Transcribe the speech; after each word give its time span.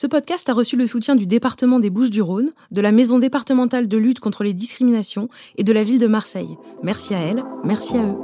Ce 0.00 0.06
podcast 0.06 0.48
a 0.48 0.52
reçu 0.52 0.76
le 0.76 0.86
soutien 0.86 1.16
du 1.16 1.26
département 1.26 1.80
des 1.80 1.90
Bouches-du-Rhône, 1.90 2.52
de 2.70 2.80
la 2.80 2.92
Maison 2.92 3.18
départementale 3.18 3.88
de 3.88 3.96
lutte 3.96 4.20
contre 4.20 4.44
les 4.44 4.54
discriminations 4.54 5.28
et 5.56 5.64
de 5.64 5.72
la 5.72 5.82
ville 5.82 5.98
de 5.98 6.06
Marseille. 6.06 6.56
Merci 6.84 7.16
à 7.16 7.18
elle, 7.18 7.42
merci 7.64 7.96
à 7.96 8.04
eux. 8.04 8.16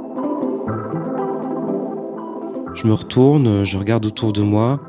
Je 2.75 2.87
me 2.87 2.93
retourne, 2.93 3.65
je 3.65 3.75
regarde 3.75 4.05
autour 4.05 4.31
de 4.31 4.41
moi, 4.41 4.79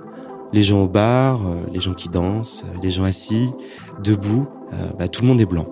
les 0.53 0.62
gens 0.62 0.85
au 0.85 0.87
bar, 0.87 1.41
les 1.75 1.80
gens 1.80 1.93
qui 1.93 2.09
dansent, 2.09 2.64
les 2.81 2.93
gens 2.93 3.03
assis, 3.03 3.51
debout, 4.05 4.47
euh, 4.73 4.91
bah, 4.97 5.09
tout 5.09 5.23
le 5.23 5.27
monde 5.27 5.41
est 5.41 5.45
blanc. 5.45 5.67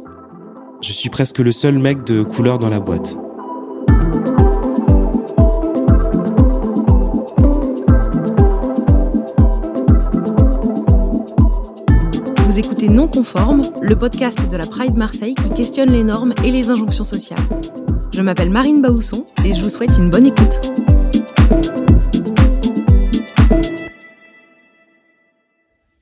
Je 0.80 0.90
suis 0.90 1.10
presque 1.10 1.38
le 1.38 1.52
seul 1.52 1.78
mec 1.78 2.02
de 2.02 2.24
couleur 2.24 2.58
dans 2.58 2.70
la 2.70 2.80
boîte. 2.80 3.16
Non 12.88 13.08
Conforme, 13.08 13.62
le 13.82 13.96
podcast 13.96 14.50
de 14.50 14.56
la 14.56 14.66
Pride 14.66 14.96
Marseille 14.96 15.34
qui 15.34 15.50
questionne 15.50 15.90
les 15.90 16.04
normes 16.04 16.34
et 16.44 16.50
les 16.50 16.70
injonctions 16.70 17.04
sociales. 17.04 17.40
Je 18.12 18.20
m'appelle 18.20 18.50
Marine 18.50 18.82
Baousson 18.82 19.26
et 19.44 19.52
je 19.52 19.62
vous 19.62 19.70
souhaite 19.70 19.90
une 19.98 20.10
bonne 20.10 20.26
écoute. 20.26 20.60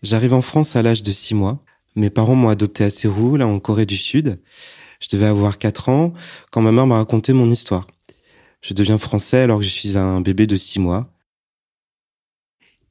J'arrive 0.02 0.34
en 0.34 0.40
France 0.40 0.74
à 0.74 0.82
l'âge 0.82 1.02
de 1.02 1.12
6 1.12 1.34
mois. 1.34 1.62
Mes 1.94 2.10
parents 2.10 2.34
m'ont 2.34 2.48
adopté 2.48 2.84
à 2.84 2.90
Séoul, 2.90 3.42
en 3.42 3.58
Corée 3.60 3.86
du 3.86 3.96
Sud. 3.96 4.40
Je 5.00 5.08
devais 5.12 5.26
avoir 5.26 5.58
4 5.58 5.88
ans 5.88 6.12
quand 6.50 6.62
ma 6.62 6.72
mère 6.72 6.86
m'a 6.86 6.96
raconté 6.96 7.32
mon 7.32 7.50
histoire. 7.50 7.86
Je 8.60 8.74
deviens 8.74 8.98
français 8.98 9.40
alors 9.40 9.58
que 9.58 9.64
je 9.64 9.70
suis 9.70 9.96
un 9.96 10.20
bébé 10.20 10.46
de 10.46 10.56
6 10.56 10.80
mois. 10.80 11.12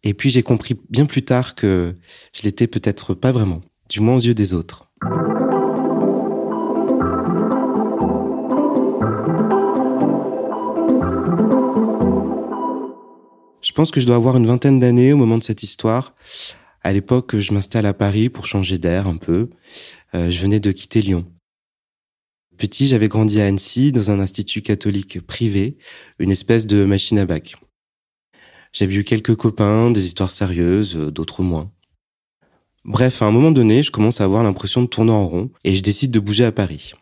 Et 0.03 0.13
puis 0.13 0.29
j'ai 0.29 0.43
compris 0.43 0.79
bien 0.89 1.05
plus 1.05 1.23
tard 1.23 1.55
que 1.55 1.95
je 2.33 2.43
l'étais 2.43 2.67
peut-être 2.67 3.13
pas 3.13 3.31
vraiment, 3.31 3.61
du 3.91 3.99
moins 3.99 4.15
aux 4.15 4.19
yeux 4.19 4.33
des 4.33 4.53
autres. 4.53 4.89
Je 13.61 13.73
pense 13.73 13.91
que 13.91 13.99
je 13.99 14.05
dois 14.05 14.15
avoir 14.15 14.37
une 14.37 14.47
vingtaine 14.47 14.79
d'années 14.79 15.11
au 15.11 15.17
moment 15.17 15.37
de 15.37 15.43
cette 15.43 15.61
histoire. 15.61 16.15
À 16.83 16.93
l'époque, 16.93 17.37
je 17.37 17.53
m'installe 17.53 17.85
à 17.85 17.93
Paris 17.93 18.29
pour 18.29 18.45
changer 18.45 18.77
d'air 18.77 19.07
un 19.07 19.17
peu. 19.17 19.49
Euh, 20.15 20.31
je 20.31 20.41
venais 20.41 20.61
de 20.61 20.71
quitter 20.71 21.01
Lyon. 21.01 21.25
Petit, 22.57 22.87
j'avais 22.87 23.09
grandi 23.09 23.41
à 23.41 23.45
Annecy 23.45 23.91
dans 23.91 24.09
un 24.09 24.21
institut 24.21 24.61
catholique 24.61 25.19
privé, 25.19 25.77
une 26.17 26.31
espèce 26.31 26.65
de 26.65 26.85
machine 26.85 27.19
à 27.19 27.25
bac. 27.25 27.55
J'avais 28.71 28.95
eu 28.95 29.03
quelques 29.03 29.35
copains, 29.35 29.91
des 29.91 30.05
histoires 30.05 30.31
sérieuses, 30.31 30.95
euh, 30.95 31.11
d'autres 31.11 31.43
moins. 31.43 31.71
Bref, 32.83 33.21
à 33.21 33.25
un 33.25 33.31
moment 33.31 33.51
donné, 33.51 33.83
je 33.83 33.91
commence 33.91 34.21
à 34.21 34.23
avoir 34.23 34.43
l'impression 34.43 34.81
de 34.81 34.87
tourner 34.87 35.11
en 35.11 35.27
rond 35.27 35.51
et 35.63 35.75
je 35.75 35.81
décide 35.81 36.11
de 36.11 36.19
bouger 36.19 36.45
à 36.45 36.51
Paris. 36.51 36.93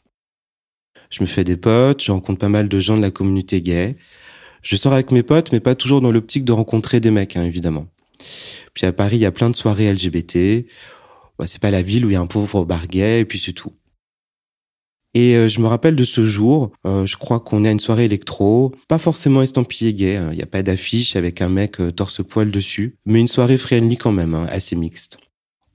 Je 1.09 1.21
me 1.21 1.27
fais 1.27 1.44
des 1.44 1.58
potes, 1.58 2.03
je 2.03 2.11
rencontre 2.11 2.39
pas 2.39 2.49
mal 2.49 2.67
de 2.67 2.80
gens 2.80 2.97
de 2.97 3.02
la 3.02 3.11
communauté 3.11 3.61
gay. 3.61 3.95
Je 4.61 4.75
sors 4.75 4.94
avec 4.94 5.11
mes 5.11 5.23
potes, 5.23 5.52
mais 5.52 5.59
pas 5.59 5.75
toujours 5.75 6.02
dans 6.02 6.11
l'optique 6.11 6.45
de 6.45 6.52
rencontrer 6.52 6.99
des 6.99 7.11
mecs, 7.11 7.38
hein, 7.38 7.45
évidemment. 7.45 7.88
Puis 8.73 8.86
à 8.86 8.91
Paris, 8.91 9.17
il 9.17 9.21
y 9.21 9.25
a 9.25 9.31
plein 9.31 9.49
de 9.49 9.55
soirées 9.55 9.91
LGBT. 9.91 10.66
Bah, 11.39 11.47
c'est 11.47 11.61
pas 11.61 11.71
la 11.71 11.81
ville 11.81 12.05
où 12.05 12.09
il 12.09 12.14
y 12.14 12.17
a 12.17 12.21
un 12.21 12.27
pauvre 12.27 12.66
bar 12.66 12.88
gay, 12.88 13.21
et 13.21 13.25
puis 13.25 13.39
c'est 13.39 13.53
tout. 13.53 13.73
Et 15.16 15.36
euh, 15.36 15.47
je 15.47 15.59
me 15.61 15.67
rappelle 15.67 15.95
de 15.95 16.03
ce 16.03 16.23
jour, 16.23 16.71
euh, 16.86 17.05
je 17.05 17.17
crois 17.17 17.39
qu'on 17.39 17.64
est 17.64 17.69
à 17.69 17.71
une 17.71 17.80
soirée 17.80 18.05
électro, 18.05 18.75
pas 18.88 18.99
forcément 18.99 19.41
estampillé 19.41 19.93
gay, 19.93 20.14
il 20.14 20.17
hein. 20.17 20.33
n'y 20.33 20.43
a 20.43 20.45
pas 20.45 20.61
d'affiche 20.61 21.16
avec 21.16 21.41
un 21.41 21.49
mec 21.49 21.81
euh, 21.81 21.91
torse-poil 21.91 22.52
dessus, 22.52 22.97
mais 23.05 23.19
une 23.19 23.27
soirée 23.27 23.58
friendly 23.58 23.97
quand 23.97 24.11
même, 24.11 24.36
hein, 24.36 24.45
assez 24.52 24.75
mixte. 24.75 25.17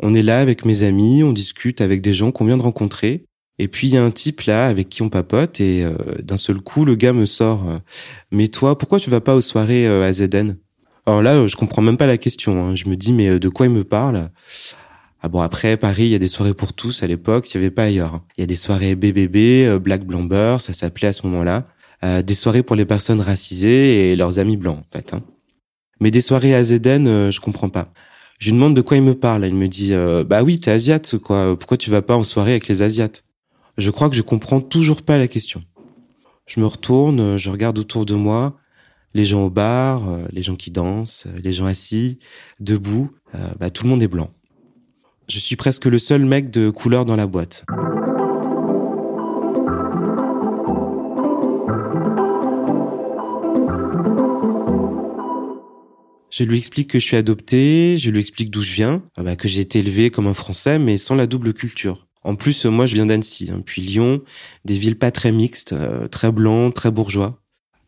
On 0.00 0.14
est 0.14 0.22
là 0.22 0.40
avec 0.40 0.64
mes 0.64 0.82
amis, 0.82 1.22
on 1.22 1.32
discute 1.32 1.80
avec 1.80 2.00
des 2.00 2.14
gens 2.14 2.32
qu'on 2.32 2.44
vient 2.44 2.56
de 2.56 2.62
rencontrer, 2.62 3.24
et 3.58 3.68
puis 3.68 3.88
il 3.88 3.94
y 3.94 3.96
a 3.96 4.04
un 4.04 4.10
type 4.10 4.42
là 4.42 4.66
avec 4.66 4.88
qui 4.88 5.02
on 5.02 5.08
papote, 5.08 5.60
et 5.60 5.84
d'un 6.22 6.36
seul 6.36 6.60
coup, 6.60 6.84
le 6.84 6.96
gars 6.96 7.12
me 7.12 7.26
sort 7.26 7.64
«Mais 8.32 8.48
toi, 8.48 8.76
pourquoi 8.76 8.98
tu 8.98 9.10
vas 9.10 9.20
pas 9.20 9.36
aux 9.36 9.40
soirées 9.40 9.86
à 9.86 10.12
ZN?» 10.12 10.56
Alors 11.06 11.22
là, 11.22 11.46
je 11.46 11.54
comprends 11.54 11.82
même 11.82 11.96
pas 11.96 12.06
la 12.06 12.18
question, 12.18 12.66
hein. 12.66 12.74
je 12.74 12.88
me 12.88 12.96
dis 12.96 13.12
«Mais 13.14 13.38
de 13.38 13.48
quoi 13.48 13.66
il 13.66 13.72
me 13.72 13.84
parle?» 13.84 14.30
Ah 15.26 15.28
bon, 15.30 15.40
après, 15.40 15.78
Paris, 15.78 16.02
il 16.02 16.08
y 16.08 16.14
a 16.14 16.18
des 16.18 16.28
soirées 16.28 16.52
pour 16.52 16.74
tous 16.74 17.02
à 17.02 17.06
l'époque, 17.06 17.46
s'il 17.46 17.58
n'y 17.58 17.64
avait 17.64 17.74
pas 17.74 17.84
ailleurs. 17.84 18.20
Il 18.36 18.42
y 18.42 18.44
a 18.44 18.46
des 18.46 18.56
soirées 18.56 18.94
BBB, 18.94 19.66
euh, 19.66 19.78
Black 19.78 20.04
Blamber, 20.04 20.58
ça 20.60 20.74
s'appelait 20.74 21.08
à 21.08 21.14
ce 21.14 21.26
moment-là. 21.26 21.66
Euh, 22.04 22.20
des 22.20 22.34
soirées 22.34 22.62
pour 22.62 22.76
les 22.76 22.84
personnes 22.84 23.22
racisées 23.22 24.12
et 24.12 24.16
leurs 24.16 24.38
amis 24.38 24.58
blancs, 24.58 24.80
en 24.80 24.92
fait. 24.92 25.14
Hein. 25.14 25.22
Mais 25.98 26.10
des 26.10 26.20
soirées 26.20 26.54
à 26.54 26.58
euh, 26.58 27.30
je 27.30 27.40
comprends 27.40 27.70
pas. 27.70 27.90
Je 28.44 28.50
lui 28.50 28.56
demande 28.56 28.76
de 28.76 28.82
quoi 28.82 28.98
il 28.98 29.02
me 29.02 29.14
parle. 29.14 29.46
Il 29.46 29.54
me 29.54 29.68
dit, 29.68 29.94
bah 30.28 30.42
oui, 30.42 30.60
t'es 30.60 30.70
asiate, 30.70 31.16
quoi. 31.16 31.58
Pourquoi 31.58 31.78
tu 31.78 31.88
vas 31.88 32.02
pas 32.02 32.14
en 32.14 32.24
soirée 32.24 32.50
avec 32.50 32.68
les 32.68 32.82
asiates? 32.82 33.24
Je 33.78 33.88
crois 33.88 34.10
que 34.10 34.16
je 34.16 34.20
comprends 34.20 34.60
toujours 34.60 35.00
pas 35.00 35.16
la 35.16 35.28
question. 35.28 35.64
Je 36.44 36.60
me 36.60 36.66
retourne, 36.66 37.38
je 37.38 37.48
regarde 37.48 37.78
autour 37.78 38.04
de 38.04 38.14
moi, 38.14 38.58
les 39.14 39.24
gens 39.24 39.44
au 39.44 39.48
bar, 39.48 40.18
les 40.30 40.42
gens 40.42 40.56
qui 40.56 40.70
dansent, 40.70 41.26
les 41.42 41.54
gens 41.54 41.64
assis, 41.64 42.18
debout, 42.60 43.12
bah, 43.58 43.70
tout 43.70 43.84
le 43.84 43.88
monde 43.88 44.02
est 44.02 44.08
blanc. 44.08 44.28
Je 45.26 45.38
suis 45.38 45.56
presque 45.56 45.86
le 45.86 45.98
seul 45.98 46.26
mec 46.26 46.50
de 46.50 46.68
couleur 46.68 47.06
dans 47.06 47.16
la 47.16 47.26
boîte. 47.26 47.64
Je 56.36 56.42
lui 56.42 56.58
explique 56.58 56.90
que 56.90 56.98
je 56.98 57.04
suis 57.04 57.16
adopté, 57.16 57.96
je 57.96 58.10
lui 58.10 58.18
explique 58.18 58.50
d'où 58.50 58.60
je 58.60 58.72
viens, 58.72 59.04
ah 59.16 59.22
bah, 59.22 59.36
que 59.36 59.46
j'ai 59.46 59.60
été 59.60 59.78
élevé 59.78 60.10
comme 60.10 60.26
un 60.26 60.34
Français, 60.34 60.80
mais 60.80 60.98
sans 60.98 61.14
la 61.14 61.28
double 61.28 61.54
culture. 61.54 62.08
En 62.24 62.34
plus, 62.34 62.64
moi, 62.64 62.86
je 62.86 62.94
viens 62.96 63.06
d'Annecy, 63.06 63.50
hein, 63.52 63.62
puis 63.64 63.82
Lyon, 63.82 64.20
des 64.64 64.76
villes 64.76 64.98
pas 64.98 65.12
très 65.12 65.30
mixtes, 65.30 65.74
euh, 65.74 66.08
très 66.08 66.32
blancs, 66.32 66.74
très 66.74 66.90
bourgeois. 66.90 67.40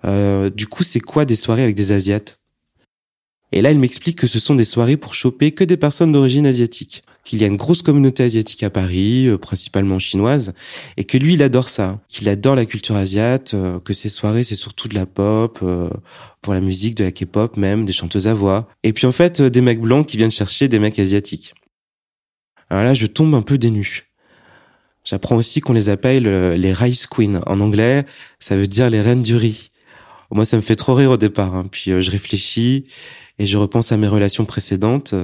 Euh, 0.04 0.48
du 0.48 0.68
coup, 0.68 0.84
c'est 0.84 1.00
quoi 1.00 1.24
des 1.24 1.34
soirées 1.34 1.64
avec 1.64 1.74
des 1.74 1.90
Asiates? 1.90 2.38
Et 3.50 3.62
là, 3.62 3.72
il 3.72 3.80
m'explique 3.80 4.16
que 4.16 4.28
ce 4.28 4.38
sont 4.38 4.54
des 4.54 4.64
soirées 4.64 4.96
pour 4.96 5.14
choper 5.14 5.50
que 5.50 5.64
des 5.64 5.76
personnes 5.76 6.12
d'origine 6.12 6.46
asiatique 6.46 7.02
qu'il 7.26 7.40
y 7.40 7.44
a 7.44 7.48
une 7.48 7.56
grosse 7.56 7.82
communauté 7.82 8.22
asiatique 8.22 8.62
à 8.62 8.70
Paris, 8.70 9.26
euh, 9.26 9.36
principalement 9.36 9.98
chinoise, 9.98 10.54
et 10.96 11.04
que 11.04 11.18
lui, 11.18 11.34
il 11.34 11.42
adore 11.42 11.68
ça, 11.68 12.00
qu'il 12.08 12.28
adore 12.28 12.54
la 12.54 12.64
culture 12.64 12.94
asiate, 12.94 13.52
euh, 13.52 13.80
que 13.80 13.92
ses 13.92 14.08
soirées, 14.08 14.44
c'est 14.44 14.54
surtout 14.54 14.86
de 14.86 14.94
la 14.94 15.06
pop, 15.06 15.58
euh, 15.62 15.90
pour 16.40 16.54
la 16.54 16.60
musique, 16.60 16.94
de 16.94 17.02
la 17.04 17.10
K-pop 17.10 17.56
même, 17.56 17.84
des 17.84 17.92
chanteuses 17.92 18.28
à 18.28 18.34
voix. 18.34 18.68
Et 18.84 18.92
puis 18.92 19.06
en 19.06 19.12
fait, 19.12 19.42
des 19.42 19.60
mecs 19.60 19.80
blancs 19.80 20.06
qui 20.06 20.16
viennent 20.16 20.30
chercher 20.30 20.68
des 20.68 20.78
mecs 20.78 20.98
asiatiques. 21.00 21.54
Alors 22.70 22.84
là, 22.84 22.94
je 22.94 23.06
tombe 23.06 23.34
un 23.34 23.42
peu 23.42 23.58
dénu. 23.58 24.04
J'apprends 25.04 25.36
aussi 25.36 25.60
qu'on 25.60 25.72
les 25.72 25.88
appelle 25.88 26.28
les 26.54 26.72
rice 26.72 27.06
queens. 27.06 27.40
En 27.46 27.60
anglais, 27.60 28.04
ça 28.38 28.56
veut 28.56 28.66
dire 28.66 28.90
les 28.90 29.00
reines 29.00 29.22
du 29.22 29.36
riz. 29.36 29.70
Moi, 30.32 30.44
ça 30.44 30.56
me 30.56 30.62
fait 30.62 30.74
trop 30.74 30.94
rire 30.94 31.12
au 31.12 31.16
départ. 31.16 31.54
Hein. 31.54 31.66
Puis 31.70 31.92
je 32.00 32.10
réfléchis 32.10 32.86
et 33.38 33.46
je 33.46 33.56
repense 33.56 33.92
à 33.92 33.96
mes 33.96 34.08
relations 34.08 34.44
précédentes 34.44 35.14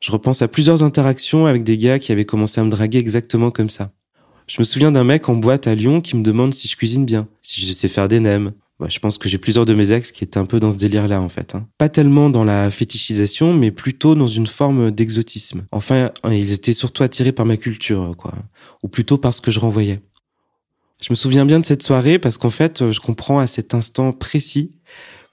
je 0.00 0.12
repense 0.12 0.42
à 0.42 0.48
plusieurs 0.48 0.82
interactions 0.82 1.46
avec 1.46 1.64
des 1.64 1.78
gars 1.78 1.98
qui 1.98 2.12
avaient 2.12 2.24
commencé 2.24 2.60
à 2.60 2.64
me 2.64 2.70
draguer 2.70 2.98
exactement 2.98 3.50
comme 3.50 3.70
ça. 3.70 3.92
Je 4.46 4.60
me 4.60 4.64
souviens 4.64 4.92
d'un 4.92 5.04
mec 5.04 5.28
en 5.28 5.34
boîte 5.34 5.66
à 5.66 5.74
Lyon 5.74 6.00
qui 6.00 6.16
me 6.16 6.22
demande 6.22 6.54
si 6.54 6.68
je 6.68 6.76
cuisine 6.76 7.04
bien, 7.04 7.28
si 7.42 7.60
je 7.60 7.72
sais 7.72 7.88
faire 7.88 8.08
des 8.08 8.20
nems. 8.20 8.52
Bah, 8.80 8.86
je 8.88 9.00
pense 9.00 9.18
que 9.18 9.28
j'ai 9.28 9.38
plusieurs 9.38 9.64
de 9.64 9.74
mes 9.74 9.92
ex 9.92 10.12
qui 10.12 10.22
étaient 10.22 10.38
un 10.38 10.46
peu 10.46 10.60
dans 10.60 10.70
ce 10.70 10.76
délire-là, 10.76 11.20
en 11.20 11.28
fait. 11.28 11.56
Hein. 11.56 11.66
Pas 11.78 11.88
tellement 11.88 12.30
dans 12.30 12.44
la 12.44 12.70
fétichisation, 12.70 13.52
mais 13.52 13.72
plutôt 13.72 14.14
dans 14.14 14.28
une 14.28 14.46
forme 14.46 14.92
d'exotisme. 14.92 15.66
Enfin, 15.72 16.12
ils 16.30 16.52
étaient 16.52 16.72
surtout 16.72 17.02
attirés 17.02 17.32
par 17.32 17.44
ma 17.44 17.56
culture, 17.56 18.14
quoi. 18.16 18.32
Ou 18.84 18.88
plutôt 18.88 19.18
par 19.18 19.34
ce 19.34 19.40
que 19.40 19.50
je 19.50 19.58
renvoyais. 19.58 20.00
Je 21.02 21.08
me 21.10 21.16
souviens 21.16 21.44
bien 21.44 21.58
de 21.58 21.66
cette 21.66 21.82
soirée 21.82 22.20
parce 22.20 22.38
qu'en 22.38 22.50
fait, 22.50 22.92
je 22.92 23.00
comprends 23.00 23.40
à 23.40 23.48
cet 23.48 23.74
instant 23.74 24.12
précis 24.12 24.72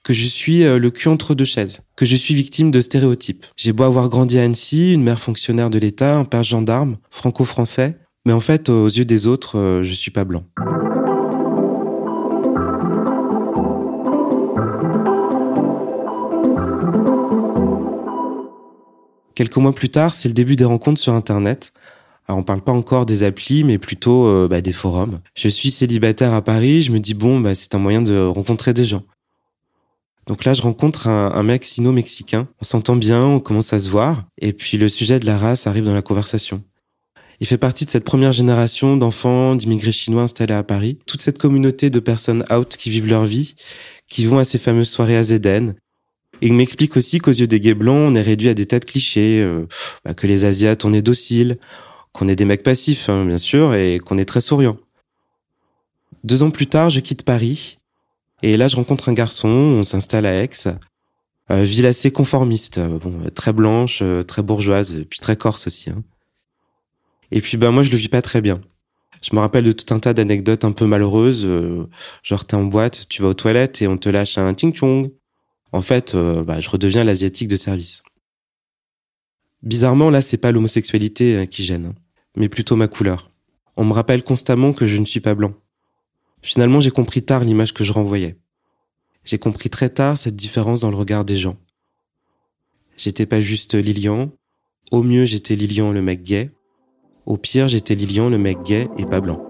que 0.06 0.14
je 0.14 0.28
suis 0.28 0.62
euh, 0.62 0.78
le 0.78 0.92
cul 0.92 1.08
entre 1.08 1.34
deux 1.34 1.44
chaises, 1.44 1.80
que 1.96 2.06
je 2.06 2.14
suis 2.14 2.32
victime 2.32 2.70
de 2.70 2.80
stéréotypes. 2.80 3.44
J'ai 3.56 3.72
beau 3.72 3.82
avoir 3.82 4.08
grandi 4.08 4.38
à 4.38 4.44
Annecy, 4.44 4.94
une 4.94 5.02
mère 5.02 5.18
fonctionnaire 5.18 5.68
de 5.68 5.80
l'État, 5.80 6.16
un 6.16 6.24
père 6.24 6.44
gendarme, 6.44 6.98
franco-français, 7.10 7.98
mais 8.24 8.32
en 8.32 8.38
fait, 8.38 8.68
aux 8.68 8.86
yeux 8.86 9.04
des 9.04 9.26
autres, 9.26 9.58
euh, 9.58 9.82
je 9.82 9.92
suis 9.92 10.12
pas 10.12 10.22
blanc. 10.22 10.44
Quelques 19.34 19.56
mois 19.56 19.74
plus 19.74 19.88
tard, 19.88 20.14
c'est 20.14 20.28
le 20.28 20.34
début 20.34 20.54
des 20.54 20.64
rencontres 20.64 21.00
sur 21.00 21.14
Internet. 21.14 21.72
Alors 22.28 22.38
on 22.38 22.44
parle 22.44 22.60
pas 22.60 22.72
encore 22.72 23.06
des 23.06 23.24
applis, 23.24 23.64
mais 23.64 23.78
plutôt 23.78 24.28
euh, 24.28 24.46
bah, 24.48 24.60
des 24.60 24.72
forums. 24.72 25.18
Je 25.34 25.48
suis 25.48 25.72
célibataire 25.72 26.32
à 26.32 26.42
Paris, 26.42 26.82
je 26.82 26.92
me 26.92 27.00
dis 27.00 27.14
bon, 27.14 27.40
bah, 27.40 27.56
c'est 27.56 27.74
un 27.74 27.78
moyen 27.78 28.02
de 28.02 28.24
rencontrer 28.24 28.72
des 28.72 28.84
gens. 28.84 29.02
Donc 30.26 30.44
là, 30.44 30.54
je 30.54 30.62
rencontre 30.62 31.06
un, 31.06 31.42
mec 31.42 31.64
sino-mexicain. 31.64 32.48
On 32.60 32.64
s'entend 32.64 32.96
bien, 32.96 33.24
on 33.24 33.40
commence 33.40 33.72
à 33.72 33.78
se 33.78 33.88
voir. 33.88 34.24
Et 34.38 34.52
puis 34.52 34.76
le 34.76 34.88
sujet 34.88 35.20
de 35.20 35.26
la 35.26 35.38
race 35.38 35.66
arrive 35.66 35.84
dans 35.84 35.94
la 35.94 36.02
conversation. 36.02 36.64
Il 37.38 37.46
fait 37.46 37.58
partie 37.58 37.84
de 37.84 37.90
cette 37.90 38.04
première 38.04 38.32
génération 38.32 38.96
d'enfants, 38.96 39.54
d'immigrés 39.54 39.92
chinois 39.92 40.22
installés 40.22 40.54
à 40.54 40.62
Paris. 40.62 40.98
Toute 41.06 41.22
cette 41.22 41.38
communauté 41.38 41.90
de 41.90 42.00
personnes 42.00 42.44
out 42.50 42.76
qui 42.76 42.90
vivent 42.90 43.06
leur 43.06 43.24
vie, 43.24 43.54
qui 44.08 44.26
vont 44.26 44.38
à 44.38 44.44
ces 44.44 44.58
fameuses 44.58 44.88
soirées 44.88 45.16
à 45.16 45.22
Zeden. 45.22 45.74
Il 46.40 46.54
m'explique 46.54 46.96
aussi 46.96 47.18
qu'aux 47.18 47.30
yeux 47.30 47.46
des 47.46 47.60
gays 47.60 47.74
blancs, 47.74 48.10
on 48.10 48.14
est 48.14 48.22
réduit 48.22 48.48
à 48.48 48.54
des 48.54 48.66
tas 48.66 48.80
de 48.80 48.84
clichés, 48.84 49.40
euh, 49.42 49.66
bah, 50.04 50.14
que 50.14 50.26
les 50.26 50.44
Asiates, 50.44 50.84
on 50.84 50.92
est 50.92 51.02
docile, 51.02 51.58
qu'on 52.12 52.28
est 52.28 52.36
des 52.36 52.44
mecs 52.44 52.62
passifs, 52.62 53.08
hein, 53.08 53.24
bien 53.24 53.38
sûr, 53.38 53.74
et 53.74 54.00
qu'on 54.00 54.18
est 54.18 54.24
très 54.24 54.40
souriants. 54.40 54.76
Deux 56.24 56.42
ans 56.42 56.50
plus 56.50 56.66
tard, 56.66 56.90
je 56.90 57.00
quitte 57.00 57.22
Paris, 57.22 57.75
et 58.42 58.56
là, 58.56 58.68
je 58.68 58.76
rencontre 58.76 59.08
un 59.08 59.12
garçon, 59.12 59.48
on 59.48 59.84
s'installe 59.84 60.26
à 60.26 60.34
Aix, 60.42 60.50
euh, 61.50 61.62
ville 61.62 61.86
assez 61.86 62.10
conformiste, 62.10 62.78
euh, 62.78 62.98
bon, 62.98 63.30
très 63.34 63.52
blanche, 63.52 64.00
euh, 64.02 64.24
très 64.24 64.42
bourgeoise, 64.42 65.04
puis 65.08 65.20
très 65.20 65.36
corse 65.36 65.68
aussi. 65.68 65.90
Hein. 65.90 66.02
Et 67.30 67.40
puis, 67.40 67.56
ben 67.56 67.70
moi, 67.70 67.82
je 67.82 67.90
le 67.90 67.96
vis 67.96 68.08
pas 68.08 68.22
très 68.22 68.40
bien. 68.40 68.60
Je 69.22 69.34
me 69.34 69.40
rappelle 69.40 69.64
de 69.64 69.72
tout 69.72 69.94
un 69.94 69.98
tas 69.98 70.12
d'anecdotes 70.12 70.64
un 70.64 70.72
peu 70.72 70.86
malheureuses, 70.86 71.48
genre 72.22 72.44
t'es 72.44 72.54
en 72.54 72.64
boîte, 72.64 73.06
tu 73.08 73.22
vas 73.22 73.28
aux 73.28 73.34
toilettes 73.34 73.80
et 73.80 73.88
on 73.88 73.96
te 73.96 74.08
lâche 74.08 74.38
un 74.38 74.52
ting 74.54 74.74
chong. 74.74 75.10
En 75.72 75.82
fait, 75.82 76.14
bah, 76.14 76.60
je 76.60 76.68
redeviens 76.68 77.02
l'asiatique 77.02 77.48
de 77.48 77.56
service. 77.56 78.02
Bizarrement, 79.62 80.10
là, 80.10 80.22
c'est 80.22 80.36
pas 80.36 80.52
l'homosexualité 80.52 81.48
qui 81.50 81.64
gêne, 81.64 81.86
hein, 81.86 81.94
mais 82.36 82.48
plutôt 82.48 82.76
ma 82.76 82.88
couleur. 82.88 83.32
On 83.76 83.84
me 83.84 83.94
rappelle 83.94 84.22
constamment 84.22 84.72
que 84.72 84.86
je 84.86 84.98
ne 84.98 85.06
suis 85.06 85.20
pas 85.20 85.34
blanc. 85.34 85.54
Finalement, 86.46 86.78
j'ai 86.78 86.92
compris 86.92 87.22
tard 87.22 87.42
l'image 87.42 87.74
que 87.74 87.82
je 87.82 87.92
renvoyais. 87.92 88.36
J'ai 89.24 89.36
compris 89.36 89.68
très 89.68 89.88
tard 89.88 90.16
cette 90.16 90.36
différence 90.36 90.78
dans 90.78 90.90
le 90.90 90.96
regard 90.96 91.24
des 91.24 91.36
gens. 91.36 91.56
J'étais 92.96 93.26
pas 93.26 93.40
juste 93.40 93.74
Lilian. 93.74 94.30
Au 94.92 95.02
mieux, 95.02 95.24
j'étais 95.24 95.56
Lilian 95.56 95.90
le 95.90 96.02
mec 96.02 96.22
gay. 96.22 96.52
Au 97.26 97.36
pire, 97.36 97.66
j'étais 97.66 97.96
Lilian 97.96 98.28
le 98.28 98.38
mec 98.38 98.62
gay 98.62 98.86
et 98.96 99.06
pas 99.06 99.20
blanc. 99.20 99.45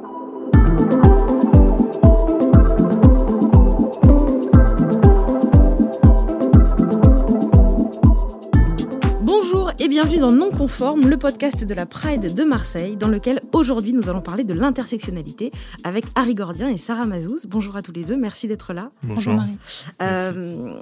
Bienvenue 10.17 10.39
dans 10.39 10.47
Non 10.47 10.51
Conforme, 10.51 11.09
le 11.09 11.19
podcast 11.19 11.65
de 11.65 11.75
la 11.75 11.85
Pride 11.85 12.33
de 12.33 12.45
Marseille, 12.45 12.97
dans 12.97 13.09
lequel 13.09 13.41
aujourd'hui 13.53 13.93
nous 13.93 14.09
allons 14.09 14.23
parler 14.23 14.45
de 14.45 14.55
l'intersectionnalité 14.55 15.53
avec 15.85 16.05
Harry 16.15 16.35
Gordien 16.35 16.69
et 16.69 16.79
Sarah 16.79 17.05
Mazouz. 17.05 17.47
Bonjour 17.47 17.77
à 17.77 17.83
tous 17.83 17.93
les 17.93 18.05
deux, 18.05 18.17
merci 18.17 18.49
d'être 18.49 18.73
là. 18.73 18.91
Bonjour. 19.03 19.35
Marie. 19.35 19.59
Euh, 20.01 20.73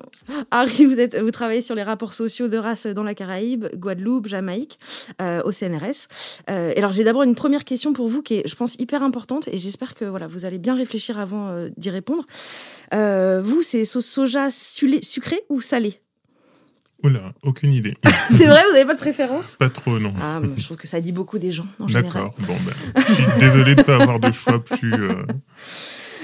Harry, 0.51 0.87
vous, 0.87 1.01
êtes, 1.01 1.19
vous 1.19 1.31
travaillez 1.31 1.63
sur 1.63 1.75
les 1.75 1.83
rapports 1.83 2.13
sociaux 2.13 2.49
de 2.49 2.57
race 2.57 2.87
dans 2.87 3.03
la 3.03 3.15
Caraïbe, 3.15 3.67
Guadeloupe, 3.75 4.27
Jamaïque, 4.27 4.79
euh, 5.21 5.43
au 5.45 5.51
CNRS. 5.51 6.07
Euh, 6.51 6.73
alors 6.77 6.93
j'ai 6.93 7.05
d'abord 7.05 7.23
une 7.23 7.35
première 7.35 7.65
question 7.65 7.93
pour 7.93 8.09
vous 8.09 8.23
qui 8.23 8.35
est, 8.35 8.49
je 8.49 8.55
pense, 8.55 8.77
hyper 8.79 9.03
importante 9.03 9.49
et 9.49 9.57
j'espère 9.57 9.95
que 9.95 10.05
voilà, 10.05 10.29
vous 10.29 10.45
allez 10.45 10.59
bien 10.59 10.77
réfléchir 10.77 11.19
avant 11.19 11.49
euh, 11.49 11.71
d'y 11.77 11.91
répondre. 11.91 12.25
Euh, 12.93 13.41
vous, 13.43 13.63
c'est 13.63 13.85
sauce 13.85 14.07
soja 14.07 14.49
sucré 14.51 15.43
ou 15.49 15.61
salé 17.05 17.19
Oula, 17.19 17.33
aucune 17.43 17.73
idée. 17.73 17.97
c'est 18.31 18.47
vrai, 18.47 18.63
vous 18.67 18.73
n'avez 18.73 18.87
pas 18.87 18.95
de 18.95 18.99
préférence? 18.99 19.57
Pas 19.57 19.71
trop, 19.71 19.99
non. 19.99 20.13
Ah, 20.21 20.41
je 20.57 20.65
trouve 20.65 20.77
que 20.77 20.87
ça 20.87 21.01
dit 21.01 21.13
beaucoup 21.13 21.39
des 21.39 21.53
gens, 21.53 21.67
en. 21.79 21.87
D'accord, 21.87 22.35
bon, 22.41 22.57
ben, 22.67 23.03
je 23.09 23.13
suis 23.15 23.41
désolé 23.41 23.75
de 23.75 23.81
ne 23.81 23.85
pas 23.85 24.03
avoir 24.03 24.21
de 24.21 24.31
choix 24.33 24.63
plus, 24.63 24.93
euh, 24.93 25.23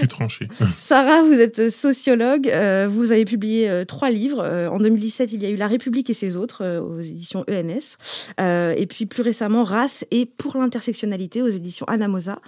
tranché. 0.09 0.49
Sarah, 0.77 1.23
vous 1.23 1.39
êtes 1.41 1.69
sociologue, 1.69 2.49
euh, 2.49 2.89
vous 2.91 3.13
avez 3.13 3.27
publié 3.27 3.69
euh, 3.69 3.85
trois 3.85 4.11
livres. 4.11 4.43
en 4.43 4.79
2017, 4.79 5.33
il 5.33 5.43
y 5.43 5.47
a 5.47 5.51
eu 5.51 5.57
La 5.57 5.67
République 5.67 6.09
et 6.09 6.15
ses 6.15 6.37
autres, 6.37 6.79
aux 6.79 7.01
éditions 7.01 7.45
ENS. 7.51 7.97
et 8.39 8.87
puis 8.87 9.07
plus 9.07 9.23
récemment, 9.23 9.65
Race 9.65 10.07
et 10.11 10.25
pour 10.25 10.57
l'intersectionnalité, 10.57 11.43
aux 11.43 11.49
éditions 11.49 11.87
Anamosa. 11.87 12.41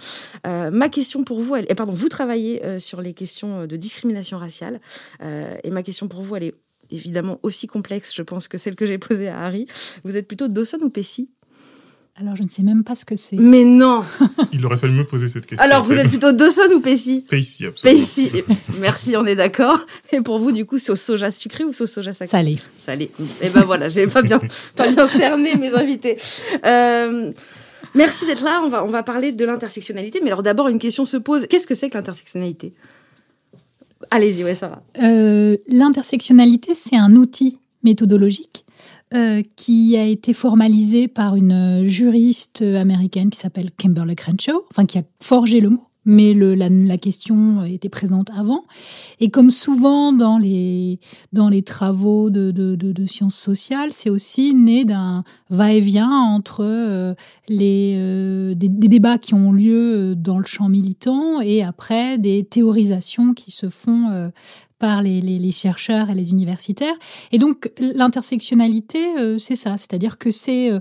ma 0.45 0.89
question 0.89 1.23
pour 1.23 1.41
vous, 1.41 1.55
elle, 1.55 1.65
et 1.69 1.75
pardon, 1.75 1.93
vous 1.93 2.09
travaillez 2.09 2.79
sur 2.79 3.01
les 3.01 3.13
questions 3.13 3.67
de 3.67 3.75
discrimination 3.77 4.37
raciale. 4.37 4.79
et 5.21 5.69
ma 5.69 5.83
question 5.83 6.07
pour 6.07 6.21
vous, 6.23 6.35
elle 6.35 6.43
est 6.43 6.55
évidemment 6.91 7.39
aussi 7.43 7.67
complexe, 7.67 8.13
je 8.15 8.21
pense, 8.21 8.47
que 8.47 8.57
celle 8.57 8.75
que 8.75 8.85
j'ai 8.85 8.97
posée 8.97 9.29
à 9.29 9.41
Harry. 9.41 9.65
Vous 10.03 10.15
êtes 10.15 10.27
plutôt 10.27 10.47
Dawson 10.47 10.79
ou 10.81 10.89
Pesci 10.89 11.29
alors, 12.15 12.35
je 12.35 12.43
ne 12.43 12.49
sais 12.49 12.61
même 12.61 12.83
pas 12.83 12.95
ce 12.95 13.05
que 13.05 13.15
c'est. 13.15 13.37
Mais 13.37 13.63
non 13.63 14.03
Il 14.53 14.63
aurait 14.67 14.77
fallu 14.77 14.93
me 14.93 15.03
poser 15.03 15.27
cette 15.29 15.47
question. 15.47 15.65
Alors, 15.67 15.83
vous 15.83 15.93
êtes 15.93 16.09
plutôt 16.09 16.31
Dawson 16.31 16.69
ou 16.75 16.79
Pesci 16.79 17.25
Pesci, 17.27 17.65
absolument. 17.65 17.99
Pesci. 17.99 18.31
Merci, 18.79 19.17
on 19.17 19.25
est 19.25 19.35
d'accord. 19.35 19.79
Et 20.11 20.21
pour 20.21 20.37
vous, 20.37 20.51
du 20.51 20.65
coup, 20.65 20.77
c'est 20.77 20.91
au 20.91 20.95
soja 20.95 21.31
sucré 21.31 21.63
ou 21.63 21.73
c'est 21.73 21.83
au 21.83 21.87
soja 21.87 22.13
sacré? 22.13 22.29
Salé. 22.29 22.59
Salé. 22.75 23.05
Et 23.05 23.47
eh 23.47 23.49
ben 23.49 23.61
voilà, 23.61 23.89
j'ai 23.89 24.05
pas 24.05 24.21
bien, 24.21 24.39
pas 24.75 24.89
bien 24.89 25.07
cerné 25.07 25.55
mes 25.55 25.73
invités. 25.73 26.17
Euh, 26.67 27.31
merci 27.95 28.27
d'être 28.27 28.43
là. 28.43 28.61
On 28.63 28.69
va, 28.69 28.83
on 28.83 28.89
va 28.89 29.01
parler 29.01 29.31
de 29.31 29.43
l'intersectionnalité. 29.43 30.19
Mais 30.21 30.27
alors, 30.27 30.43
d'abord, 30.43 30.67
une 30.67 30.79
question 30.79 31.07
se 31.07 31.17
pose. 31.17 31.47
Qu'est-ce 31.49 31.65
que 31.65 31.73
c'est 31.73 31.89
que 31.89 31.97
l'intersectionnalité? 31.97 32.75
Allez-y, 34.11 34.43
ouais, 34.43 34.55
ça 34.55 34.67
va. 34.67 34.83
Euh, 35.01 35.57
l'intersectionnalité, 35.67 36.75
c'est 36.75 36.97
un 36.97 37.15
outil 37.15 37.59
méthodologique 37.83 38.65
euh, 39.13 39.41
qui 39.55 39.97
a 39.97 40.05
été 40.05 40.33
formalisé 40.33 41.07
par 41.07 41.35
une 41.35 41.83
juriste 41.85 42.61
américaine 42.61 43.29
qui 43.29 43.39
s'appelle 43.39 43.71
Kimberly 43.71 44.15
Crenshaw, 44.15 44.61
enfin 44.71 44.85
qui 44.85 44.97
a 44.97 45.03
forgé 45.21 45.59
le 45.59 45.69
mot 45.69 45.87
mais 46.05 46.33
le, 46.33 46.55
la, 46.55 46.97
question 46.97 47.63
était 47.63 47.89
présente 47.89 48.29
avant. 48.37 48.65
Et 49.19 49.29
comme 49.29 49.51
souvent 49.51 50.13
dans 50.13 50.37
les, 50.37 50.99
dans 51.31 51.49
les 51.49 51.63
travaux 51.63 52.29
de, 52.29 52.51
de, 52.51 53.05
sciences 53.05 53.35
sociales, 53.35 53.93
c'est 53.93 54.09
aussi 54.09 54.53
né 54.53 54.85
d'un 54.85 55.23
va-et-vient 55.49 56.09
entre 56.09 56.63
euh, 56.63 57.13
les, 57.47 57.95
euh, 57.97 58.53
des, 58.53 58.69
débats 58.69 59.17
qui 59.17 59.33
ont 59.33 59.51
lieu 59.51 60.15
dans 60.15 60.39
le 60.39 60.45
champ 60.45 60.69
militant 60.69 61.41
et 61.41 61.63
après 61.63 62.17
des 62.17 62.43
théorisations 62.43 63.33
qui 63.33 63.51
se 63.51 63.69
font 63.69 64.09
euh, 64.11 64.29
par 64.79 65.01
les, 65.01 65.21
les, 65.21 65.51
chercheurs 65.51 66.09
et 66.09 66.15
les 66.15 66.31
universitaires. 66.31 66.95
Et 67.31 67.37
donc 67.37 67.71
l'intersectionnalité, 67.77 68.99
c'est 69.37 69.55
ça, 69.55 69.77
c'est-à-dire 69.77 70.17
que 70.17 70.29
c'est 70.29 70.71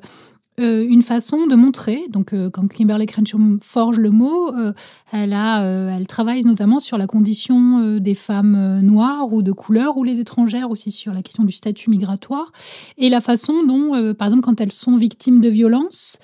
euh, 0.60 0.87
une 0.87 1.00
façon 1.00 1.46
de 1.46 1.54
montrer. 1.54 2.02
Donc, 2.10 2.34
euh, 2.34 2.50
quand 2.50 2.69
Kimberly 2.69 3.06
Crenshaw 3.06 3.38
forge 3.62 3.96
le 3.96 4.10
mot, 4.10 4.54
euh, 4.54 4.75
elle, 5.10 5.32
a, 5.32 5.62
elle 5.62 6.06
travaille 6.06 6.44
notamment 6.44 6.78
sur 6.78 6.99
la 6.99 7.06
condition 7.06 7.99
des 7.99 8.14
femmes 8.14 8.81
noires 8.81 9.32
ou 9.32 9.43
de 9.43 9.52
couleur 9.52 9.96
ou 9.96 10.04
les 10.04 10.20
étrangères 10.20 10.70
aussi 10.70 10.90
sur 10.90 11.14
la 11.14 11.22
question 11.22 11.44
du 11.44 11.52
statut 11.52 11.88
migratoire 11.88 12.52
et 12.99 13.08
la 13.08 13.20
façon 13.20 13.64
dont, 13.66 14.14
par 14.14 14.26
exemple, 14.26 14.43
quand 14.43 14.60
elles 14.60 14.72
sont 14.72 14.96
victimes 14.96 15.40
de 15.40 15.49
violences, 15.49 16.19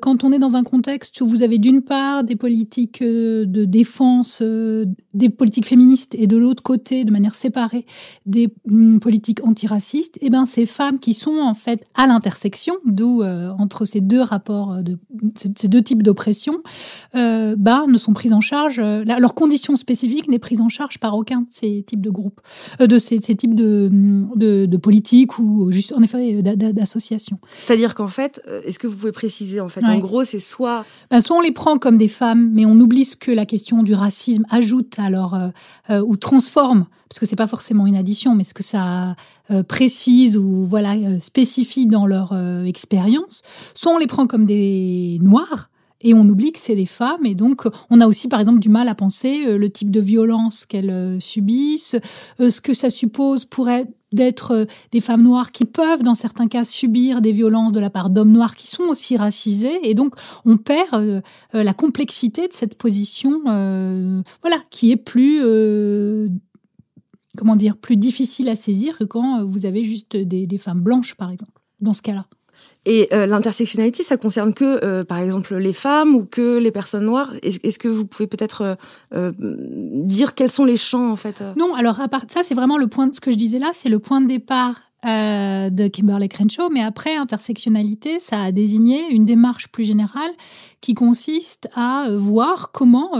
quand 0.00 0.24
on 0.24 0.32
est 0.32 0.38
dans 0.38 0.56
un 0.56 0.62
contexte 0.62 1.20
où 1.20 1.26
vous 1.26 1.42
avez 1.42 1.58
d'une 1.58 1.82
part 1.82 2.24
des 2.24 2.36
politiques 2.36 3.02
de 3.02 3.64
défense, 3.64 4.42
des 4.42 5.30
politiques 5.30 5.66
féministes 5.66 6.14
et 6.14 6.26
de 6.26 6.36
l'autre 6.36 6.62
côté, 6.62 7.04
de 7.04 7.10
manière 7.10 7.34
séparée, 7.34 7.86
des 8.26 8.52
mm, 8.66 8.98
politiques 8.98 9.44
antiracistes, 9.44 10.16
et 10.18 10.26
eh 10.26 10.30
ben 10.30 10.46
ces 10.46 10.66
femmes 10.66 10.98
qui 10.98 11.14
sont 11.14 11.38
en 11.38 11.54
fait 11.54 11.84
à 11.94 12.06
l'intersection, 12.06 12.74
d'où 12.84 13.22
entre 13.66 13.84
ces 13.84 14.00
deux 14.00 14.22
rapports, 14.22 14.74
euh, 14.74 14.82
de, 14.82 14.96
ces 15.34 15.66
deux 15.66 15.82
types 15.82 16.04
d'oppression, 16.04 16.62
euh, 17.16 17.56
bah, 17.58 17.84
ne 17.88 17.98
sont 17.98 18.12
prises 18.12 18.32
en 18.32 18.40
charge, 18.40 18.78
euh, 18.78 19.04
leur 19.04 19.34
condition 19.34 19.74
spécifique 19.74 20.28
n'est 20.28 20.38
prise 20.38 20.60
en 20.60 20.68
charge 20.68 20.98
par 21.00 21.16
aucun 21.16 21.40
de 21.40 21.48
ces 21.50 21.82
types 21.82 22.00
de 22.00 22.10
groupes, 22.10 22.40
de 22.78 22.98
ces, 23.00 23.18
types 23.18 23.56
de, 23.56 23.90
de, 24.36 24.66
de 24.66 24.76
politiques 24.76 25.40
ou 25.40 25.72
juste, 25.72 25.92
en 25.92 26.02
effet, 26.02 26.42
d'associations. 26.42 27.38
C'est-à-dire 27.58 27.96
qu'en 27.96 28.08
fait, 28.08 28.40
est-ce 28.64 28.78
que 28.78 28.86
vous 28.86 28.96
pouvez 28.96 29.12
préciser, 29.12 29.60
en 29.60 29.68
fait, 29.68 29.84
en 29.84 29.98
gros, 29.98 30.22
c'est 30.22 30.38
soit... 30.38 30.84
Ben, 31.10 31.20
soit 31.20 31.36
on 31.36 31.40
les 31.40 31.52
prend 31.52 31.78
comme 31.78 31.98
des 31.98 32.08
femmes, 32.08 32.50
mais 32.52 32.64
on 32.64 32.78
oublie 32.78 33.04
ce 33.04 33.16
que 33.16 33.32
la 33.32 33.46
question 33.46 33.82
du 33.82 33.94
racisme 33.94 34.44
ajoute 34.50 34.96
leur, 35.10 35.52
ou 35.90 36.16
transforme, 36.16 36.86
parce 37.08 37.18
que 37.18 37.26
c'est 37.26 37.36
pas 37.36 37.46
forcément 37.46 37.86
une 37.86 37.96
addition, 37.96 38.34
mais 38.34 38.44
ce 38.44 38.54
que 38.54 38.62
ça 38.62 39.16
euh, 39.50 39.62
précises 39.62 40.36
ou 40.36 40.66
voilà 40.66 40.94
euh, 40.94 41.20
spécifient 41.20 41.86
dans 41.86 42.06
leur 42.06 42.32
euh, 42.32 42.64
expérience, 42.64 43.42
soit 43.74 43.92
on 43.92 43.98
les 43.98 44.06
prend 44.06 44.26
comme 44.26 44.46
des 44.46 45.18
noirs 45.22 45.70
et 46.00 46.14
on 46.14 46.28
oublie 46.28 46.52
que 46.52 46.58
c'est 46.58 46.76
des 46.76 46.86
femmes 46.86 47.24
et 47.24 47.34
donc 47.34 47.66
on 47.90 48.00
a 48.00 48.06
aussi 48.06 48.28
par 48.28 48.40
exemple 48.40 48.58
du 48.58 48.68
mal 48.68 48.88
à 48.88 48.94
penser 48.94 49.56
le 49.56 49.70
type 49.70 49.90
de 49.90 50.00
violence 50.00 50.66
qu'elles 50.66 51.16
subissent, 51.20 51.96
ce 52.38 52.60
que 52.60 52.74
ça 52.74 52.90
suppose 52.90 53.46
pour 53.46 53.70
être 53.70 53.90
d'être 54.12 54.66
des 54.92 55.00
femmes 55.00 55.22
noires 55.22 55.52
qui 55.52 55.64
peuvent, 55.64 56.02
dans 56.02 56.14
certains 56.14 56.46
cas, 56.46 56.64
subir 56.64 57.20
des 57.20 57.32
violences 57.32 57.72
de 57.72 57.80
la 57.80 57.90
part 57.90 58.08
d'hommes 58.08 58.30
noirs 58.30 58.54
qui 58.54 58.68
sont 58.68 58.84
aussi 58.84 59.16
racisés. 59.16 59.78
Et 59.82 59.94
donc, 59.94 60.14
on 60.44 60.58
perd 60.58 61.22
la 61.52 61.74
complexité 61.74 62.46
de 62.46 62.52
cette 62.52 62.76
position, 62.76 63.40
voilà, 64.42 64.58
qui 64.70 64.92
est 64.92 64.96
plus 64.96 65.40
comment 67.36 67.56
dire, 67.56 67.76
plus 67.76 67.96
difficile 67.96 68.48
à 68.48 68.56
saisir 68.56 68.98
que 68.98 69.04
quand 69.04 69.40
euh, 69.40 69.44
vous 69.44 69.66
avez 69.66 69.84
juste 69.84 70.16
des, 70.16 70.58
femmes 70.58 70.80
blanches, 70.80 71.14
par 71.14 71.30
exemple, 71.30 71.60
dans 71.80 71.92
ce 71.92 72.02
cas-là. 72.02 72.26
Et 72.86 73.08
euh, 73.12 73.26
l'intersectionnalité, 73.26 74.02
ça 74.02 74.16
concerne 74.16 74.54
que, 74.54 74.82
euh, 74.84 75.04
par 75.04 75.18
exemple, 75.18 75.54
les 75.56 75.74
femmes 75.74 76.14
ou 76.14 76.24
que 76.24 76.56
les 76.58 76.70
personnes 76.70 77.04
noires? 77.04 77.34
Est-ce 77.42 77.78
que 77.78 77.88
vous 77.88 78.06
pouvez 78.06 78.26
peut-être 78.26 78.78
dire 79.12 80.34
quels 80.34 80.50
sont 80.50 80.64
les 80.64 80.78
champs, 80.78 81.10
en 81.10 81.16
fait 81.16 81.42
Non, 81.56 81.74
alors 81.74 82.00
à 82.00 82.08
part 82.08 82.24
ça, 82.28 82.40
c'est 82.42 82.54
vraiment 82.54 82.78
le 82.78 82.86
point, 82.86 83.10
ce 83.12 83.20
que 83.20 83.30
je 83.30 83.36
disais 83.36 83.58
là, 83.58 83.70
c'est 83.74 83.90
le 83.90 83.98
point 83.98 84.20
de 84.20 84.26
départ 84.26 84.80
de 85.04 85.86
Kimberly 85.86 86.28
Crenshaw, 86.28 86.68
mais 86.70 86.82
après, 86.82 87.14
intersectionnalité, 87.14 88.18
ça 88.18 88.42
a 88.42 88.50
désigné 88.50 89.08
une 89.10 89.24
démarche 89.24 89.68
plus 89.68 89.84
générale 89.84 90.30
qui 90.80 90.94
consiste 90.94 91.68
à 91.76 92.08
voir 92.10 92.72
comment 92.72 93.12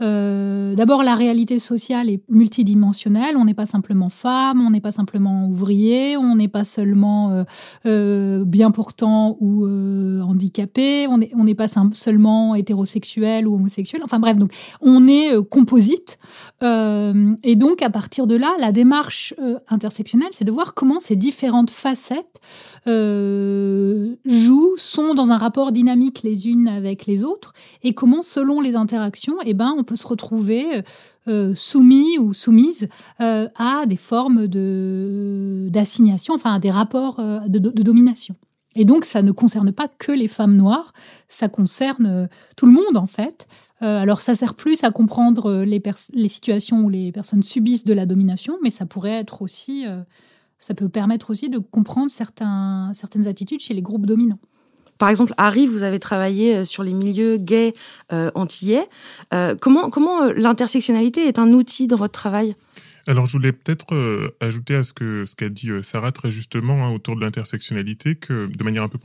euh, 0.00 0.74
d'abord, 0.74 1.02
la 1.02 1.14
réalité 1.14 1.58
sociale 1.58 2.08
est 2.08 2.22
multidimensionnelle. 2.28 3.36
On 3.36 3.44
n'est 3.44 3.54
pas 3.54 3.66
simplement 3.66 4.08
femme, 4.08 4.64
on 4.66 4.70
n'est 4.70 4.80
pas 4.80 4.90
simplement 4.90 5.46
ouvrier, 5.46 6.16
on 6.16 6.34
n'est 6.34 6.48
pas 6.48 6.64
seulement 6.64 7.30
euh, 7.30 7.44
euh, 7.86 8.44
bien 8.44 8.70
portant 8.70 9.36
ou 9.40 9.66
handicapé, 10.22 11.06
on 11.08 11.44
n'est 11.44 11.54
pas 11.54 11.66
seulement 11.94 12.54
hétérosexuel 12.54 13.46
ou 13.46 13.54
homosexuel. 13.54 14.02
Enfin 14.04 14.18
bref, 14.18 14.36
donc 14.36 14.52
on 14.80 15.06
est 15.08 15.30
composite. 15.48 16.18
et 16.62 17.56
donc, 17.56 17.82
à 17.82 17.90
partir 17.90 18.26
de 18.26 18.36
là, 18.36 18.54
la 18.58 18.72
démarche 18.72 19.34
intersectionnelle, 19.68 20.30
c'est 20.32 20.44
de 20.44 20.52
voir 20.52 20.74
comment 20.74 21.00
ces 21.00 21.16
différentes 21.16 21.70
facettes 21.70 22.40
jouent, 22.86 24.76
sont 24.76 25.14
dans 25.14 25.32
un 25.32 25.38
rapport 25.38 25.72
dynamique 25.72 26.22
les 26.22 26.48
unes 26.48 26.68
avec 26.68 27.06
les 27.06 27.24
autres, 27.24 27.52
et 27.82 27.94
comment, 27.94 28.22
selon 28.22 28.60
les 28.60 28.74
interactions, 28.74 29.36
eh 29.44 29.54
ben, 29.54 29.74
on 29.76 29.84
peut 29.84 29.96
se 29.96 30.06
retrouver 30.06 30.82
euh, 31.28 31.54
soumis 31.54 32.18
ou 32.18 32.32
soumise 32.32 32.88
euh, 33.20 33.48
à 33.54 33.86
des 33.86 33.96
formes 33.96 34.48
de, 34.48 35.68
d'assignation, 35.70 36.34
enfin 36.34 36.54
à 36.54 36.58
des 36.58 36.72
rapports 36.72 37.20
euh, 37.20 37.38
de, 37.46 37.60
domination. 37.60 38.34
Et 38.74 38.84
donc, 38.84 39.04
ça 39.04 39.22
ne 39.22 39.30
concerne 39.30 39.70
pas 39.70 39.86
que 39.86 40.10
les 40.10 40.26
femmes 40.26 40.56
noires, 40.56 40.92
ça 41.28 41.48
concerne 41.48 42.28
tout 42.56 42.66
le 42.66 42.72
monde 42.72 42.96
en 42.96 43.06
fait. 43.06 43.46
alors, 43.80 44.20
ça 44.20 44.34
sert 44.34 44.54
plus 44.54 44.82
à 44.82 44.90
comprendre 44.90 45.62
les, 45.62 45.80
les, 46.14 46.28
situations 46.28 46.80
où 46.80 46.88
les 46.88 47.12
personnes 47.12 47.42
subissent 47.42 47.84
de 47.84 47.92
la 47.92 48.06
domination, 48.06 48.58
mais 48.62 48.70
ça 48.70 48.86
pourrait 48.86 49.10
être 49.10 49.42
aussi, 49.42 49.84
ça 50.62 50.74
peut 50.74 50.88
permettre 50.88 51.30
aussi 51.30 51.50
de 51.50 51.58
comprendre 51.58 52.10
certaines 52.10 53.26
attitudes 53.26 53.60
chez 53.60 53.74
les 53.74 53.82
groupes 53.82 54.06
dominants. 54.06 54.38
Par 54.96 55.08
exemple, 55.08 55.34
Harry, 55.36 55.66
vous 55.66 55.82
avez 55.82 55.98
travaillé 55.98 56.58
euh, 56.58 56.64
sur 56.64 56.84
les 56.84 56.92
milieux 56.92 57.36
gays 57.36 57.74
euh, 58.12 58.30
antillais. 58.36 58.88
Euh, 59.34 59.56
comment 59.60 59.90
comment 59.90 60.26
l'intersectionnalité 60.26 61.26
est 61.26 61.40
un 61.40 61.52
outil 61.52 61.88
dans 61.88 61.96
votre 61.96 62.12
travail? 62.12 62.54
Alors, 63.06 63.26
je 63.26 63.32
voulais 63.32 63.52
peut-être 63.52 63.94
euh, 63.94 64.30
ajouter 64.40 64.76
à 64.76 64.84
ce 64.84 64.92
que 64.92 65.26
ce 65.26 65.34
qu'a 65.34 65.48
dit 65.48 65.70
euh, 65.70 65.82
Sarah 65.82 66.12
très 66.12 66.30
justement 66.30 66.86
hein, 66.86 66.92
autour 66.92 67.16
de 67.16 67.20
l'intersectionnalité, 67.20 68.14
que 68.14 68.46
de 68.46 68.64
manière 68.64 68.84
un 68.84 68.88
peu 68.88 68.98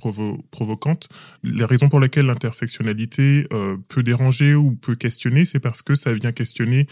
provocante, 0.51 1.09
la 1.43 1.65
raison 1.65 1.89
pour 1.89 1.99
laquelle 1.99 2.27
l'intersectionnalité 2.27 3.47
euh, 3.51 3.77
peut 3.87 4.03
déranger 4.03 4.53
ou 4.53 4.75
peut 4.75 4.95
questionner, 4.95 5.45
c'est 5.45 5.59
parce 5.59 5.81
que 5.81 5.95
ça 5.95 6.13
vient 6.13 6.31
questionner, 6.31 6.87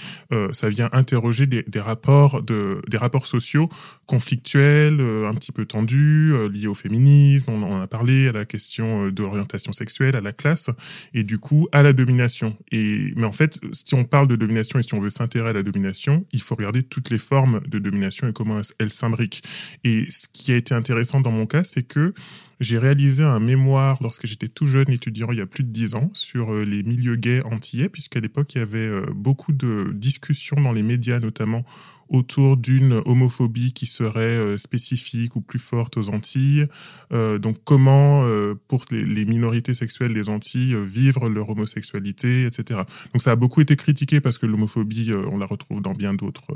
ça 0.51 0.69
vient 0.69 0.89
interroger 0.91 1.47
des, 1.47 1.63
des, 1.63 1.79
rapports 1.79 2.41
de 2.41 2.81
des 2.89 2.97
rapports 2.97 3.27
sociaux 3.27 3.69
conflictuels, 4.05 5.00
un 5.00 5.33
petit 5.33 5.51
peu 5.51 5.65
tendus, 5.65 6.33
liés 6.50 6.67
au 6.67 6.74
féminisme. 6.74 7.51
On 7.51 7.63
en 7.63 7.81
a 7.81 7.88
parlé 7.88 8.27
à 8.27 8.31
la 8.31 8.45
question 8.45 9.09
de 9.09 9.24
l'orientation 9.24 9.74
sexuelle, 9.74 10.15
à 10.15 10.21
la 10.21 10.33
classe, 10.33 10.69
et 11.13 11.24
du 11.24 11.39
coup 11.39 11.67
à 11.71 11.83
la 11.83 11.93
domination. 11.93 12.57
Et 12.71 13.13
mais 13.15 13.25
en 13.25 13.31
fait, 13.31 13.59
si 13.74 13.93
on 13.95 14.03
parle 14.03 14.27
de 14.27 14.35
domination 14.35 14.79
et 14.79 14.83
si 14.83 14.93
on 14.93 15.00
veut 15.00 15.09
s'intéresser 15.09 15.35
à 15.50 15.53
la 15.53 15.63
domination, 15.63 16.25
il 16.31 16.41
faut 16.41 16.55
regarder 16.55 16.83
toutes 16.96 17.10
les 17.10 17.18
formes 17.18 17.60
de 17.68 17.78
domination 17.78 18.25
et 18.30 18.32
comment 18.32 18.62
elles 18.80 18.90
s'imbriquent. 18.90 19.44
Et 19.84 20.06
ce 20.10 20.30
qui 20.32 20.54
a 20.54 20.56
été 20.56 20.74
intéressant 20.74 21.20
dans 21.20 21.32
mon 21.32 21.46
cas, 21.46 21.66
c'est 21.66 21.84
que 21.84 22.14
j'ai 22.62 22.78
réalisé 22.78 23.22
un 23.22 23.42
mémoire 23.42 23.98
lorsque 24.02 24.28
j'étais 24.28 24.48
tout 24.48 24.66
jeune 24.66 24.90
étudiant, 24.90 25.30
il 25.34 25.40
y 25.40 25.42
a 25.42 25.46
plus 25.46 25.66
de 25.66 25.72
dix 25.72 25.94
ans, 25.96 26.10
sur 26.14 26.54
euh, 26.54 26.64
les 26.64 26.84
milieux 26.84 27.18
gays 27.18 27.44
antillais, 27.44 27.90
puisqu'à 27.90 28.22
l'époque, 28.22 28.56
il 28.56 28.60
y 28.60 28.62
avait 28.62 28.78
euh, 28.78 29.08
beaucoup 29.14 29.52
de 29.52 29.92
discussions 29.94 30.62
dans 30.62 30.72
les 30.72 30.84
médias, 30.84 31.20
notamment 31.20 31.66
autour 32.09 32.57
d'une 32.57 33.01
homophobie 33.05 33.74
qui 33.74 33.85
serait 33.85 34.21
euh, 34.21 34.57
spécifique 34.57 35.35
ou 35.35 35.41
plus 35.41 35.59
forte 35.59 35.97
aux 35.97 36.09
Antilles. 36.09 36.65
donc 37.12 37.57
comment, 37.63 38.24
pour 38.67 38.83
les, 38.91 39.25
minorités 39.25 39.74
sexuelles 39.74 40.13
des 40.13 40.29
Antilles, 40.29 40.75
vivre 40.85 41.29
leur 41.29 41.50
homosexualité, 41.50 42.45
etc. 42.45 42.81
Donc 43.13 43.21
ça 43.21 43.31
a 43.31 43.35
beaucoup 43.35 43.62
été 43.62 43.75
critiqué 43.75 44.21
parce 44.21 44.38
que 44.38 44.45
l'homophobie, 44.45 45.13
on 45.13 45.38
la 45.38 45.45
retrouve 45.45 45.81
dans 45.81 45.93
bien 45.93 46.13
d'autres 46.13 46.47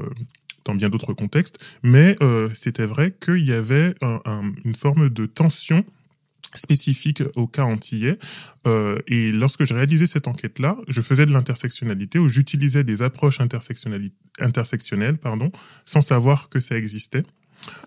dans 0.65 0.75
bien 0.75 0.89
d'autres 0.89 1.13
contextes, 1.13 1.57
mais 1.83 2.15
euh, 2.21 2.49
c'était 2.53 2.85
vrai 2.85 3.15
qu'il 3.19 3.45
y 3.45 3.53
avait 3.53 3.95
une 4.63 4.75
forme 4.75 5.09
de 5.09 5.25
tension 5.25 5.83
spécifique 6.55 7.23
au 7.35 7.47
cas 7.47 7.63
antillais. 7.63 8.17
Euh, 8.67 8.99
et 9.07 9.31
lorsque 9.31 9.65
j'ai 9.65 9.75
réalisé 9.75 10.07
cette 10.07 10.27
enquête-là, 10.27 10.77
je 10.87 11.01
faisais 11.01 11.25
de 11.25 11.31
l'intersectionnalité 11.31 12.19
où 12.19 12.27
j'utilisais 12.27 12.83
des 12.83 13.01
approches 13.01 13.39
intersectionnelles 13.39 15.17
pardon, 15.17 15.51
sans 15.85 16.01
savoir 16.01 16.49
que 16.49 16.59
ça 16.59 16.75
existait. 16.75 17.23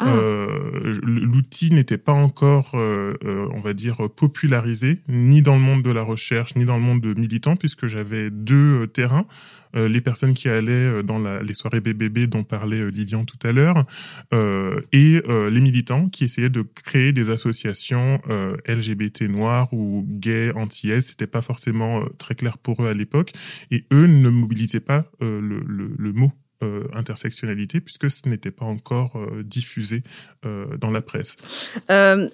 Euh, 0.00 0.98
l'outil 1.02 1.72
n'était 1.72 1.98
pas 1.98 2.12
encore, 2.12 2.72
euh, 2.74 3.14
euh, 3.24 3.48
on 3.52 3.60
va 3.60 3.74
dire, 3.74 4.08
popularisé, 4.10 5.00
ni 5.08 5.42
dans 5.42 5.54
le 5.54 5.60
monde 5.60 5.82
de 5.82 5.90
la 5.90 6.02
recherche, 6.02 6.56
ni 6.56 6.64
dans 6.64 6.76
le 6.76 6.82
monde 6.82 7.00
de 7.00 7.18
militants, 7.18 7.56
puisque 7.56 7.86
j'avais 7.86 8.30
deux 8.30 8.86
terrains. 8.86 9.26
les 9.74 10.02
personnes 10.02 10.34
qui 10.34 10.50
allaient 10.50 11.02
dans 11.02 11.18
les 11.18 11.54
soirées 11.54 11.80
BBB 11.80 12.26
dont 12.26 12.44
parlait 12.44 12.90
Lilian 12.90 13.24
tout 13.24 13.38
à 13.42 13.52
l'heure, 13.52 13.86
et 14.30 15.22
les 15.50 15.60
militants 15.62 16.10
qui 16.10 16.24
essayaient 16.24 16.50
de 16.50 16.60
créer 16.60 17.14
des 17.14 17.30
associations 17.30 18.20
LGBT 18.68 19.22
noirs 19.30 19.72
ou 19.72 20.04
gays 20.06 20.52
anti-S. 20.54 21.06
C'était 21.08 21.26
pas 21.26 21.40
forcément 21.40 22.04
très 22.18 22.34
clair 22.34 22.58
pour 22.58 22.84
eux 22.84 22.88
à 22.88 22.92
l'époque, 22.92 23.32
et 23.70 23.86
eux 23.94 24.06
ne 24.08 24.28
mobilisaient 24.28 24.80
pas 24.80 25.06
le 25.20 26.12
mot 26.12 26.32
euh, 26.62 26.88
intersectionnalité 26.94 27.80
puisque 27.80 28.10
ce 28.10 28.28
n'était 28.28 28.50
pas 28.50 28.64
encore 28.64 29.12
euh, 29.16 29.42
diffusé 29.42 30.02
euh, 30.44 30.76
dans 30.76 30.90
la 30.90 31.02
presse. 31.02 31.36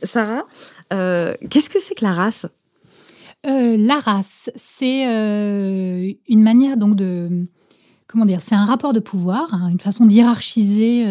Sarah, 0.02 0.46
qu'est-ce 0.90 1.70
que 1.70 1.80
c'est 1.80 1.94
que 1.94 2.04
la 2.04 2.12
race? 2.12 2.46
La 3.44 3.98
race, 4.00 4.50
c'est 4.56 5.04
une 5.04 6.42
manière 6.42 6.76
donc 6.76 6.96
de 6.96 7.46
comment 8.06 8.24
dire, 8.24 8.40
c'est 8.40 8.54
un 8.54 8.64
rapport 8.64 8.92
de 8.92 9.00
pouvoir, 9.00 9.52
hein, 9.54 9.68
une 9.68 9.80
façon 9.80 10.06
d'hierarchiser 10.06 11.06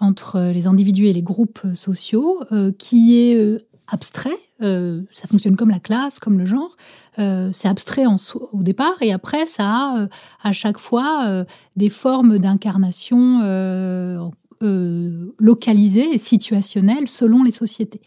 entre 0.00 0.50
les 0.52 0.66
individus 0.66 1.06
et 1.06 1.12
les 1.12 1.22
groupes 1.22 1.60
sociaux 1.74 2.44
qui 2.78 3.18
est 3.18 3.58
abstrait. 3.88 4.36
Euh, 4.62 5.02
ça 5.10 5.26
fonctionne 5.26 5.56
comme 5.56 5.70
la 5.70 5.78
classe, 5.78 6.18
comme 6.18 6.38
le 6.38 6.46
genre. 6.46 6.76
Euh, 7.18 7.50
c'est 7.52 7.68
abstrait 7.68 8.06
en, 8.06 8.16
au 8.52 8.62
départ 8.62 8.96
et 9.00 9.12
après 9.12 9.46
ça 9.46 9.64
a 9.64 9.98
euh, 9.98 10.06
à 10.42 10.52
chaque 10.52 10.78
fois 10.78 11.44
des 11.76 11.88
formes 11.88 12.38
d'incarnation 12.38 13.40
localisées 14.60 16.14
et 16.14 16.18
situationnelles 16.18 17.06
selon 17.06 17.42
les 17.42 17.52
sociétés. 17.52 18.00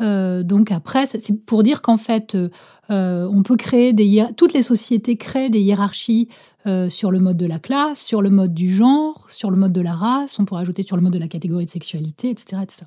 donc 0.00 0.72
après, 0.72 1.06
c'est 1.06 1.32
pour 1.44 1.62
dire 1.62 1.82
qu'en 1.82 1.96
fait, 1.96 2.36
on 2.88 3.42
peut 3.44 3.56
créer 3.56 3.92
des 3.92 4.26
toutes 4.36 4.52
les 4.52 4.62
sociétés 4.62 5.16
créent 5.16 5.50
des 5.50 5.60
hiérarchies 5.60 6.28
euh, 6.66 6.88
sur 6.88 7.10
le 7.10 7.20
mode 7.20 7.36
de 7.36 7.46
la 7.46 7.58
classe, 7.58 8.00
sur 8.00 8.20
le 8.20 8.30
mode 8.30 8.52
du 8.52 8.72
genre, 8.72 9.26
sur 9.30 9.50
le 9.50 9.56
mode 9.56 9.72
de 9.72 9.80
la 9.80 9.94
race, 9.94 10.38
on 10.38 10.44
pourrait 10.44 10.60
ajouter 10.60 10.82
sur 10.82 10.96
le 10.96 11.02
mode 11.02 11.12
de 11.12 11.18
la 11.18 11.28
catégorie 11.28 11.64
de 11.64 11.70
sexualité, 11.70 12.30
etc. 12.30 12.62
etc. 12.62 12.82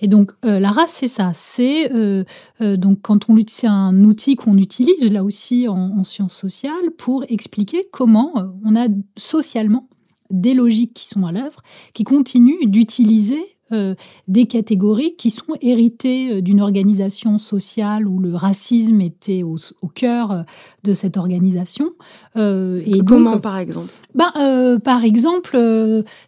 Et 0.00 0.08
donc 0.08 0.32
euh, 0.44 0.58
la 0.58 0.70
race, 0.70 0.92
c'est 0.92 1.08
ça. 1.08 1.32
C'est 1.34 1.92
euh, 1.92 2.24
donc 2.60 3.00
quand 3.02 3.28
on 3.28 3.36
c'est 3.46 3.66
un 3.66 4.04
outil 4.04 4.36
qu'on 4.36 4.56
utilise 4.56 5.10
là 5.10 5.24
aussi 5.24 5.68
en, 5.68 5.98
en 5.98 6.04
sciences 6.04 6.34
sociales 6.34 6.90
pour 6.96 7.24
expliquer 7.28 7.88
comment 7.90 8.32
on 8.64 8.76
a 8.76 8.86
socialement 9.16 9.88
des 10.30 10.54
logiques 10.54 10.94
qui 10.94 11.06
sont 11.06 11.26
à 11.26 11.32
l'œuvre, 11.32 11.62
qui 11.92 12.04
continuent 12.04 12.66
d'utiliser 12.66 13.42
euh, 13.72 13.94
des 14.28 14.46
catégories 14.46 15.14
qui 15.16 15.30
sont 15.30 15.54
héritées 15.60 16.30
euh, 16.30 16.40
d'une 16.40 16.60
organisation 16.60 17.38
sociale 17.38 18.06
où 18.06 18.18
le 18.18 18.34
racisme 18.34 19.00
était 19.00 19.42
au, 19.42 19.56
cœur 19.94 20.30
euh, 20.30 20.42
de 20.84 20.92
cette 20.92 21.16
organisation. 21.16 21.90
et 22.36 23.00
Comment, 23.06 23.38
par 23.38 23.58
exemple? 23.58 23.92
Ben, 24.14 24.78
Par 24.84 25.04
exemple, 25.04 25.58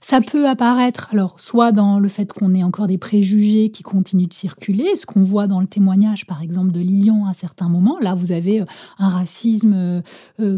ça 0.00 0.20
peut 0.20 0.48
apparaître, 0.48 1.08
alors, 1.12 1.38
soit 1.38 1.72
dans 1.72 1.98
le 1.98 2.08
fait 2.08 2.32
qu'on 2.32 2.54
ait 2.54 2.62
encore 2.62 2.86
des 2.86 2.98
préjugés 2.98 3.70
qui 3.70 3.82
continuent 3.82 4.28
de 4.28 4.34
circuler, 4.34 4.96
ce 4.96 5.06
qu'on 5.06 5.22
voit 5.22 5.46
dans 5.46 5.60
le 5.60 5.66
témoignage, 5.66 6.26
par 6.26 6.42
exemple, 6.42 6.72
de 6.72 6.80
Lilian 6.80 7.26
à 7.26 7.34
certains 7.34 7.68
moments. 7.68 7.98
Là, 8.00 8.14
vous 8.14 8.32
avez 8.32 8.64
un 8.98 9.08
racisme 9.08 10.02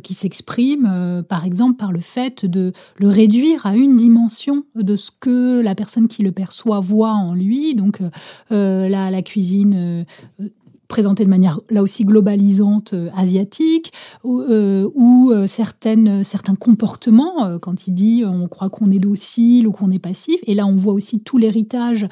qui 0.02 0.14
s'exprime, 0.14 1.24
par 1.28 1.44
exemple, 1.44 1.76
par 1.76 1.92
le 1.92 2.00
fait 2.00 2.44
de 2.44 2.72
le 2.98 3.08
réduire 3.08 3.66
à 3.66 3.76
une 3.76 3.96
dimension 3.96 4.64
de 4.74 4.96
ce 4.96 5.10
que 5.18 5.60
la 5.60 5.74
personne 5.74 6.08
qui 6.08 6.22
le 6.22 6.32
perçoit 6.32 6.75
voix 6.80 7.12
en 7.12 7.34
lui. 7.34 7.74
Donc 7.74 8.00
euh, 8.00 8.10
euh, 8.52 8.88
la, 8.88 9.22
cuisine 9.22 10.06
euh, 10.40 10.48
présentée 10.88 11.24
de 11.24 11.30
manière 11.30 11.60
là 11.70 11.82
aussi 11.82 12.04
globalisante 12.04 12.94
asiatique 13.14 13.92
ou, 14.22 15.32
certaines, 15.46 16.22
certains 16.22 16.54
comportements 16.54 17.58
quand 17.58 17.88
il 17.88 17.94
dit 17.94 18.22
on 18.24 18.46
croit 18.46 18.70
qu'on 18.70 18.90
est 18.92 19.00
docile 19.00 19.66
ou 19.66 19.72
qu'on 19.72 19.90
est 19.90 19.98
passif 19.98 20.40
et 20.46 20.54
là 20.54 20.64
on 20.66 20.76
voit 20.76 20.92
aussi 20.92 21.18
tout 21.18 21.38
l'héritage 21.38 22.06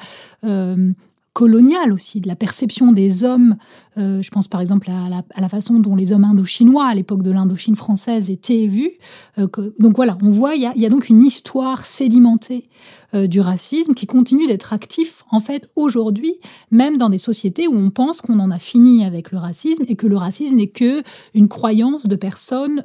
coloniale 1.35 1.91
aussi, 1.91 2.21
de 2.21 2.29
la 2.29 2.37
perception 2.37 2.93
des 2.93 3.25
hommes. 3.25 3.57
Euh, 3.97 4.21
je 4.21 4.31
pense 4.31 4.47
par 4.47 4.61
exemple 4.61 4.89
à 4.89 5.41
la, 5.41 5.49
façon 5.49 5.81
dont 5.81 5.93
les 5.93 6.13
hommes 6.13 6.23
indo-chinois 6.23 6.85
à 6.85 6.95
l'époque 6.95 7.23
de 7.23 7.31
l'Indochine 7.31 7.75
française 7.75 8.29
étaient 8.29 8.67
vus. 8.67 8.91
Euh, 9.37 9.47
donc 9.77 9.97
voilà, 9.97 10.17
on 10.23 10.29
voit, 10.29 10.55
il 10.55 10.61
y 10.61 10.85
a, 10.85 10.89
donc 10.89 11.09
une 11.09 11.21
histoire 11.21 11.85
sédimentée 11.85 12.69
euh, 13.13 13.27
du 13.27 13.41
racisme 13.41 13.93
qui 13.93 14.07
continue 14.07 14.47
d'être 14.47 14.71
actif 14.71 15.25
en 15.29 15.41
fait 15.41 15.67
aujourd'hui, 15.75 16.35
même 16.71 16.97
dans 16.97 17.09
des 17.09 17.17
sociétés 17.17 17.67
où 17.67 17.75
on 17.75 17.89
pense 17.89 18.21
qu'on 18.21 18.39
en 18.39 18.49
a 18.49 18.57
fini 18.57 19.03
avec 19.03 19.33
le 19.33 19.37
racisme 19.37 19.83
et 19.89 19.97
que 19.97 20.07
le 20.07 20.15
racisme 20.15 20.55
n'est 20.55 20.67
que 20.67 21.03
une 21.33 21.49
croyance 21.49 22.07
de 22.07 22.15
personnes 22.15 22.81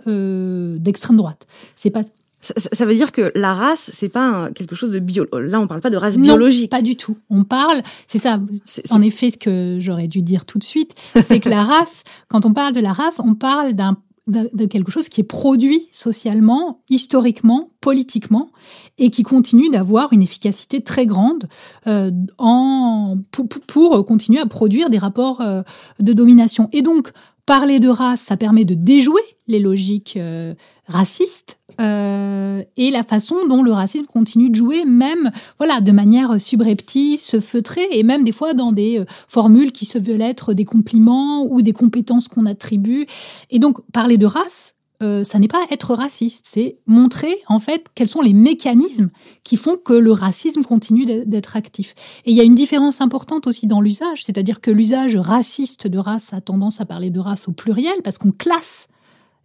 d'extrême 0.81 1.19
droite. 1.19 1.47
C'est 1.77 1.91
pas 1.91 2.03
ça, 2.41 2.87
veut 2.87 2.95
dire 2.95 3.13
que 3.13 3.33
la 3.35 3.55
race, 3.55 3.91
c'est 3.93 4.09
pas 4.09 4.51
quelque 4.55 4.75
chose 4.75 4.93
de 4.93 4.99
bio. 4.99 5.27
Là, 5.33 5.61
on 5.61 5.67
parle 5.67 5.81
pas 5.81 5.91
de 5.91 5.97
race 5.97 6.19
biologique. 6.19 6.71
Pas 6.71 6.83
du 6.83 6.97
tout. 6.97 7.19
On 7.29 7.45
parle, 7.45 7.83
c'est 8.07 8.19
ça. 8.19 8.41
En 8.91 9.03
effet, 9.03 9.31
ce 9.31 9.37
que 9.37 9.77
j'aurais 9.79 10.09
dû 10.09 10.23
dire 10.23 10.47
tout 10.47 10.59
de 10.59 10.65
suite, 10.65 10.95
c'est 11.23 11.41
que 11.41 11.49
la 11.49 11.63
race, 11.65 12.05
quand 12.29 12.47
on 12.47 12.53
parle 12.53 12.73
de 12.73 12.81
la 12.81 12.93
race, 12.93 13.21
on 13.23 13.35
parle 13.35 13.75
d'un 13.75 13.97
de 14.27 14.65
quelque 14.67 14.93
chose 14.93 15.09
qui 15.09 15.23
est 15.23 15.25
produit 15.25 15.89
socialement, 15.91 16.83
historiquement, 16.89 17.71
politiquement, 17.81 18.51
et 18.99 19.11
qui 19.11 19.23
continue 19.23 19.71
d'avoir 19.71 20.13
une 20.13 20.23
efficacité 20.23 20.83
très 20.83 21.07
grande 21.07 21.49
euh, 21.87 22.11
en, 22.39 23.17
pour, 23.33 23.49
pour, 23.49 24.05
continuer 24.05 24.39
à 24.39 24.47
produire 24.47 24.91
des 24.91 24.99
rapports 24.99 25.41
euh, 25.41 25.63
de 25.99 26.13
domination. 26.13 26.69
Et 26.73 26.83
donc, 26.83 27.11
parler 27.47 27.81
de 27.81 27.89
race, 27.89 28.21
ça 28.21 28.37
permet 28.37 28.65
de 28.65 28.75
déjouer 28.75 29.23
les 29.49 29.59
logiques 29.59 30.17
euh, 30.17 30.55
racistes 30.87 31.59
euh, 31.81 32.63
et 32.77 32.91
la 32.91 33.03
façon 33.03 33.47
dont 33.49 33.63
le 33.63 33.73
racisme 33.73 34.07
continue 34.07 34.51
de 34.51 34.55
jouer, 34.55 34.85
même 34.85 35.31
voilà, 35.59 35.81
de 35.81 35.93
manière 35.93 36.41
subreptice, 36.41 37.39
feutrée, 37.41 37.87
et 37.93 38.03
même 38.03 38.25
des 38.25 38.33
fois 38.33 38.55
dans 38.55 38.73
des 38.73 38.99
euh, 38.99 39.05
formules 39.29 39.73
qui 39.73 39.87
se 39.87 39.99
veulent 39.99 40.23
être 40.23 40.53
des 40.53 40.65
compliments 40.65 41.45
ou 41.45 41.63
des 41.63 41.73
compétences 41.73 42.29
qu'on 42.29 42.47
attribue. 42.47 43.07
Et 43.51 43.59
donc, 43.59 43.81
parler 43.93 44.19
de 44.19 44.27
race, 44.27 44.75
euh, 45.03 45.25
ça 45.25 45.39
n'est 45.39 45.49
pas 45.49 45.65
être 45.71 45.95
raciste, 45.95 46.45
c'est 46.47 46.77
montrer 46.87 47.35
en 47.49 47.59
fait 47.59 47.87
quels 47.95 48.09
sont 48.09 48.21
les 48.21 48.35
mécanismes 48.35 49.09
qui 49.45 49.57
font 49.57 49.79
que 49.83 49.95
le 49.95 50.13
racisme 50.13 50.63
continue 50.63 51.07
d'être 51.07 51.57
actif. 51.57 51.95
Et 52.27 52.33
il 52.33 52.37
y 52.37 52.41
a 52.41 52.45
une 52.45 52.55
différence 52.55 53.01
importante 53.01 53.47
aussi 53.47 53.67
dans 53.67 53.81
l'usage, 53.81 54.23
c'est-à-dire 54.25 54.61
que 54.61 54.71
l'usage 54.71 55.17
raciste 55.17 55.87
de 55.87 55.99
race 55.99 56.35
a 56.35 56.43
tendance 56.43 56.83
à 56.83 56.85
parler 56.85 57.09
de 57.09 57.19
race 57.19 57.49
au 57.49 57.53
pluriel 57.53 58.03
parce 58.05 58.19
qu'on 58.19 58.33
classe 58.33 58.89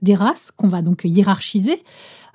des 0.02 0.16
races 0.16 0.52
qu'on 0.56 0.68
va 0.68 0.82
donc 0.82 1.02
hiérarchiser, 1.06 1.82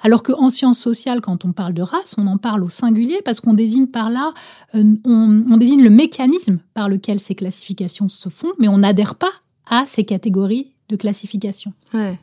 alors 0.02 0.22
qu'en 0.22 0.48
sciences 0.48 0.78
sociales, 0.78 1.20
quand 1.20 1.44
on 1.44 1.52
parle 1.52 1.74
de 1.74 1.82
race, 1.82 2.14
on 2.18 2.26
en 2.26 2.38
parle 2.38 2.64
au 2.64 2.68
singulier 2.68 3.20
parce 3.24 3.40
qu'on 3.40 3.54
désigne 3.54 3.86
par 3.86 4.10
là, 4.10 4.32
euh, 4.74 4.84
on, 5.04 5.56
désigne 5.56 5.82
le 5.82 5.90
mécanisme 5.90 6.58
par 6.74 6.88
lequel 6.88 7.20
ces 7.20 7.34
classifications 7.34 8.08
se 8.08 8.28
font, 8.28 8.52
mais 8.58 8.68
on 8.68 8.78
n'adhère 8.78 9.14
pas 9.14 9.32
à 9.66 9.84
ces 9.86 10.04
catégories 10.04 10.72
de 10.88 10.96
classification. 10.96 11.72
Ouais. 11.94 12.18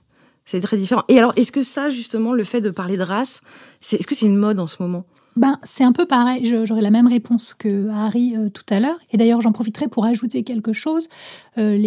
C'est 0.46 0.62
très 0.62 0.78
différent. 0.78 1.04
Et 1.10 1.18
alors, 1.18 1.34
est-ce 1.36 1.52
que 1.52 1.62
ça, 1.62 1.90
justement, 1.90 2.34
le 2.34 2.44
fait 2.44 2.62
de 2.62 2.70
parler 2.70 2.98
de 2.98 3.04
race, 3.04 3.42
c'est, 3.82 3.98
est-ce 3.98 4.08
que 4.08 4.16
c'est 4.16 4.26
une 4.26 4.38
mode 4.38 4.60
en 4.60 4.68
ce 4.68 4.82
moment? 4.82 5.06
Ben, 5.38 5.60
c'est 5.62 5.84
un 5.84 5.92
peu 5.92 6.08
pareil. 6.08 6.44
J'aurais 6.66 6.82
la 6.82 6.90
même 6.90 7.06
réponse 7.06 7.54
que 7.54 7.90
Harry 7.90 8.36
euh, 8.36 8.50
tout 8.50 8.66
à 8.70 8.80
l'heure. 8.80 8.98
Et 9.12 9.18
d'ailleurs, 9.18 9.40
j'en 9.40 9.52
profiterai 9.52 9.88
pour 9.88 10.06
ajouter 10.06 10.44
quelque 10.44 10.74
chose. 10.74 11.08
Euh, 11.60 11.78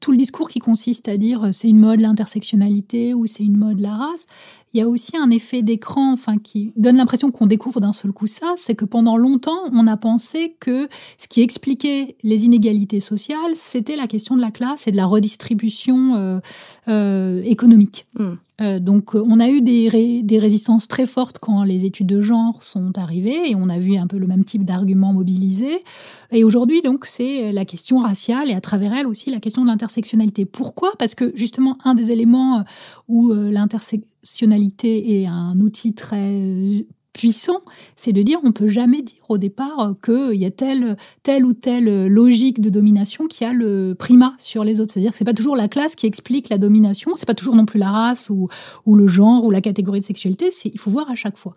tout 0.00 0.10
le 0.10 0.16
discours 0.16 0.48
qui 0.48 0.58
consiste 0.58 1.08
à 1.08 1.16
dire 1.16 1.44
euh, 1.44 1.52
c'est 1.52 1.68
une 1.68 1.78
mode 1.78 2.00
l'intersectionnalité 2.00 3.14
ou 3.14 3.26
c'est 3.26 3.44
une 3.44 3.56
mode 3.56 3.78
la 3.78 3.94
race, 3.94 4.26
il 4.74 4.80
y 4.80 4.82
a 4.82 4.88
aussi 4.88 5.16
un 5.16 5.30
effet 5.30 5.62
d'écran 5.62 6.12
enfin, 6.12 6.38
qui 6.38 6.72
donne 6.76 6.96
l'impression 6.96 7.30
qu'on 7.30 7.46
découvre 7.46 7.80
d'un 7.80 7.92
seul 7.92 8.12
coup 8.12 8.26
ça, 8.26 8.54
c'est 8.56 8.74
que 8.74 8.84
pendant 8.84 9.16
longtemps, 9.16 9.70
on 9.72 9.86
a 9.86 9.96
pensé 9.96 10.56
que 10.58 10.88
ce 11.18 11.28
qui 11.28 11.40
expliquait 11.40 12.16
les 12.24 12.44
inégalités 12.44 13.00
sociales, 13.00 13.52
c'était 13.54 13.96
la 13.96 14.08
question 14.08 14.34
de 14.34 14.40
la 14.40 14.50
classe 14.50 14.88
et 14.88 14.90
de 14.90 14.96
la 14.96 15.06
redistribution 15.06 16.40
économique. 16.86 18.06
Hmm. 18.18 18.34
Euh, 18.62 18.78
donc, 18.80 19.14
euh, 19.14 19.22
on 19.26 19.38
a 19.38 19.48
eu 19.48 19.60
des, 19.60 20.22
des, 20.22 20.38
résistances 20.38 20.88
très 20.88 21.04
fortes 21.04 21.38
quand 21.38 21.62
les 21.62 21.84
études 21.84 22.06
de 22.06 22.22
genre 22.22 22.62
sont 22.62 22.96
arrivées 22.96 23.50
et 23.50 23.54
on 23.54 23.68
a 23.68 23.78
vu 23.78 23.96
un 23.96 24.06
peu 24.06 24.16
le 24.16 24.26
même 24.26 24.44
type 24.44 24.64
d'arguments 24.64 25.12
mobilisés. 25.12 25.84
Et 26.30 26.42
aujourd'hui, 26.42 26.80
donc, 26.80 27.04
c'est 27.04 27.52
la 27.52 27.66
question 27.66 27.98
raciale 27.98 28.50
et 28.50 28.54
à 28.54 28.60
travers 28.62 28.94
elle 28.94 29.06
aussi 29.06 29.30
la 29.30 29.40
question 29.40 29.62
de 29.62 29.66
l'intersectionnalité. 29.66 30.46
Pourquoi? 30.46 30.92
Parce 30.98 31.14
que 31.14 31.36
justement, 31.36 31.76
un 31.84 31.94
des 31.94 32.12
éléments 32.12 32.64
où 33.08 33.30
euh, 33.30 33.50
l'intersectionnalité 33.50 35.20
est 35.20 35.26
un 35.26 35.60
outil 35.60 35.92
très 35.92 36.86
puissant, 37.16 37.62
c'est 37.96 38.12
de 38.12 38.20
dire 38.20 38.38
on 38.44 38.52
peut 38.52 38.68
jamais 38.68 39.00
dire 39.00 39.22
au 39.30 39.38
départ 39.38 39.94
qu'il 40.04 40.34
y 40.34 40.44
a 40.44 40.50
telle, 40.50 40.98
telle 41.22 41.46
ou 41.46 41.54
telle 41.54 42.08
logique 42.08 42.60
de 42.60 42.68
domination 42.68 43.26
qui 43.26 43.42
a 43.42 43.54
le 43.54 43.94
primat 43.98 44.34
sur 44.38 44.64
les 44.64 44.80
autres. 44.80 44.92
C'est-à-dire 44.92 45.12
que 45.12 45.18
c'est 45.18 45.24
pas 45.24 45.32
toujours 45.32 45.56
la 45.56 45.66
classe 45.66 45.94
qui 45.96 46.06
explique 46.06 46.50
la 46.50 46.58
domination, 46.58 47.12
c'est 47.14 47.26
pas 47.26 47.34
toujours 47.34 47.56
non 47.56 47.64
plus 47.64 47.78
la 47.78 47.90
race 47.90 48.28
ou, 48.28 48.48
le 48.86 49.06
genre 49.06 49.44
ou 49.44 49.50
la 49.50 49.62
catégorie 49.62 50.00
de 50.00 50.04
sexualité. 50.04 50.50
Il 50.66 50.78
faut 50.78 50.90
voir 50.90 51.10
à 51.10 51.14
chaque 51.14 51.38
fois. 51.38 51.54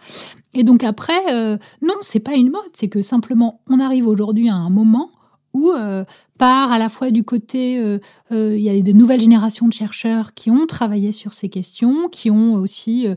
Et 0.54 0.64
donc 0.64 0.86
après, 0.86 1.34
euh, 1.34 1.58
non, 1.82 1.96
c'est 2.02 2.22
pas 2.22 2.36
une 2.36 2.52
mode, 2.52 2.72
c'est 2.72 2.88
que 2.88 3.02
simplement 3.02 3.60
on 3.68 3.82
arrive 3.82 4.08
aujourd'hui 4.08 4.48
à 4.48 4.56
un 4.56 4.70
moment 4.70 5.12
où 5.54 5.72
euh, 5.72 6.04
par 6.38 6.72
à 6.72 6.78
la 6.78 6.90
fois 6.90 7.12
du 7.12 7.24
côté, 7.24 7.78
euh, 7.80 8.00
euh, 8.32 8.56
il 8.58 8.64
y 8.64 8.70
a 8.70 8.82
de 8.82 8.92
nouvelles 8.92 9.20
générations 9.20 9.68
de 9.68 9.74
chercheurs 9.74 10.34
qui 10.34 10.50
ont 10.50 10.68
travaillé 10.68 11.12
sur 11.12 11.34
ces 11.34 11.50
questions, 11.50 12.08
qui 12.10 12.32
ont 12.32 12.54
aussi 12.54 13.08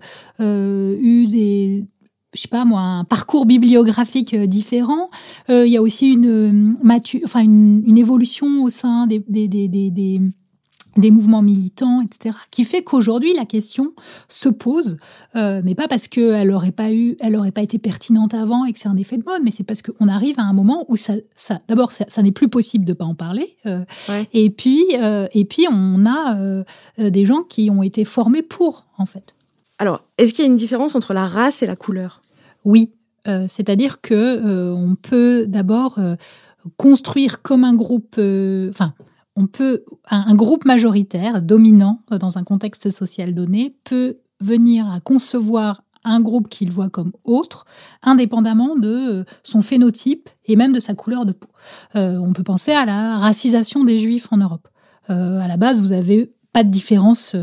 eu 0.40 1.26
des, 1.26 1.86
je 2.34 2.40
sais 2.40 2.48
pas 2.48 2.64
moi, 2.64 2.80
un 2.80 3.04
parcours 3.04 3.46
bibliographique 3.46 4.34
euh, 4.34 4.46
différent. 4.46 5.10
Euh, 5.50 5.66
il 5.66 5.72
y 5.72 5.76
a 5.76 5.82
aussi 5.82 6.12
une, 6.12 6.26
euh, 6.26 7.22
enfin 7.24 7.40
une, 7.40 7.82
une, 7.86 7.98
évolution 7.98 8.62
au 8.62 8.70
sein 8.70 9.06
des, 9.06 9.22
des, 9.28 9.48
des, 9.48 9.68
des, 9.68 10.20
des 10.96 11.10
mouvements 11.10 11.42
militants, 11.42 12.00
etc., 12.00 12.34
qui 12.50 12.64
fait 12.64 12.82
qu'aujourd'hui 12.82 13.34
la 13.34 13.44
question 13.44 13.92
se 14.28 14.48
pose, 14.48 14.96
euh, 15.36 15.60
mais 15.62 15.74
pas 15.74 15.88
parce 15.88 16.08
qu'elle 16.08 16.48
n'aurait 16.48 16.72
pas 16.72 16.90
eu, 16.90 17.16
elle 17.20 17.36
aurait 17.36 17.50
pas 17.50 17.62
été 17.62 17.78
pertinente 17.78 18.32
avant 18.32 18.64
et 18.64 18.72
que 18.72 18.78
c'est 18.78 18.88
un 18.88 18.96
effet 18.96 19.18
de 19.18 19.24
mode, 19.24 19.42
mais 19.44 19.50
c'est 19.50 19.64
parce 19.64 19.82
qu'on 19.82 20.08
arrive 20.08 20.38
à 20.38 20.44
un 20.44 20.54
moment 20.54 20.86
où 20.88 20.96
ça, 20.96 21.14
ça 21.34 21.58
d'abord 21.68 21.92
ça, 21.92 22.06
ça 22.08 22.22
n'est 22.22 22.32
plus 22.32 22.48
possible 22.48 22.86
de 22.86 22.94
pas 22.94 23.04
en 23.04 23.14
parler, 23.14 23.56
euh, 23.66 23.84
et 24.32 24.48
puis 24.48 24.84
et 24.92 25.44
puis 25.44 25.66
on 25.70 26.06
a 26.06 26.64
des 26.98 27.24
gens 27.24 27.42
qui 27.42 27.70
ont 27.70 27.82
été 27.82 28.04
formés 28.04 28.42
pour 28.42 28.86
en 28.96 29.06
fait. 29.06 29.34
Alors, 29.82 30.04
est-ce 30.16 30.32
qu'il 30.32 30.44
y 30.44 30.46
a 30.46 30.48
une 30.48 30.56
différence 30.56 30.94
entre 30.94 31.12
la 31.12 31.26
race 31.26 31.60
et 31.64 31.66
la 31.66 31.74
couleur? 31.74 32.22
Oui, 32.64 32.92
euh, 33.26 33.46
c'est-à-dire 33.48 34.00
que 34.00 34.14
euh, 34.14 34.72
on 34.72 34.94
peut 34.94 35.44
d'abord 35.48 35.98
euh, 35.98 36.14
construire 36.76 37.42
comme 37.42 37.64
un 37.64 37.74
groupe, 37.74 38.14
enfin, 38.70 38.94
on 39.34 39.48
peut 39.48 39.82
un, 40.08 40.36
groupe 40.36 40.66
majoritaire 40.66 41.42
dominant 41.42 42.00
dans 42.12 42.38
un 42.38 42.44
contexte 42.44 42.90
social 42.90 43.34
donné 43.34 43.74
peut 43.82 44.18
venir 44.38 44.88
à 44.88 45.00
concevoir 45.00 45.82
un 46.04 46.20
groupe 46.20 46.48
qu'il 46.48 46.70
voit 46.70 46.88
comme 46.88 47.10
autre, 47.24 47.64
indépendamment 48.04 48.76
de 48.76 49.24
son 49.42 49.62
phénotype 49.62 50.30
et 50.44 50.54
même 50.54 50.72
de 50.72 50.78
sa 50.78 50.94
couleur 50.94 51.26
de 51.26 51.32
peau. 51.32 51.48
on 51.94 52.32
peut 52.32 52.44
penser 52.44 52.70
à 52.70 52.84
la 52.84 53.18
racisation 53.18 53.82
des 53.82 53.98
juifs 53.98 54.28
en 54.30 54.36
Europe. 54.36 54.68
à 55.08 55.48
la 55.48 55.56
base, 55.56 55.80
vous 55.80 55.90
avez 55.90 56.32
pas 56.52 56.62
de 56.62 56.70
différence 56.70 57.34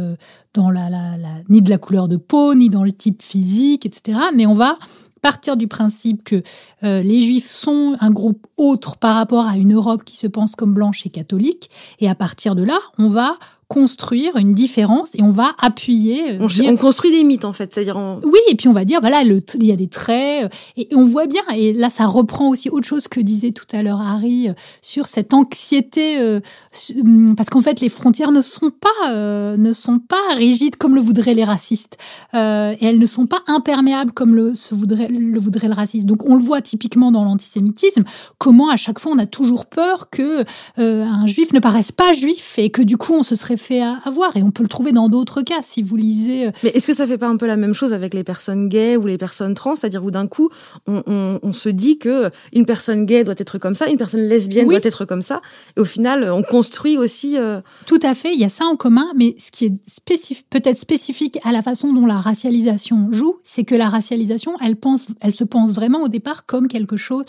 dans 0.54 0.70
la, 0.70 0.90
la, 0.90 1.16
ni 1.50 1.62
de 1.62 1.70
la 1.70 1.78
couleur 1.78 2.08
de 2.08 2.18
peau, 2.18 2.56
ni 2.56 2.70
dans 2.70 2.84
le 2.84 2.92
type 2.92 3.22
physique, 3.22 3.86
etc. 3.86 4.20
Mais 4.36 4.46
on 4.46 4.54
va 4.54 4.78
partir 5.22 5.58
du 5.58 5.68
principe 5.68 6.24
que 6.24 6.42
euh, 6.84 7.02
les 7.04 7.22
juifs 7.22 7.48
sont 7.48 7.96
un 8.00 8.10
groupe 8.10 8.48
autre 8.58 8.98
par 8.98 9.16
rapport 9.16 9.46
à 9.46 9.58
une 9.58 9.74
Europe 9.74 10.04
qui 10.04 10.18
se 10.18 10.28
pense 10.28 10.56
comme 10.56 10.74
blanche 10.74 11.06
et 11.06 11.10
catholique. 11.10 11.70
Et 12.00 12.10
à 12.10 12.16
partir 12.16 12.56
de 12.56 12.64
là, 12.64 12.80
on 12.98 13.10
va 13.10 13.38
construire 13.70 14.36
une 14.36 14.56
différence 14.56 15.14
et 15.14 15.22
on 15.22 15.30
va 15.30 15.54
appuyer. 15.60 16.40
Euh, 16.42 16.48
on, 16.66 16.76
construit 16.76 17.12
des 17.12 17.24
mythes 17.24 17.46
en 17.46 17.54
fait, 17.54 17.72
c'est-à-dire. 17.72 18.20
Oui, 18.24 18.40
et 18.50 18.56
puis 18.56 18.68
on 18.68 18.74
va 18.74 18.84
dire 18.84 19.00
voilà, 19.00 19.24
le, 19.24 19.44
il 19.54 19.66
y 19.66 19.72
a 19.72 19.76
des 19.76 19.88
traits 19.88 20.46
euh, 20.46 20.50
et, 20.76 20.88
on 20.96 21.06
voit 21.06 21.28
bien. 21.28 21.44
Et 21.56 21.72
là, 21.72 21.92
ça 21.92 22.08
reprend 22.08 22.50
aussi 22.50 22.70
autre 22.70 22.88
chose 22.88 23.08
que 23.08 23.20
disait 23.20 23.52
tout 23.52 23.68
à 23.72 23.84
l'heure 23.84 24.02
Harry 24.02 24.50
euh, 24.50 24.54
sur 24.82 25.06
cette 25.06 25.36
anxiété, 25.36 26.18
hum, 26.20 27.36
parce 27.36 27.52
qu'en 27.52 27.62
fait, 27.62 27.80
les 27.80 27.90
frontières 27.90 28.32
ne 28.32 28.42
sont 28.42 28.72
pas 28.72 29.12
ne 29.12 29.72
sont 29.72 30.00
pas 30.00 30.34
rigides 30.36 30.76
comme 30.76 30.96
le 30.96 31.02
voudraient 31.02 31.36
les 31.36 31.44
racistes 31.44 31.98
et 32.34 32.38
elles 32.82 33.00
ne 33.00 33.06
sont 33.06 33.28
pas 33.28 33.42
imperméables 33.46 34.12
comme 34.14 34.36
le 34.36 34.56
se 34.56 34.74
voudrait 34.74 35.10
le 35.10 35.40
voudrait 35.40 35.68
le 35.68 35.76
racisme. 35.76 36.08
Donc 36.08 36.28
on 36.28 36.36
le 36.36 36.42
voit 36.42 36.62
typiquement 36.62 37.12
dans 37.12 37.24
l'antisémitisme, 37.24 38.04
comment 38.40 38.70
à 38.70 38.78
chaque 38.78 39.00
fois 39.00 39.12
on 39.14 39.20
a 39.20 39.28
toujours 39.28 39.68
peur 39.68 40.10
que 40.10 40.44
un 40.78 41.28
juif 41.28 41.54
ne 41.54 41.60
paraisse 41.60 41.92
pas 41.92 42.14
juif 42.14 42.58
et 42.58 42.72
que 42.72 42.82
du 42.82 42.98
coup 42.98 43.14
on 43.14 43.24
se 43.24 43.36
serait 43.36 43.59
fait 43.60 43.82
avoir. 43.82 44.36
Et 44.36 44.44
on 44.44 44.52
peut 44.52 44.64
le 44.64 44.70
trouver 44.70 44.92
dans 44.92 45.10
d'autres 45.10 45.42
cas, 45.42 45.60
si 45.62 45.82
vous 45.82 45.96
lisez. 45.96 46.48
Euh, 46.48 46.52
Mais 46.64 46.70
est-ce 46.70 46.88
que 46.88 46.94
ça 46.94 47.06
fait 47.06 47.18
pas 47.18 47.28
un 47.28 47.38
peu 47.38 47.46
la 47.46 47.58
même 47.58 47.74
chose 47.74 47.94
avec 47.94 48.14
les 48.14 48.24
personnes 48.24 48.70
gays 48.70 48.98
ou 48.98 49.06
les 49.06 49.18
personnes 49.18 49.54
trans? 49.56 49.76
C'est-à-dire 49.76 50.04
où 50.04 50.12
d'un 50.12 50.28
coup, 50.28 50.50
on, 50.88 51.54
se 51.54 51.70
dit 51.70 51.98
que 51.98 52.30
une 52.54 52.66
personne 52.66 53.06
gay 53.06 53.24
doit 53.24 53.36
être 53.38 53.58
comme 53.58 53.76
ça, 53.76 53.88
une 53.90 53.98
personne 53.98 54.22
lesbienne 54.22 54.68
doit 54.68 54.80
être 54.82 55.06
comme 55.06 55.22
ça. 55.22 55.42
Et 55.78 55.82
au 55.82 55.86
final, 55.86 56.32
on 56.32 56.44
construit 56.44 56.98
aussi. 56.98 57.38
Euh, 57.38 57.62
Tout 57.86 58.00
à 58.02 58.14
fait, 58.14 58.34
il 58.34 58.40
y 58.40 58.46
a 58.46 58.50
ça 58.50 58.66
en 58.66 58.76
commun. 58.76 59.08
Mais 59.16 59.36
ce 59.38 59.52
qui 59.52 59.66
est 59.66 60.44
peut-être 60.50 60.78
spécifique 60.78 61.40
à 61.44 61.52
la 61.52 61.62
façon 61.62 61.94
dont 61.94 62.06
la 62.06 62.20
racialisation 62.20 63.10
joue, 63.12 63.36
c'est 63.44 63.64
que 63.64 63.76
la 63.76 63.90
racialisation, 63.90 64.54
elle, 64.64 64.76
pense, 64.76 65.10
elle 65.22 65.34
se 65.34 65.44
pense 65.44 65.74
vraiment 65.74 66.04
au 66.04 66.08
départ 66.08 66.46
comme 66.46 66.68
quelque 66.68 66.98
chose. 66.98 67.26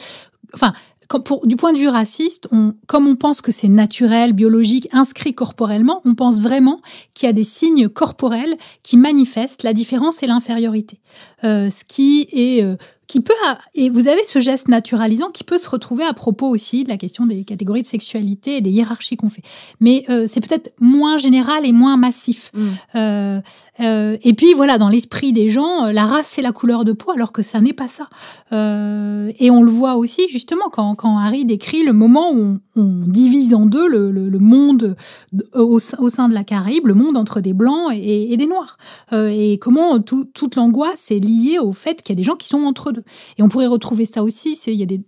Enfin, 0.54 0.72
du 1.44 1.56
point 1.56 1.72
de 1.72 1.78
vue 1.78 1.88
raciste, 1.88 2.48
comme 2.86 3.06
on 3.06 3.16
pense 3.16 3.40
que 3.40 3.52
c'est 3.52 3.68
naturel, 3.68 4.32
biologique, 4.32 4.88
inscrit 4.92 5.34
corporellement, 5.34 6.00
on 6.04 6.14
pense 6.14 6.40
vraiment 6.40 6.80
qu'il 7.14 7.26
y 7.26 7.30
a 7.30 7.32
des 7.32 7.44
signes 7.44 7.88
corporels 7.88 8.56
qui 8.82 8.96
manifestent 8.96 9.62
la 9.62 9.72
différence 9.72 10.22
et 10.22 10.26
l'infériorité. 10.26 11.00
Euh, 11.44 11.68
ce 11.70 11.84
euh, 12.62 12.76
qui 13.10 13.20
peut 13.20 13.34
et 13.74 13.90
vous 13.90 14.06
avez 14.06 14.24
ce 14.24 14.38
geste 14.38 14.68
naturalisant 14.68 15.30
qui 15.30 15.42
peut 15.42 15.58
se 15.58 15.68
retrouver 15.68 16.04
à 16.04 16.14
propos 16.14 16.46
aussi 16.46 16.84
de 16.84 16.88
la 16.88 16.96
question 16.96 17.26
des 17.26 17.42
catégories 17.42 17.82
de 17.82 17.86
sexualité 17.86 18.58
et 18.58 18.60
des 18.60 18.70
hiérarchies 18.70 19.16
qu'on 19.16 19.28
fait. 19.28 19.42
Mais 19.80 20.04
euh, 20.08 20.26
c'est 20.28 20.40
peut-être 20.40 20.72
moins 20.78 21.16
général 21.16 21.66
et 21.66 21.72
moins 21.72 21.96
massif. 21.96 22.52
Mm. 22.54 22.68
Euh, 22.94 23.40
euh, 23.80 24.16
et 24.22 24.34
puis 24.34 24.52
voilà, 24.54 24.78
dans 24.78 24.88
l'esprit 24.88 25.32
des 25.32 25.48
gens, 25.48 25.86
euh, 25.86 25.92
la 25.92 26.06
race 26.06 26.28
c'est 26.28 26.42
la 26.42 26.52
couleur 26.52 26.84
de 26.84 26.92
peau, 26.92 27.10
alors 27.10 27.32
que 27.32 27.42
ça 27.42 27.60
n'est 27.60 27.72
pas 27.72 27.88
ça. 27.88 28.08
Euh, 28.52 29.32
et 29.38 29.50
on 29.50 29.62
le 29.62 29.70
voit 29.70 29.96
aussi 29.96 30.28
justement 30.28 30.68
quand, 30.70 30.94
quand 30.94 31.18
Harry 31.18 31.44
décrit 31.44 31.82
le 31.82 31.92
moment 31.92 32.30
où 32.32 32.38
on, 32.38 32.60
on 32.76 33.04
divise 33.06 33.54
en 33.54 33.66
deux 33.66 33.88
le, 33.88 34.10
le, 34.10 34.28
le 34.28 34.38
monde 34.38 34.96
au, 35.54 35.80
au, 35.98 36.08
sein 36.08 36.28
de 36.28 36.34
la 36.34 36.44
Caraïbe, 36.44 36.86
le 36.86 36.94
monde 36.94 37.16
entre 37.16 37.40
des 37.40 37.54
blancs 37.54 37.92
et, 37.92 38.32
et 38.32 38.36
des 38.36 38.46
noirs. 38.46 38.76
et 39.12 39.58
comment 39.60 39.98
tout, 39.98 40.26
toute 40.32 40.56
l'angoisse 40.56 41.10
est 41.10 41.18
liée 41.18 41.58
au 41.58 41.72
fait 41.72 42.02
qu'il 42.02 42.14
y 42.14 42.16
a 42.16 42.20
des 42.20 42.22
gens 42.22 42.36
qui 42.36 42.48
sont 42.48 42.62
entre 42.64 42.92
deux. 42.92 42.99
Et 43.38 43.42
on 43.42 43.48
pourrait 43.48 43.66
retrouver 43.66 44.04
ça 44.04 44.22
aussi. 44.22 44.58
Il 44.66 44.74
y 44.74 44.82
a 44.82 44.86
des 44.86 45.00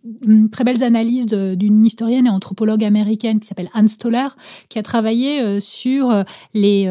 très 0.51 0.65
belles 0.65 0.83
analyses 0.83 1.27
d'une 1.27 1.85
historienne 1.85 2.27
et 2.27 2.31
anthropologue 2.31 2.85
américaine 2.85 3.41
qui 3.41 3.47
s'appelle 3.47 3.71
Anne 3.75 3.89
Stoller, 3.89 4.29
qui 4.69 4.79
a 4.79 4.83
travaillé 4.83 5.61
sur 5.61 6.25
les 6.55 6.87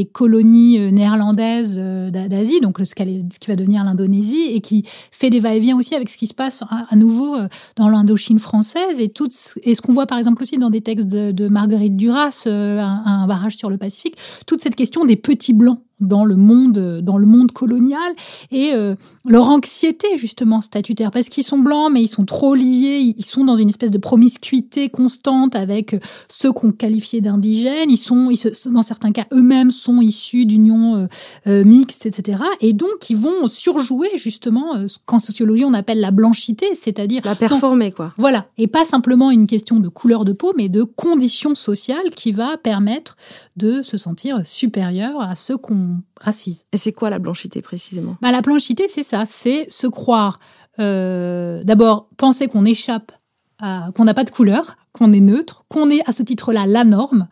les 0.00 0.06
colonies 0.06 0.78
euh, 0.78 0.90
néerlandaise 0.90 1.76
euh, 1.78 2.10
d'Asie, 2.10 2.60
donc 2.60 2.78
ce, 2.82 2.94
qui 2.94 3.48
va 3.48 3.56
devenir 3.56 3.84
l'Indonésie, 3.84 4.46
et 4.50 4.60
qui 4.60 4.84
fait 4.86 5.30
des 5.30 5.40
va-et-vient 5.40 5.76
aussi 5.76 5.94
avec 5.94 6.08
ce 6.08 6.16
qui 6.16 6.26
se 6.26 6.34
passe 6.34 6.62
à, 6.62 6.96
nouveau 6.96 7.36
euh, 7.36 7.48
dans 7.76 7.88
l'Indochine 7.88 8.38
française, 8.38 9.00
et, 9.00 9.08
tout, 9.08 9.28
et 9.62 9.74
ce 9.74 9.80
qu'on 9.80 9.92
voit 9.92 10.06
par 10.06 10.18
exemple 10.18 10.42
aussi 10.42 10.58
dans 10.58 10.70
des 10.70 10.80
textes 10.80 11.08
de, 11.08 11.48
Marguerite 11.48 11.96
Duras, 11.96 12.44
un 12.46 13.26
barrage 13.26 13.56
sur 13.56 13.70
le 13.70 13.76
Pacifique, 13.76 14.16
toute 14.46 14.60
cette 14.60 14.76
question 14.76 15.04
des 15.04 15.16
petits 15.16 15.52
blancs 15.54 15.80
dans 16.00 16.24
le 16.24 16.36
monde, 16.36 17.00
dans 17.02 17.18
le 17.18 17.26
monde 17.26 17.52
colonial 17.52 18.12
et 18.50 18.72
euh, 18.74 18.94
leur 19.24 19.48
anxiété 19.48 20.06
justement 20.16 20.60
statutaire 20.60 21.10
parce 21.10 21.28
qu'ils 21.28 21.44
sont 21.44 21.58
blancs 21.58 21.90
mais 21.92 22.02
ils 22.02 22.08
sont 22.08 22.24
trop 22.24 22.54
liés, 22.54 23.14
ils 23.16 23.24
sont 23.24 23.44
dans 23.44 23.56
une 23.56 23.68
espèce 23.68 23.90
de 23.90 23.98
promiscuité 23.98 24.88
constante 24.88 25.56
avec 25.56 25.96
ceux 26.28 26.52
qu'on 26.52 26.72
qualifiait 26.72 27.20
d'indigènes, 27.20 27.90
ils 27.90 27.96
sont, 27.96 28.30
ils 28.30 28.40
dans 28.72 28.82
certains 28.82 29.12
cas 29.12 29.26
eux-mêmes 29.32 29.70
sont 29.70 30.00
issus 30.00 30.46
d'unions 30.46 30.96
euh, 30.96 31.06
euh, 31.46 31.64
mixtes, 31.64 32.06
etc. 32.06 32.42
Et 32.60 32.72
donc 32.72 33.10
ils 33.10 33.16
vont 33.16 33.46
surjouer 33.46 34.10
justement 34.16 34.88
ce 34.88 34.98
qu'en 35.04 35.18
sociologie 35.18 35.64
on 35.64 35.74
appelle 35.74 36.00
la 36.00 36.10
blanchité, 36.10 36.66
c'est-à-dire 36.74 37.22
la 37.24 37.34
performer 37.34 37.92
quoi. 37.92 38.12
Voilà 38.16 38.46
et 38.58 38.66
pas 38.66 38.84
simplement 38.84 39.30
une 39.30 39.46
question 39.46 39.80
de 39.80 39.88
couleur 39.88 40.24
de 40.24 40.32
peau 40.32 40.52
mais 40.56 40.68
de 40.68 40.82
conditions 40.82 41.54
sociales 41.54 42.10
qui 42.14 42.32
va 42.32 42.56
permettre 42.56 43.16
de 43.56 43.82
se 43.82 43.96
sentir 43.96 44.40
supérieur 44.44 45.20
à 45.20 45.34
ceux 45.34 45.56
qu'on 45.56 45.89
racise. 46.20 46.66
Et 46.72 46.76
c'est 46.76 46.92
quoi 46.92 47.10
la 47.10 47.18
blanchité 47.18 47.62
précisément? 47.62 48.16
Bah, 48.20 48.30
La 48.30 48.40
blanchité, 48.40 48.86
c'est 48.88 49.02
ça, 49.02 49.24
c'est 49.24 49.66
se 49.70 49.86
croire, 49.86 50.40
euh, 50.78 51.62
d'abord 51.64 52.08
penser 52.16 52.46
qu'on 52.48 52.64
échappe, 52.64 53.12
qu'on 53.94 54.04
n'a 54.04 54.14
pas 54.14 54.24
de 54.24 54.30
couleur, 54.30 54.78
qu'on 54.92 55.12
est 55.12 55.20
neutre, 55.20 55.64
qu'on 55.68 55.88
est 55.88 56.02
à 56.08 56.12
ce 56.12 56.22
titre-là 56.22 56.66
la 56.66 56.84
norme, 56.84 57.28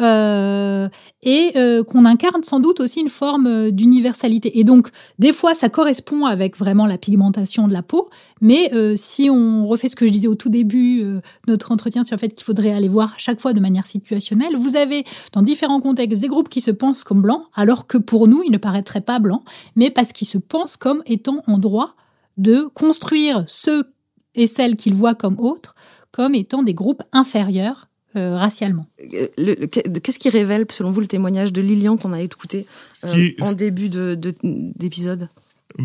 euh, 0.00 0.88
et 1.22 1.52
euh, 1.56 1.84
qu'on 1.84 2.04
incarne 2.06 2.42
sans 2.42 2.60
doute 2.60 2.80
aussi 2.80 3.00
une 3.00 3.08
forme 3.08 3.46
euh, 3.46 3.70
d'universalité. 3.70 4.58
Et 4.58 4.64
donc, 4.64 4.88
des 5.18 5.32
fois, 5.32 5.54
ça 5.54 5.68
correspond 5.68 6.24
avec 6.24 6.56
vraiment 6.56 6.86
la 6.86 6.96
pigmentation 6.96 7.68
de 7.68 7.72
la 7.72 7.82
peau, 7.82 8.08
mais 8.40 8.70
si 8.96 9.30
on 9.30 9.66
refait 9.66 9.88
ce 9.88 9.96
que 9.96 10.06
je 10.06 10.12
disais 10.12 10.28
au 10.28 10.34
tout 10.34 10.48
début, 10.48 11.02
notre 11.48 11.72
entretien 11.72 12.02
sur 12.04 12.16
le 12.16 12.20
fait 12.20 12.28
qu'il 12.28 12.44
faudrait 12.44 12.72
aller 12.72 12.88
voir 12.88 13.14
chaque 13.16 13.40
fois 13.40 13.52
de 13.52 13.60
manière 13.60 13.86
situationnelle, 13.86 14.56
vous 14.56 14.76
avez 14.76 15.04
dans 15.32 15.42
différents 15.42 15.80
contextes 15.80 16.20
des 16.20 16.28
groupes 16.28 16.48
qui 16.48 16.60
se 16.60 16.70
pensent 16.70 17.04
comme 17.04 17.22
blancs, 17.22 17.44
alors 17.54 17.86
que 17.86 17.96
pour 17.96 18.28
nous, 18.28 18.42
ils 18.44 18.52
ne 18.52 18.58
paraîtraient 18.58 19.00
pas 19.00 19.18
blancs, 19.18 19.42
mais 19.76 19.90
parce 19.90 20.12
qu'ils 20.12 20.28
se 20.28 20.38
pensent 20.38 20.76
comme 20.76 21.02
étant 21.06 21.42
en 21.46 21.58
droit 21.58 21.94
de 22.36 22.68
construire 22.74 23.44
ceux 23.46 23.94
et 24.34 24.46
celles 24.46 24.76
qu'ils 24.76 24.94
voient 24.94 25.14
comme 25.14 25.38
autres 25.38 25.74
comme 26.14 26.36
étant 26.36 26.62
des 26.62 26.74
groupes 26.74 27.02
inférieurs 27.12 27.88
euh, 28.14 28.36
racialement. 28.36 28.86
Euh, 29.12 29.66
qu'est-ce 29.66 30.20
qui 30.20 30.30
révèle, 30.30 30.64
selon 30.70 30.92
vous, 30.92 31.00
le 31.00 31.08
témoignage 31.08 31.52
de 31.52 31.60
Lilian 31.60 31.96
qu'on 31.96 32.12
a 32.12 32.22
écouté 32.22 32.66
euh, 33.02 33.30
en 33.40 33.52
début 33.54 33.88
d'épisode? 33.88 35.28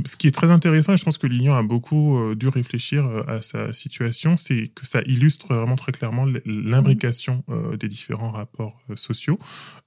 Ce 0.06 0.16
qui 0.16 0.28
est 0.28 0.32
très 0.32 0.52
intéressant, 0.52 0.94
et 0.94 0.98
je 0.98 1.04
pense 1.04 1.18
que 1.18 1.26
Lilian 1.26 1.56
a 1.56 1.64
beaucoup 1.64 2.36
dû 2.36 2.48
réfléchir 2.48 3.08
à 3.28 3.42
sa 3.42 3.74
situation, 3.74 4.38
c'est 4.38 4.68
que 4.68 4.86
ça 4.86 5.02
illustre 5.08 5.56
vraiment 5.56 5.78
très 5.78 5.92
clairement 5.92 6.28
l'imbrication 6.46 7.44
des 7.80 7.88
différents 7.88 8.30
rapports 8.30 8.80
sociaux. 8.94 9.40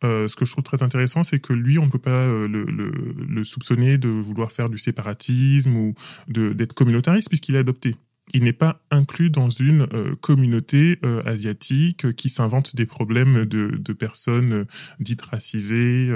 ce 0.02 0.34
que 0.34 0.44
je 0.44 0.50
trouve 0.50 0.64
très 0.64 0.82
intéressant, 0.82 1.22
c'est 1.22 1.38
que 1.38 1.52
lui, 1.52 1.78
on 1.78 1.86
ne 1.86 1.90
peut 1.90 2.00
pas 2.00 2.26
le, 2.26 2.64
le, 2.64 3.44
soupçonner 3.44 3.96
de 3.96 4.08
vouloir 4.08 4.50
faire 4.50 4.68
du 4.68 4.78
séparatisme 4.78 5.76
ou 5.76 5.94
d'être 6.26 6.72
communautariste, 6.72 7.28
puisqu'il 7.28 7.54
est 7.54 7.60
adopté 7.60 7.94
il 8.34 8.44
n'est 8.44 8.52
pas 8.52 8.80
inclus 8.90 9.30
dans 9.30 9.50
une 9.50 9.86
euh, 9.92 10.14
communauté 10.16 10.98
euh, 11.04 11.22
asiatique 11.24 12.14
qui 12.14 12.28
s'invente 12.28 12.74
des 12.76 12.86
problèmes 12.86 13.44
de, 13.44 13.92
personnes 13.92 14.52
euh, 14.52 14.64
dites 15.00 15.22
racisées, 15.22 16.10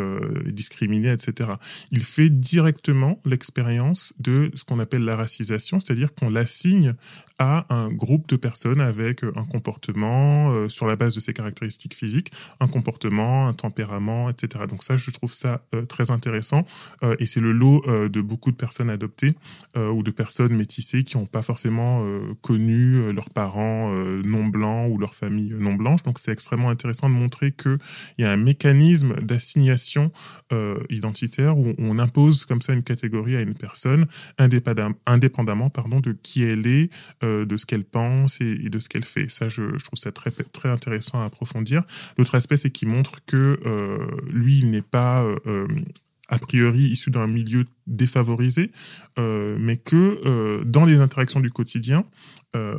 discriminées, 0.47 1.13
etc. 1.13 1.51
Il 1.91 2.03
fait 2.05 2.31
directement 2.31 3.21
l'expérience 3.25 4.15
de 4.19 4.51
ce 4.55 4.65
qu'on 4.65 4.79
appelle 4.79 5.05
la 5.05 5.17
racisation, 5.17 5.79
c'est-à-dire 5.79 6.15
qu'on 6.15 6.31
l'assigne 6.31 6.95
à 7.39 7.67
un 7.75 7.91
groupe 7.91 8.29
de 8.29 8.37
personnes 8.37 8.81
avec 8.81 9.23
un 9.23 9.45
comportement 9.45 10.69
sur 10.69 10.87
la 10.87 10.97
base 10.97 11.15
de 11.15 11.21
ses 11.21 11.33
caractéristiques 11.33 11.95
physiques, 11.95 12.33
un 12.61 12.69
comportement, 12.69 13.47
un 13.47 13.53
tempérament, 13.53 14.31
etc. 14.31 14.65
Donc 14.69 14.83
ça, 14.83 14.97
je 14.97 15.11
trouve 15.11 15.33
ça 15.33 15.63
très 15.89 16.11
intéressant 16.11 16.65
et 17.19 17.27
c'est 17.27 17.41
le 17.41 17.53
lot 17.53 17.83
de 17.87 18.21
beaucoup 18.21 18.51
de 18.51 18.57
personnes 18.57 18.91
adoptées 18.91 19.35
ou 19.77 20.03
de 20.03 20.11
personnes 20.11 20.55
métissées 20.55 21.05
qui 21.05 21.17
n'ont 21.17 21.27
pas 21.27 21.43
forcément 21.43 22.05
euh, 22.05 22.35
connu 22.43 22.97
euh, 22.97 23.13
leurs 23.13 23.31
parents 23.31 23.93
euh, 23.93 24.23
non 24.25 24.47
blancs 24.47 24.91
ou 24.91 24.99
leur 24.99 25.15
famille 25.15 25.55
non 25.59 25.75
blanche. 25.75 26.03
Donc 26.03 26.19
c'est 26.19 26.33
extrêmement 26.33 26.71
intéressant 26.71 27.09
de 27.09 27.15
montrer 27.15 27.53
qu'il 27.53 27.79
y 28.19 28.25
a 28.25 28.33
un 28.33 28.37
mécanisme 28.37 29.15
d'assignation 29.21 30.11
identitaire 30.91 31.59
où 31.59 31.75
on 31.79 31.99
impose 31.99 32.45
comme 32.45 32.63
ça 32.63 32.73
une 32.73 32.83
catégorie 32.83 33.37
à 33.37 33.41
une 33.41 33.55
personne 33.55 34.07
indépendamment 34.39 35.71
pardon, 35.71 36.01
de 36.01 36.13
qui 36.13 36.43
elle 36.43 36.67
est, 36.67 36.91
de 37.27 37.57
ce 37.57 37.67
qu'elle 37.67 37.85
pense 37.85 38.41
et, 38.41 38.69
de 38.69 38.79
ce 38.79 38.89
qu'elle 38.89 39.05
fait. 39.05 39.29
Ça, 39.29 39.49
je, 39.49 39.63
trouve 39.83 39.99
ça 39.99 40.13
très, 40.13 40.31
très 40.31 40.69
intéressant 40.69 41.21
à 41.21 41.25
approfondir. 41.25 41.83
L'autre 42.19 42.35
aspect, 42.35 42.57
c'est 42.57 42.71
qu'il 42.71 42.89
montre 42.89 43.25
que 43.27 43.59
lui, 44.31 44.59
il 44.59 44.71
n'est 44.71 44.83
pas 44.83 45.25
a 46.29 46.39
priori 46.39 46.81
issu 46.81 47.11
d'un 47.11 47.27
milieu 47.27 47.67
défavorisé, 47.87 48.73
euh, 49.19 49.57
mais 49.61 49.77
que 49.77 50.21
euh, 50.25 50.65
dans 50.65 50.85
les 50.85 51.01
interactions 51.01 51.41
du 51.41 51.51
quotidien, 51.51 52.05
euh, 52.55 52.77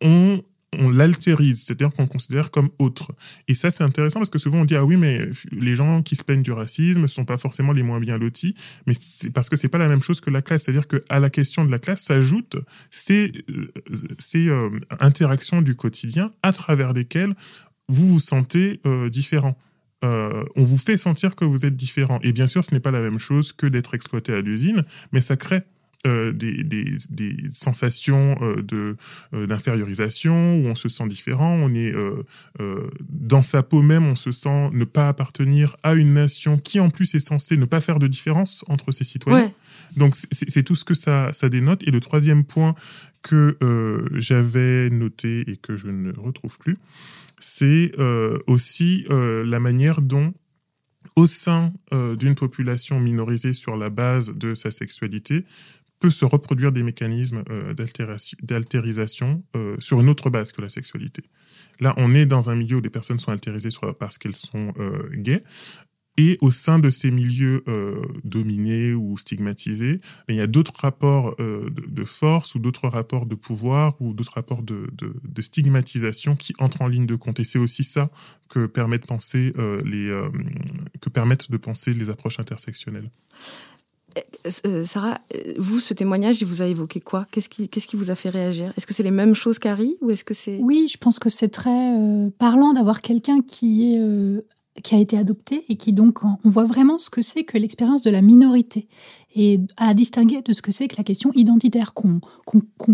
on, 0.00 0.42
on 0.76 0.90
l'altérise, 0.90 1.64
c'est-à-dire 1.64 1.90
qu'on 1.90 2.06
considère 2.06 2.50
comme 2.50 2.68
autre. 2.78 3.12
Et 3.48 3.54
ça, 3.54 3.70
c'est 3.70 3.84
intéressant 3.84 4.20
parce 4.20 4.30
que 4.30 4.38
souvent 4.38 4.60
on 4.60 4.64
dit 4.64 4.76
ah 4.76 4.84
oui, 4.84 4.96
mais 4.96 5.28
les 5.50 5.76
gens 5.76 6.02
qui 6.02 6.14
se 6.14 6.22
plaignent 6.22 6.42
du 6.42 6.52
racisme 6.52 7.00
ne 7.00 7.06
sont 7.06 7.24
pas 7.24 7.38
forcément 7.38 7.72
les 7.72 7.82
moins 7.82 8.00
bien 8.00 8.18
lotis, 8.18 8.54
mais 8.86 8.94
c'est 8.98 9.30
parce 9.30 9.48
que 9.48 9.56
c'est 9.56 9.68
pas 9.68 9.78
la 9.78 9.88
même 9.88 10.02
chose 10.02 10.20
que 10.20 10.30
la 10.30 10.42
classe. 10.42 10.64
C'est-à-dire 10.64 10.86
qu'à 10.86 11.20
la 11.20 11.30
question 11.30 11.64
de 11.64 11.70
la 11.70 11.78
classe 11.78 12.02
s'ajoutent 12.02 12.56
ces, 12.90 13.32
ces 14.18 14.50
interactions 15.00 15.62
du 15.62 15.74
quotidien 15.74 16.32
à 16.42 16.52
travers 16.52 16.92
lesquelles 16.92 17.34
vous 17.88 18.06
vous 18.08 18.20
sentez 18.20 18.80
différent. 19.10 19.56
Euh, 20.04 20.44
on 20.54 20.62
vous 20.62 20.76
fait 20.76 20.96
sentir 20.96 21.34
que 21.34 21.44
vous 21.44 21.66
êtes 21.66 21.76
différent. 21.76 22.20
Et 22.22 22.32
bien 22.32 22.46
sûr, 22.46 22.64
ce 22.64 22.72
n'est 22.72 22.80
pas 22.80 22.90
la 22.90 23.00
même 23.00 23.18
chose 23.18 23.52
que 23.52 23.66
d'être 23.66 23.94
exploité 23.94 24.32
à 24.32 24.40
l'usine, 24.40 24.84
mais 25.12 25.20
ça 25.20 25.36
crée 25.36 25.62
euh, 26.06 26.32
des, 26.32 27.36
sensations 27.50 28.36
euh, 28.40 28.62
de 28.62 28.96
d'infériorisation 29.32 30.60
où 30.60 30.66
on 30.66 30.74
se 30.74 30.88
sent 30.88 31.06
différent, 31.08 31.54
on 31.54 31.74
est 31.74 31.92
dans 33.08 33.42
sa 33.42 33.62
peau 33.62 33.82
même, 33.82 34.06
on 34.06 34.14
se 34.14 34.32
sent 34.32 34.70
ne 34.72 34.84
pas 34.84 35.08
appartenir 35.08 35.76
à 35.82 35.94
une 35.94 36.14
nation 36.14 36.58
qui 36.58 36.80
en 36.80 36.90
plus 36.90 37.14
est 37.14 37.20
censée 37.20 37.56
ne 37.56 37.64
pas 37.64 37.80
faire 37.80 37.98
de 37.98 38.06
différence 38.06 38.64
entre 38.68 38.92
ses 38.92 39.04
citoyens. 39.04 39.52
Donc 39.96 40.14
c'est 40.16 40.62
tout 40.62 40.74
ce 40.74 40.84
que 40.84 40.94
ça, 40.94 41.32
ça 41.32 41.48
dénote. 41.48 41.82
Et 41.86 41.90
le 41.90 42.00
troisième 42.00 42.44
point 42.44 42.74
que 43.22 43.56
j'avais 44.14 44.90
noté 44.90 45.44
et 45.50 45.56
que 45.56 45.76
je 45.76 45.88
ne 45.88 46.12
retrouve 46.12 46.58
plus, 46.58 46.78
c'est 47.40 47.92
euh, 47.98 48.38
aussi 48.46 49.06
euh, 49.10 49.44
la 49.44 49.60
manière 49.60 50.00
dont, 50.00 50.34
au 51.16 51.26
sein 51.26 51.72
euh, 51.92 52.16
d'une 52.16 52.34
population 52.34 53.00
minorisée 53.00 53.54
sur 53.54 53.76
la 53.76 53.90
base 53.90 54.32
de 54.34 54.54
sa 54.54 54.70
sexualité, 54.70 55.44
peut 55.98 56.10
se 56.10 56.24
reproduire 56.24 56.72
des 56.72 56.82
mécanismes 56.82 57.42
d'altérisation 58.42 59.42
sur 59.78 60.00
une 60.00 60.08
autre 60.08 60.30
base 60.30 60.52
que 60.52 60.62
la 60.62 60.68
sexualité. 60.68 61.22
Là, 61.80 61.94
on 61.96 62.14
est 62.14 62.26
dans 62.26 62.50
un 62.50 62.54
milieu 62.54 62.76
où 62.76 62.80
les 62.80 62.90
personnes 62.90 63.18
sont 63.18 63.32
altérisées 63.32 63.70
parce 63.98 64.18
qu'elles 64.18 64.36
sont 64.36 64.72
gays, 65.14 65.42
Et 66.18 66.36
au 66.40 66.50
sein 66.50 66.80
de 66.80 66.90
ces 66.90 67.12
milieux 67.12 67.62
euh, 67.68 68.02
dominés 68.24 68.92
ou 68.92 69.16
stigmatisés, 69.16 70.00
ben, 70.26 70.34
il 70.34 70.36
y 70.36 70.40
a 70.40 70.48
d'autres 70.48 70.74
rapports 70.76 71.36
euh, 71.38 71.70
de, 71.70 72.04
force 72.04 72.56
ou 72.56 72.58
d'autres 72.58 72.88
rapports 72.88 73.24
de 73.24 73.36
pouvoir 73.36 73.94
ou 74.02 74.14
d'autres 74.14 74.34
rapports 74.34 74.62
de, 74.62 74.90
stigmatisation 75.38 76.34
qui 76.34 76.54
entrent 76.58 76.82
en 76.82 76.88
ligne 76.88 77.06
de 77.06 77.14
compte. 77.14 77.38
Et 77.38 77.44
c'est 77.44 77.60
aussi 77.60 77.84
ça 77.84 78.10
que 78.48 78.66
permettent 78.66 79.06
penser 79.06 79.52
euh, 79.58 79.80
les 79.84 80.08
que 81.00 81.08
permettent 81.08 81.52
de 81.52 81.56
penser 81.56 81.94
les 81.94 82.10
approches 82.10 82.40
intersectionnelles. 82.40 83.10
Sarah, 84.84 85.20
vous, 85.58 85.80
ce 85.80 85.94
témoignage, 85.94 86.40
il 86.40 86.46
vous 86.46 86.62
a 86.62 86.66
évoqué 86.66 87.00
quoi? 87.00 87.26
Qu'est-ce 87.30 87.48
qui, 87.48 87.68
qu'est-ce 87.68 87.86
qui 87.86 87.96
vous 87.96 88.10
a 88.10 88.14
fait 88.14 88.30
réagir? 88.30 88.72
Est-ce 88.76 88.86
que 88.86 88.94
c'est 88.94 89.02
les 89.02 89.10
mêmes 89.10 89.34
choses 89.34 89.58
qu'Harry 89.58 89.96
ou 90.00 90.10
est-ce 90.10 90.24
que 90.24 90.34
c'est 90.34 90.58
Oui, 90.60 90.88
je 90.90 90.98
pense 90.98 91.18
que 91.18 91.28
c'est 91.28 91.48
très 91.48 91.94
parlant 92.38 92.72
d'avoir 92.72 93.02
quelqu'un 93.02 93.40
qui 93.40 93.94
est 93.94 94.00
qui 94.82 94.94
a 94.94 94.98
été 94.98 95.18
adopté 95.18 95.64
et 95.68 95.76
qui 95.76 95.92
donc 95.92 96.24
on 96.24 96.38
voit 96.44 96.64
vraiment 96.64 96.98
ce 96.98 97.10
que 97.10 97.22
c'est 97.22 97.44
que 97.44 97.58
l'expérience 97.58 98.02
de 98.02 98.10
la 98.10 98.22
minorité 98.22 98.86
et 99.34 99.60
à 99.76 99.92
distinguer 99.92 100.40
de 100.40 100.52
ce 100.54 100.62
que 100.62 100.72
c'est 100.72 100.88
que 100.88 100.96
la 100.96 101.04
question 101.04 101.30
identitaire 101.34 101.92
qu'on 101.92 102.20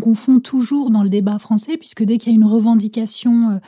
confond 0.01 0.41
toujours 0.41 0.91
dans 0.91 1.05
le 1.05 1.09
débat 1.09 1.39
français 1.39 1.77
puisque 1.77 2.03
dès 2.03 2.19
qu'il 2.19 2.33
y 2.33 2.35
a 2.35 2.37
une 2.37 2.45
revendication 2.45 3.51
euh, 3.51 3.59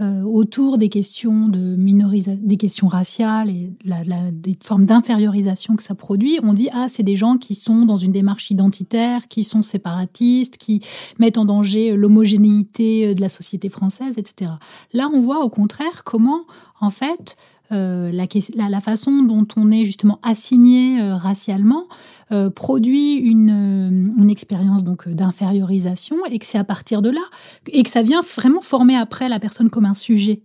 euh, 0.00 0.22
autour 0.22 0.78
des 0.78 0.88
questions 0.88 1.48
de 1.48 1.76
des 1.76 2.56
questions 2.56 2.88
raciales 2.88 3.50
et 3.50 3.72
la, 3.84 4.02
la, 4.04 4.30
des 4.32 4.58
formes 4.64 4.86
d'infériorisation 4.86 5.76
que 5.76 5.82
ça 5.82 5.94
produit, 5.94 6.38
on 6.42 6.54
dit 6.54 6.68
ah 6.72 6.86
c'est 6.88 7.02
des 7.02 7.14
gens 7.14 7.36
qui 7.36 7.54
sont 7.54 7.84
dans 7.84 7.98
une 7.98 8.12
démarche 8.12 8.50
identitaire, 8.50 9.28
qui 9.28 9.42
sont 9.42 9.62
séparatistes, 9.62 10.56
qui 10.56 10.80
mettent 11.18 11.38
en 11.38 11.44
danger 11.44 11.94
l'homogénéité 11.94 13.14
de 13.14 13.20
la 13.20 13.28
société 13.28 13.68
française, 13.68 14.16
etc. 14.16 14.52
Là 14.92 15.10
on 15.12 15.20
voit 15.20 15.44
au 15.44 15.50
contraire 15.50 16.04
comment 16.04 16.44
en 16.80 16.90
fait 16.90 17.36
euh, 17.72 18.12
la, 18.12 18.26
la, 18.68 18.80
façon 18.80 19.22
dont 19.22 19.46
on 19.56 19.70
est 19.70 19.84
justement 19.84 20.18
assigné 20.22 21.00
euh, 21.00 21.16
racialement 21.16 21.84
euh, 22.32 22.50
produit 22.50 23.14
une, 23.14 24.14
une 24.18 24.30
expérience 24.30 24.84
donc 24.84 25.08
d'infériorisation 25.08 26.16
et 26.30 26.38
que 26.38 26.46
c'est 26.46 26.58
à 26.58 26.64
partir 26.64 27.02
de 27.02 27.10
là 27.10 27.20
et 27.68 27.82
que 27.82 27.90
ça 27.90 28.02
vient 28.02 28.20
vraiment 28.36 28.60
former 28.60 28.96
après 28.96 29.28
la 29.28 29.38
personne 29.38 29.70
comme 29.70 29.84
un 29.84 29.94
sujet 29.94 30.42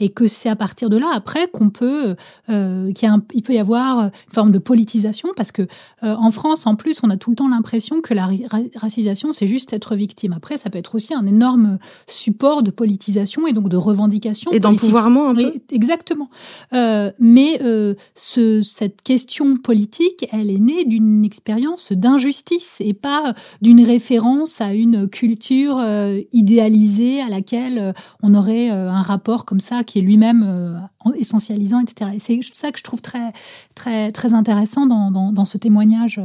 et 0.00 0.08
que 0.08 0.26
c'est 0.26 0.48
à 0.48 0.56
partir 0.56 0.88
de 0.88 0.96
là 0.96 1.08
après 1.14 1.48
qu'on 1.48 1.68
peut 1.68 2.16
qu'il 2.46 3.10
il 3.34 3.42
peut 3.42 3.52
y 3.52 3.58
avoir 3.58 4.04
une 4.04 4.10
forme 4.32 4.52
de 4.52 4.58
politisation 4.58 5.28
parce 5.36 5.52
que 5.52 5.66
en 6.00 6.30
France 6.30 6.66
en 6.66 6.76
plus 6.76 7.00
on 7.02 7.10
a 7.10 7.18
tout 7.18 7.28
le 7.28 7.36
temps 7.36 7.48
l'impression 7.48 8.00
que 8.00 8.14
la 8.14 8.30
racisation 8.76 9.34
c'est 9.34 9.46
juste 9.46 9.74
être 9.74 9.96
victime. 9.96 10.32
Après 10.32 10.56
ça 10.56 10.70
peut 10.70 10.78
être 10.78 10.94
aussi 10.94 11.12
un 11.12 11.26
énorme 11.26 11.78
support 12.06 12.62
de 12.62 12.70
politisation 12.70 13.46
et 13.46 13.52
donc 13.52 13.68
de 13.68 13.76
revendication 13.76 14.50
et 14.52 14.60
d'empouvoirment 14.60 15.28
un 15.28 15.34
peu. 15.34 15.52
exactement. 15.70 16.30
Euh, 16.72 17.10
mais 17.18 17.60
euh, 17.62 17.94
ce, 18.14 18.62
cette 18.62 19.02
question 19.02 19.56
politique, 19.56 20.26
elle 20.32 20.50
est 20.50 20.58
née 20.58 20.84
expérience 21.24 21.92
d'injustice 21.92 22.80
et 22.84 22.94
pas 22.94 23.34
d'une 23.62 23.84
référence 23.84 24.60
à 24.60 24.74
une 24.74 25.08
culture 25.08 25.78
euh, 25.78 26.20
idéalisée 26.32 27.20
à 27.20 27.28
laquelle 27.28 27.94
on 28.22 28.34
aurait 28.34 28.68
un 28.70 29.02
rapport 29.02 29.44
comme 29.44 29.60
ça 29.60 29.84
qui 29.84 29.98
est 29.98 30.02
lui-même 30.02 30.88
essentialisant, 31.16 31.80
etc. 31.80 32.10
Et 32.14 32.18
c'est 32.18 32.40
ça 32.52 32.70
que 32.72 32.78
je 32.78 32.84
trouve 32.84 33.02
très, 33.02 33.32
très, 33.74 34.12
très 34.12 34.34
intéressant 34.34 34.86
dans, 34.86 35.10
dans 35.10 35.44
ce 35.44 35.58
témoignage 35.58 36.20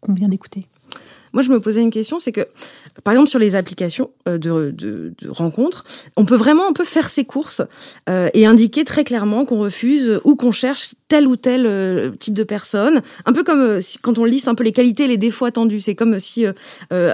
qu'on 0.00 0.12
vient 0.12 0.28
d'écouter. 0.28 0.66
Moi, 1.32 1.42
je 1.42 1.50
me 1.50 1.60
posais 1.60 1.80
une 1.80 1.90
question, 1.90 2.18
c'est 2.18 2.32
que, 2.32 2.46
par 3.04 3.14
exemple, 3.14 3.30
sur 3.30 3.38
les 3.38 3.56
applications 3.56 4.10
euh, 4.28 4.38
de, 4.38 5.14
rencontres, 5.28 5.84
on 6.16 6.24
peut 6.24 6.36
vraiment 6.36 6.68
un 6.68 6.72
peu 6.72 6.84
faire 6.84 7.08
ses 7.08 7.24
courses 7.24 7.62
euh, 8.08 8.28
et 8.34 8.44
indiquer 8.44 8.84
très 8.84 9.04
clairement 9.04 9.44
qu'on 9.44 9.58
refuse 9.58 10.20
ou 10.24 10.36
qu'on 10.36 10.52
cherche 10.52 10.94
tel 11.08 11.26
ou 11.26 11.36
tel 11.36 11.64
euh, 11.66 12.10
type 12.18 12.34
de 12.34 12.42
personne. 12.44 13.00
Un 13.24 13.32
peu 13.32 13.44
comme 13.44 13.60
euh, 13.60 13.80
quand 14.02 14.18
on 14.18 14.24
liste 14.24 14.48
un 14.48 14.54
peu 14.54 14.64
les 14.64 14.72
qualités 14.72 15.04
et 15.04 15.08
les 15.08 15.16
défauts 15.16 15.46
attendus. 15.46 15.80
C'est 15.80 15.94
comme 15.94 16.18
si 16.18 16.44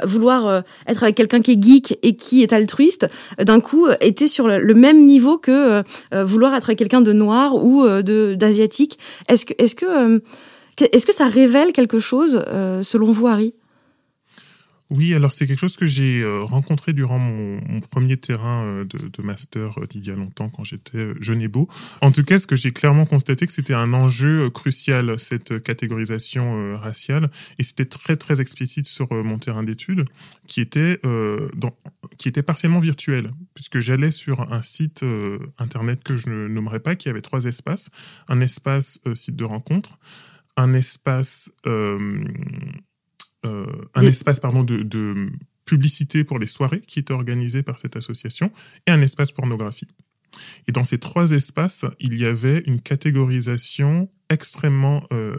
vouloir 0.05 0.63
être 0.87 1.03
avec 1.03 1.17
quelqu'un 1.17 1.41
qui 1.41 1.53
est 1.53 1.63
geek 1.63 1.99
et 2.03 2.17
qui 2.17 2.43
est 2.43 2.53
altruiste, 2.53 3.09
d'un 3.39 3.61
coup, 3.61 3.87
était 4.01 4.29
sur 4.29 4.49
le 4.49 4.75
même 4.75 5.05
niveau 5.05 5.39
que 5.39 5.83
vouloir 6.25 6.55
être 6.55 6.69
avec 6.69 6.79
quelqu'un 6.79 7.01
de 7.01 7.13
noir 7.13 7.55
ou 7.57 7.87
de 7.87 8.35
d'asiatique. 8.35 8.99
Est-ce 9.29 9.47
que, 9.47 9.55
est-ce 9.59 9.75
que, 9.75 10.21
est-ce 10.81 11.07
que 11.07 11.15
ça 11.15 11.27
révèle 11.27 11.73
quelque 11.73 11.99
chose, 11.99 12.43
selon 12.83 13.13
vous, 13.13 13.27
Harry? 13.27 13.55
Oui, 14.91 15.15
alors 15.15 15.33
c'est 15.33 15.47
quelque 15.47 15.59
chose 15.59 15.77
que 15.77 15.87
j'ai 15.87 16.23
euh, 16.23 16.43
rencontré 16.43 16.95
durant 16.95 17.19
mon, 17.19 17.81
premier 17.91 18.17
terrain 18.17 18.65
euh, 18.65 18.85
de, 18.85 19.23
master 19.23 19.79
euh, 19.79 19.87
d'il 19.87 20.07
y 20.07 20.11
a 20.11 20.15
longtemps 20.15 20.49
quand 20.49 20.65
j'étais 20.65 21.13
jeune 21.21 21.43
et 21.43 21.49
beau. 21.49 21.69
En 22.01 22.11
tout 22.11 22.25
cas, 22.25 22.39
ce 22.39 22.47
que 22.47 22.57
j'ai 22.57 22.73
clairement 22.73 23.05
constaté 23.05 23.47
que 23.47 23.53
c'était 23.53 23.75
un 23.75 23.93
enjeu 23.93 24.49
crucial 24.49 25.19
cette 25.19 25.63
catégorisation 25.63 26.79
raciale 26.79 27.31
et 27.59 27.65
c'était 27.65 27.85
très 27.85 28.17
très 28.17 28.41
explicite 28.41 28.87
sur 28.87 29.13
mon 29.13 29.39
terrain 29.39 29.63
d'études 29.63 30.05
qui 30.47 30.61
était 30.61 31.01
dans, 31.03 31.77
qui 32.19 32.29
était 32.29 32.43
partiellement 32.43 32.81
virtuel 32.81 33.31
puisque 33.55 33.81
j'allais 33.81 34.11
sur 34.11 34.53
un 34.53 34.63
site 34.63 35.05
internet 35.59 36.03
que 36.05 36.17
je 36.17 36.29
ne 36.29 36.49
nommerai 36.49 36.81
pas 36.81 36.97
qui 36.97 37.09
avait 37.09 37.23
trois 37.23 37.45
espaces, 37.45 37.91
un 38.29 38.41
espace 38.41 39.01
site 39.15 39.37
de 39.37 39.45
rencontre, 39.45 39.99
un 40.59 40.75
espace 40.75 41.53
euh, 41.67 42.25
un 43.95 44.03
espace 44.03 44.41
pardon 44.41 44.63
de, 44.63 44.83
de, 44.83 45.31
publicité 45.69 46.25
pour 46.25 46.39
les 46.39 46.47
soirées 46.47 46.81
qui 46.81 46.99
était 46.99 47.13
organisé 47.13 47.63
par 47.63 47.79
cette 47.79 47.95
association 47.95 48.51
et 48.87 48.91
un 48.91 49.03
espace 49.03 49.33
pornographie. 49.33 49.89
Et 50.67 50.73
dans 50.73 50.85
ces 50.85 50.99
trois 50.99 51.33
espaces, 51.33 51.85
il 52.01 52.19
y 52.19 52.25
avait 52.25 52.63
une 52.67 52.81
catégorisation 52.81 54.09
extrêmement 54.31 55.05
euh, 55.13 55.37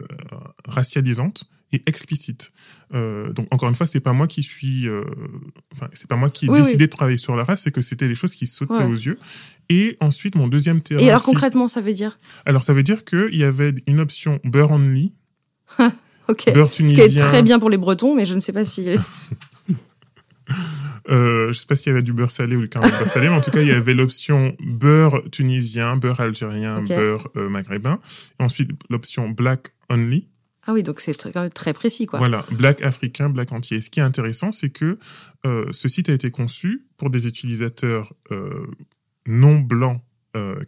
racialisante 0.64 1.50
et 1.72 1.82
explicite. 1.86 2.52
Euh, 2.94 3.32
donc 3.32 3.46
encore 3.52 3.68
une 3.68 3.74
fois, 3.74 3.86
c'est 3.86 4.00
pas 4.00 4.12
moi 4.12 4.26
qui 4.26 4.42
suis, 4.42 4.88
euh, 4.88 5.04
enfin 5.72 5.88
c'est 5.92 6.08
pas 6.08 6.16
moi 6.16 6.30
qui 6.30 6.46
ai 6.46 6.48
décidé 6.48 6.86
de 6.86 6.90
travailler 6.90 7.18
sur 7.18 7.36
la 7.36 7.44
race, 7.44 7.62
c'est 7.62 7.70
que 7.70 7.80
c'était 7.80 8.08
des 8.08 8.16
choses 8.16 8.34
qui 8.34 8.46
sautaient 8.46 8.84
aux 8.84 8.92
yeux. 8.92 9.18
Et 9.68 9.96
ensuite, 10.00 10.34
mon 10.34 10.48
deuxième 10.48 10.80
terrain. 10.80 11.00
Et 11.00 11.10
alors 11.10 11.22
concrètement, 11.22 11.68
ça 11.68 11.80
veut 11.80 11.92
dire? 11.92 12.18
Alors 12.44 12.62
ça 12.62 12.72
veut 12.72 12.82
dire 12.82 13.04
qu'il 13.04 13.36
y 13.36 13.44
avait 13.44 13.74
une 13.86 14.00
option 14.00 14.40
beurre 14.44 14.72
only. 14.72 15.12
Ok. 16.30 16.52
Beurre 16.54 16.70
tunisien. 16.70 17.04
Ce 17.04 17.10
qui 17.10 17.18
est 17.18 17.22
très 17.22 17.42
bien 17.42 17.58
pour 17.58 17.70
les 17.70 17.76
Bretons, 17.76 18.14
mais 18.14 18.24
je 18.24 18.34
ne 18.34 18.40
sais 18.40 18.52
pas 18.52 18.64
si. 18.64 18.88
Euh, 21.08 21.50
je 21.50 21.58
sais 21.58 21.66
pas 21.66 21.74
s'il 21.74 21.88
y 21.88 21.90
avait 21.90 22.02
du 22.02 22.12
beurre 22.12 22.30
salé 22.30 22.54
ou 22.54 22.60
du 22.60 22.68
caramel 22.68 22.96
beurre 22.96 23.08
salé, 23.08 23.28
mais 23.28 23.34
en 23.34 23.40
tout 23.40 23.50
cas, 23.50 23.62
il 23.62 23.66
y 23.66 23.72
avait 23.72 23.94
l'option 23.94 24.54
beurre 24.60 25.22
tunisien, 25.32 25.96
beurre 25.96 26.20
algérien, 26.20 26.82
beurre 26.82 27.28
euh, 27.36 27.48
maghrébin. 27.48 27.98
Et 28.38 28.42
ensuite, 28.44 28.70
l'option 28.90 29.28
black 29.28 29.72
only. 29.88 30.28
Ah 30.66 30.72
oui, 30.72 30.84
donc 30.84 31.00
c'est 31.00 31.14
très, 31.14 31.50
très 31.50 31.72
précis, 31.72 32.06
quoi. 32.06 32.20
Voilà, 32.20 32.46
black 32.52 32.82
africain, 32.82 33.28
black 33.28 33.50
entier. 33.50 33.80
ce 33.80 33.90
qui 33.90 33.98
est 33.98 34.04
intéressant, 34.04 34.52
c'est 34.52 34.70
que 34.70 34.98
euh, 35.46 35.64
ce 35.72 35.88
site 35.88 36.10
a 36.10 36.12
été 36.12 36.30
conçu 36.30 36.82
pour 36.96 37.10
des 37.10 37.26
utilisateurs 37.26 38.12
non 39.26 39.58
blancs 39.58 40.00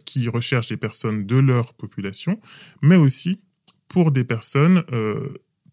qui 0.03 0.27
recherchent 0.27 0.69
des 0.69 0.77
personnes 0.77 1.25
de 1.25 1.37
leur 1.37 1.73
population, 1.73 2.41
mais 2.81 2.97
aussi 2.97 3.39
pour 3.87 4.11
des 4.11 4.25
personnes 4.25 4.83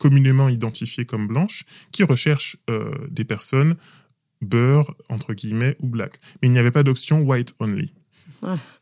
communément 0.01 0.49
identifiées 0.49 1.05
comme 1.05 1.29
blanches, 1.29 1.65
qui 1.93 2.03
recherchent 2.03 2.57
euh, 2.69 2.91
des 3.11 3.25
personnes 3.25 3.77
beurre, 4.41 4.97
entre 5.11 5.35
guillemets, 5.35 5.77
ou 5.81 5.89
black. 5.89 6.19
Mais 6.41 6.49
il 6.49 6.53
n'y 6.53 6.59
avait 6.59 6.71
pas 6.71 6.83
d'option 6.83 7.21
white 7.21 7.55
only. 7.61 7.93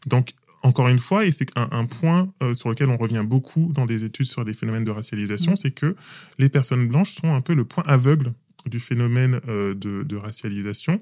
Donc, 0.07 0.35
encore 0.62 0.88
une 0.88 1.00
fois, 1.00 1.26
et 1.26 1.33
c'est 1.33 1.50
un, 1.57 1.87
point 1.87 2.33
euh, 2.42 2.54
sur 2.54 2.68
lequel 2.68 2.88
on 2.90 2.96
revient 2.96 3.24
beaucoup 3.26 3.72
dans 3.72 3.85
des 3.85 4.04
études 4.04 4.26
sur 4.26 4.44
les 4.44 4.54
phénomènes 4.54 4.85
de 4.85 4.90
racialisation, 4.92 5.57
c'est 5.57 5.72
que 5.72 5.96
les 6.38 6.48
personnes 6.48 6.87
blanches 6.87 7.11
sont 7.11 7.35
un 7.35 7.40
peu 7.40 7.54
le 7.54 7.64
point 7.64 7.85
aveugle 7.87 8.33
du 8.68 8.81
phénomène 8.81 9.40
euh, 9.48 9.74
de, 9.74 10.16
racialisation, 10.16 11.00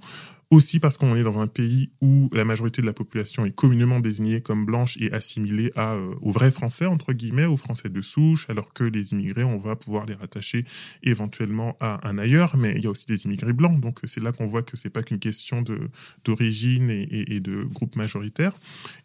aussi 0.50 0.78
parce 0.78 0.96
qu'on 0.98 1.16
est 1.16 1.22
dans 1.22 1.40
un 1.40 1.46
pays 1.46 1.90
où 2.00 2.28
la 2.32 2.44
majorité 2.44 2.80
de 2.80 2.86
la 2.86 2.92
population 2.92 3.44
est 3.44 3.54
communément 3.54 3.98
désignée 3.98 4.40
comme 4.42 4.64
blanche 4.64 4.96
et 5.00 5.12
assimilée 5.12 5.72
à, 5.74 5.94
euh, 5.94 6.14
aux 6.20 6.30
vrais 6.30 6.50
Français, 6.50 6.86
entre 6.86 7.12
guillemets, 7.12 7.46
aux 7.46 7.56
Français 7.56 7.88
de 7.88 8.00
souche, 8.00 8.46
alors 8.48 8.72
que 8.72 8.84
les 8.84 9.12
immigrés, 9.12 9.42
on 9.42 9.58
va 9.58 9.74
pouvoir 9.74 10.06
les 10.06 10.14
rattacher 10.14 10.64
éventuellement 11.02 11.76
à 11.80 12.06
un 12.08 12.18
ailleurs, 12.18 12.56
mais 12.56 12.74
il 12.76 12.84
y 12.84 12.86
a 12.86 12.90
aussi 12.90 13.06
des 13.06 13.24
immigrés 13.24 13.52
blancs, 13.52 13.80
donc 13.80 13.98
c'est 14.04 14.22
là 14.22 14.32
qu'on 14.32 14.46
voit 14.46 14.62
que 14.62 14.76
c'est 14.76 14.90
pas 14.90 15.02
qu'une 15.02 15.18
question 15.18 15.64
d'origine 16.24 16.90
et, 16.90 17.40
de 17.40 17.64
groupe 17.64 17.96
majoritaire. 17.96 18.52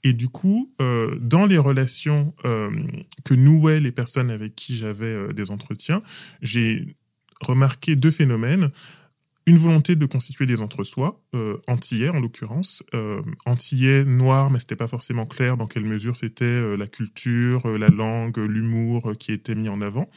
Et 0.03 0.13
du 0.13 0.29
coup, 0.29 0.71
euh, 0.81 1.17
dans 1.19 1.45
les 1.45 1.57
relations 1.57 2.33
que 2.43 3.33
nouaient 3.33 3.79
les 3.79 3.91
personnes 3.91 4.29
avec 4.29 4.55
qui 4.55 4.75
j'avais 4.75 5.33
des 5.33 5.51
entretiens, 5.51 6.01
j'ai 6.41 6.95
remarqué 7.41 7.95
deux 7.95 8.11
phénomènes. 8.11 8.71
Une 9.47 9.57
volonté 9.57 9.95
de 9.95 10.05
constituer 10.05 10.45
des 10.45 10.61
entre-soi, 10.61 11.19
euh, 11.33 11.57
antillais 11.67 12.09
en 12.09 12.19
l'occurrence, 12.19 12.83
euh, 12.93 13.23
antillais 13.47 14.05
noir, 14.05 14.51
mais 14.51 14.59
c'était 14.59 14.75
pas 14.75 14.87
forcément 14.87 15.25
clair 15.25 15.57
dans 15.57 15.65
quelle 15.65 15.83
mesure 15.83 16.15
c'était 16.15 16.45
euh, 16.45 16.77
la 16.77 16.85
culture, 16.85 17.67
la 17.67 17.89
langue, 17.89 18.37
l'humour 18.37 19.13
qui 19.19 19.31
était 19.31 19.55
mis 19.55 19.67
en 19.67 19.81
avant, 19.81 20.11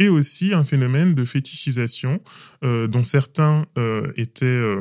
et 0.00 0.08
aussi 0.08 0.54
un 0.54 0.64
phénomène 0.64 1.14
de 1.14 1.24
fétichisation 1.24 2.20
dont 2.62 3.04
certains 3.04 3.66
étaient 4.16 4.76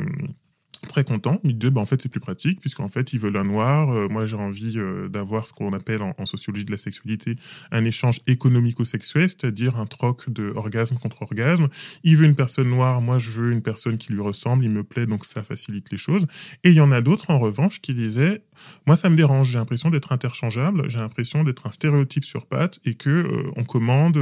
très 0.87 1.03
content. 1.03 1.39
Il 1.43 1.57
dit, 1.57 1.69
bah, 1.69 1.81
en 1.81 1.85
fait, 1.85 2.01
c'est 2.01 2.09
plus 2.09 2.19
pratique, 2.19 2.59
puisqu'en 2.59 2.87
fait, 2.87 3.13
ils 3.13 3.19
veulent 3.19 3.37
un 3.37 3.43
noir. 3.43 3.91
Euh, 3.91 4.07
moi, 4.09 4.25
j'ai 4.25 4.35
envie 4.35 4.77
euh, 4.77 5.09
d'avoir 5.09 5.47
ce 5.47 5.53
qu'on 5.53 5.73
appelle 5.73 6.01
en, 6.01 6.25
sociologie 6.25 6.65
de 6.65 6.71
la 6.71 6.77
sexualité 6.77 7.35
un 7.71 7.85
échange 7.85 8.21
économico-sexuel, 8.27 9.29
c'est-à-dire 9.29 9.77
un 9.77 9.85
troc 9.85 10.29
de 10.29 10.51
orgasme 10.55 10.97
contre 10.97 11.21
orgasme. 11.21 11.67
Il 12.03 12.17
veut 12.17 12.25
une 12.25 12.35
personne 12.35 12.69
noire, 12.69 13.01
moi, 13.01 13.19
je 13.19 13.29
veux 13.31 13.51
une 13.51 13.61
personne 13.61 13.97
qui 13.97 14.13
lui 14.13 14.21
ressemble, 14.21 14.63
il 14.63 14.71
me 14.71 14.83
plaît, 14.83 15.05
donc 15.05 15.25
ça 15.25 15.43
facilite 15.43 15.91
les 15.91 15.97
choses. 15.97 16.25
Et 16.63 16.69
il 16.69 16.75
y 16.75 16.81
en 16.81 16.91
a 16.91 17.01
d'autres, 17.01 17.29
en 17.29 17.39
revanche, 17.39 17.81
qui 17.81 17.93
disaient, 17.93 18.41
moi, 18.87 18.95
ça 18.95 19.09
me 19.09 19.15
dérange, 19.15 19.51
j'ai 19.51 19.59
l'impression 19.59 19.89
d'être 19.89 20.11
interchangeable, 20.11 20.89
j'ai 20.89 20.99
l'impression 20.99 21.43
d'être 21.43 21.67
un 21.67 21.71
stéréotype 21.71 22.23
sur 22.23 22.45
pattes 22.45 22.79
et 22.85 22.95
que 22.95 23.09
euh, 23.09 23.51
on 23.55 23.63
commande, 23.63 24.17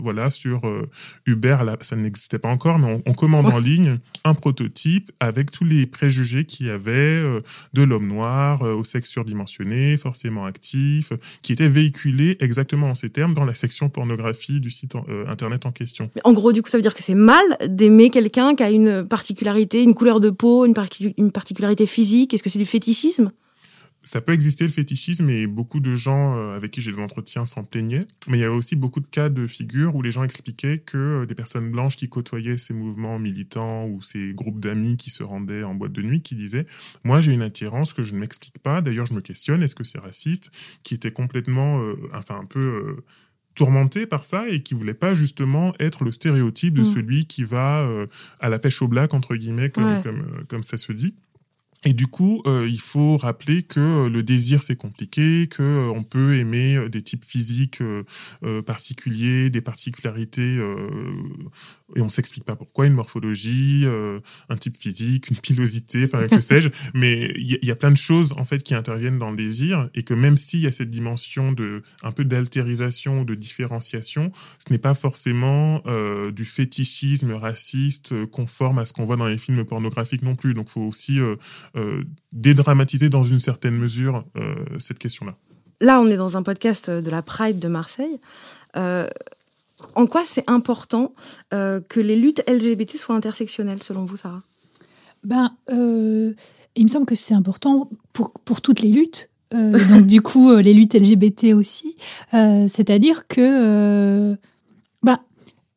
voilà, 0.00 0.30
sur 0.30 0.62
Uber, 1.26 1.56
ça 1.80 1.96
n'existait 1.96 2.38
pas 2.38 2.48
encore, 2.48 2.78
mais 2.78 3.02
on, 3.06 3.14
commande 3.14 3.46
en 3.46 3.58
ligne 3.58 3.98
un 4.24 4.34
prototype 4.34 5.12
avec 5.20 5.50
tous 5.50 5.64
les 5.64 5.86
préjugés 6.04 6.44
qu'il 6.44 6.66
y 6.66 6.70
avait 6.70 6.92
euh, 6.92 7.40
de 7.72 7.82
l'homme 7.82 8.08
noir 8.08 8.62
euh, 8.62 8.74
au 8.74 8.84
sexe 8.84 9.08
surdimensionné, 9.08 9.96
forcément 9.96 10.44
actif, 10.44 11.14
qui 11.40 11.54
était 11.54 11.68
véhiculé 11.68 12.36
exactement 12.40 12.90
en 12.90 12.94
ces 12.94 13.08
termes 13.08 13.32
dans 13.32 13.46
la 13.46 13.54
section 13.54 13.88
pornographie 13.88 14.60
du 14.60 14.68
site 14.68 14.96
euh, 14.96 15.26
internet 15.28 15.64
en 15.64 15.72
question. 15.72 16.10
En 16.22 16.34
gros, 16.34 16.52
du 16.52 16.60
coup, 16.60 16.68
ça 16.68 16.76
veut 16.76 16.82
dire 16.82 16.94
que 16.94 17.02
c'est 17.02 17.14
mal 17.14 17.42
d'aimer 17.66 18.10
quelqu'un 18.10 18.54
qui 18.54 18.62
a 18.62 18.70
une 18.70 19.08
particularité, 19.08 19.82
une 19.82 19.94
couleur 19.94 20.20
de 20.20 20.28
peau, 20.28 20.66
une 20.66 20.74
particularité 21.32 21.86
physique? 21.86 22.34
Est-ce 22.34 22.42
que 22.42 22.50
c'est 22.50 22.58
du 22.58 22.66
fétichisme? 22.66 23.32
Ça 24.04 24.20
peut 24.20 24.32
exister 24.32 24.64
le 24.64 24.70
fétichisme 24.70 25.28
et 25.30 25.46
beaucoup 25.46 25.80
de 25.80 25.96
gens 25.96 26.36
euh, 26.36 26.56
avec 26.56 26.70
qui 26.70 26.82
j'ai 26.82 26.92
des 26.92 27.00
entretiens 27.00 27.46
s'en 27.46 27.64
plaignaient. 27.64 28.06
Mais 28.28 28.38
il 28.38 28.40
y 28.42 28.44
a 28.44 28.52
aussi 28.52 28.76
beaucoup 28.76 29.00
de 29.00 29.06
cas 29.06 29.30
de 29.30 29.46
figures 29.46 29.94
où 29.96 30.02
les 30.02 30.12
gens 30.12 30.22
expliquaient 30.22 30.78
que 30.78 31.22
euh, 31.22 31.26
des 31.26 31.34
personnes 31.34 31.70
blanches 31.70 31.96
qui 31.96 32.08
côtoyaient 32.08 32.58
ces 32.58 32.74
mouvements 32.74 33.18
militants 33.18 33.86
ou 33.86 34.02
ces 34.02 34.34
groupes 34.34 34.60
d'amis 34.60 34.98
qui 34.98 35.08
se 35.08 35.22
rendaient 35.22 35.64
en 35.64 35.74
boîte 35.74 35.92
de 35.92 36.02
nuit 36.02 36.20
qui 36.20 36.34
disaient 36.34 36.66
moi 37.02 37.22
j'ai 37.22 37.32
une 37.32 37.42
attirance 37.42 37.94
que 37.94 38.02
je 38.02 38.14
ne 38.14 38.20
m'explique 38.20 38.58
pas. 38.58 38.82
D'ailleurs 38.82 39.06
je 39.06 39.14
me 39.14 39.22
questionne 39.22 39.62
est-ce 39.62 39.74
que 39.74 39.84
c'est 39.84 39.98
raciste? 39.98 40.50
Qui 40.82 40.94
était 40.94 41.12
complètement, 41.12 41.80
euh, 41.80 41.94
enfin 42.12 42.38
un 42.38 42.44
peu 42.44 42.96
tourmenté 43.54 44.04
par 44.04 44.24
ça 44.24 44.48
et 44.48 44.62
qui 44.62 44.74
voulait 44.74 44.94
pas 44.94 45.14
justement 45.14 45.74
être 45.78 46.04
le 46.04 46.12
stéréotype 46.12 46.74
de 46.74 46.80
mmh. 46.80 46.84
celui 46.84 47.26
qui 47.26 47.44
va 47.44 47.88
à 48.40 48.48
la 48.48 48.58
pêche 48.58 48.82
au 48.82 48.88
black 48.88 49.14
entre 49.14 49.36
guillemets 49.36 49.70
comme, 49.70 50.02
comme, 50.02 50.44
comme 50.48 50.62
ça 50.62 50.76
se 50.76 50.92
dit. 50.92 51.14
Et 51.84 51.92
du 51.92 52.06
coup, 52.06 52.42
euh, 52.46 52.66
il 52.68 52.80
faut 52.80 53.16
rappeler 53.16 53.62
que 53.62 53.80
euh, 53.80 54.08
le 54.08 54.22
désir 54.22 54.62
c'est 54.62 54.76
compliqué, 54.76 55.48
que 55.48 55.62
euh, 55.62 55.92
on 55.94 56.02
peut 56.02 56.36
aimer 56.36 56.88
des 56.88 57.02
types 57.02 57.24
physiques 57.24 57.82
particuliers, 58.66 59.50
des 59.50 59.60
particularités, 59.60 60.58
et 61.96 62.00
on 62.00 62.08
s'explique 62.08 62.44
pas 62.44 62.56
pourquoi, 62.56 62.86
une 62.86 62.94
morphologie, 62.94 63.84
un 64.48 64.56
type 64.56 64.76
physique, 64.76 65.28
une 65.28 65.36
pilosité, 65.36 66.04
enfin 66.04 66.26
que 66.28 66.40
sais-je. 66.40 66.68
Mais 66.94 67.32
il 67.36 67.58
y, 67.62 67.70
a 67.70 67.76
plein 67.76 67.90
de 67.90 67.96
choses 67.96 68.32
en 68.36 68.44
fait 68.44 68.62
qui 68.62 68.74
interviennent 68.74 69.18
dans 69.18 69.30
le 69.30 69.36
désir, 69.36 69.88
et 69.94 70.02
que 70.02 70.14
même 70.14 70.36
s'il 70.36 70.60
y 70.60 70.66
a 70.66 70.72
cette 70.72 70.90
dimension 70.90 71.52
de 71.52 71.82
un 72.02 72.12
peu 72.12 72.24
d'altérisation 72.24 73.20
ou 73.20 73.24
de 73.24 73.34
différenciation, 73.34 74.32
ce 74.66 74.72
n'est 74.72 74.78
pas 74.78 74.94
forcément 74.94 75.82
du 76.34 76.44
fétichisme 76.44 77.32
raciste 77.32 78.26
conforme 78.26 78.78
à 78.78 78.84
ce 78.84 78.92
qu'on 78.92 79.04
voit 79.04 79.16
dans 79.16 79.28
les 79.28 79.38
films 79.38 79.64
pornographiques 79.64 80.22
non 80.22 80.36
plus. 80.36 80.54
Donc, 80.54 80.68
faut 80.68 80.82
aussi 80.82 81.20
euh, 81.20 81.36
dédramatiser 82.32 83.08
dans 83.08 83.24
une 83.24 83.38
certaine 83.38 83.76
mesure 83.76 84.24
euh, 84.36 84.54
cette 84.78 84.98
question-là. 84.98 85.36
Là, 85.80 86.00
on 86.00 86.06
est 86.08 86.16
dans 86.16 86.36
un 86.36 86.42
podcast 86.42 86.90
de 86.90 87.10
la 87.10 87.22
Pride 87.22 87.58
de 87.58 87.68
Marseille. 87.68 88.20
Euh, 88.76 89.08
en 89.94 90.06
quoi 90.06 90.22
c'est 90.24 90.48
important 90.48 91.12
que 91.50 92.00
les 92.00 92.16
luttes 92.16 92.42
LGBT 92.48 92.96
soient 92.96 93.14
intersectionnelles, 93.14 93.82
selon 93.82 94.06
vous, 94.06 94.16
Sarah? 94.16 94.42
Ben, 95.24 95.54
Il 95.68 96.84
me 96.84 96.88
semble 96.88 97.04
que 97.04 97.14
c'est 97.14 97.34
important 97.34 97.90
pour, 98.14 98.32
pour 98.32 98.62
toutes 98.62 98.80
les 98.80 98.90
luttes. 98.90 99.28
donc 99.52 100.06
du 100.06 100.22
coup, 100.22 100.56
les 100.56 100.72
luttes 100.72 100.94
LGBT 100.94 101.52
aussi. 101.54 101.96
C'est-à-dire 102.32 103.28
que 103.28 104.38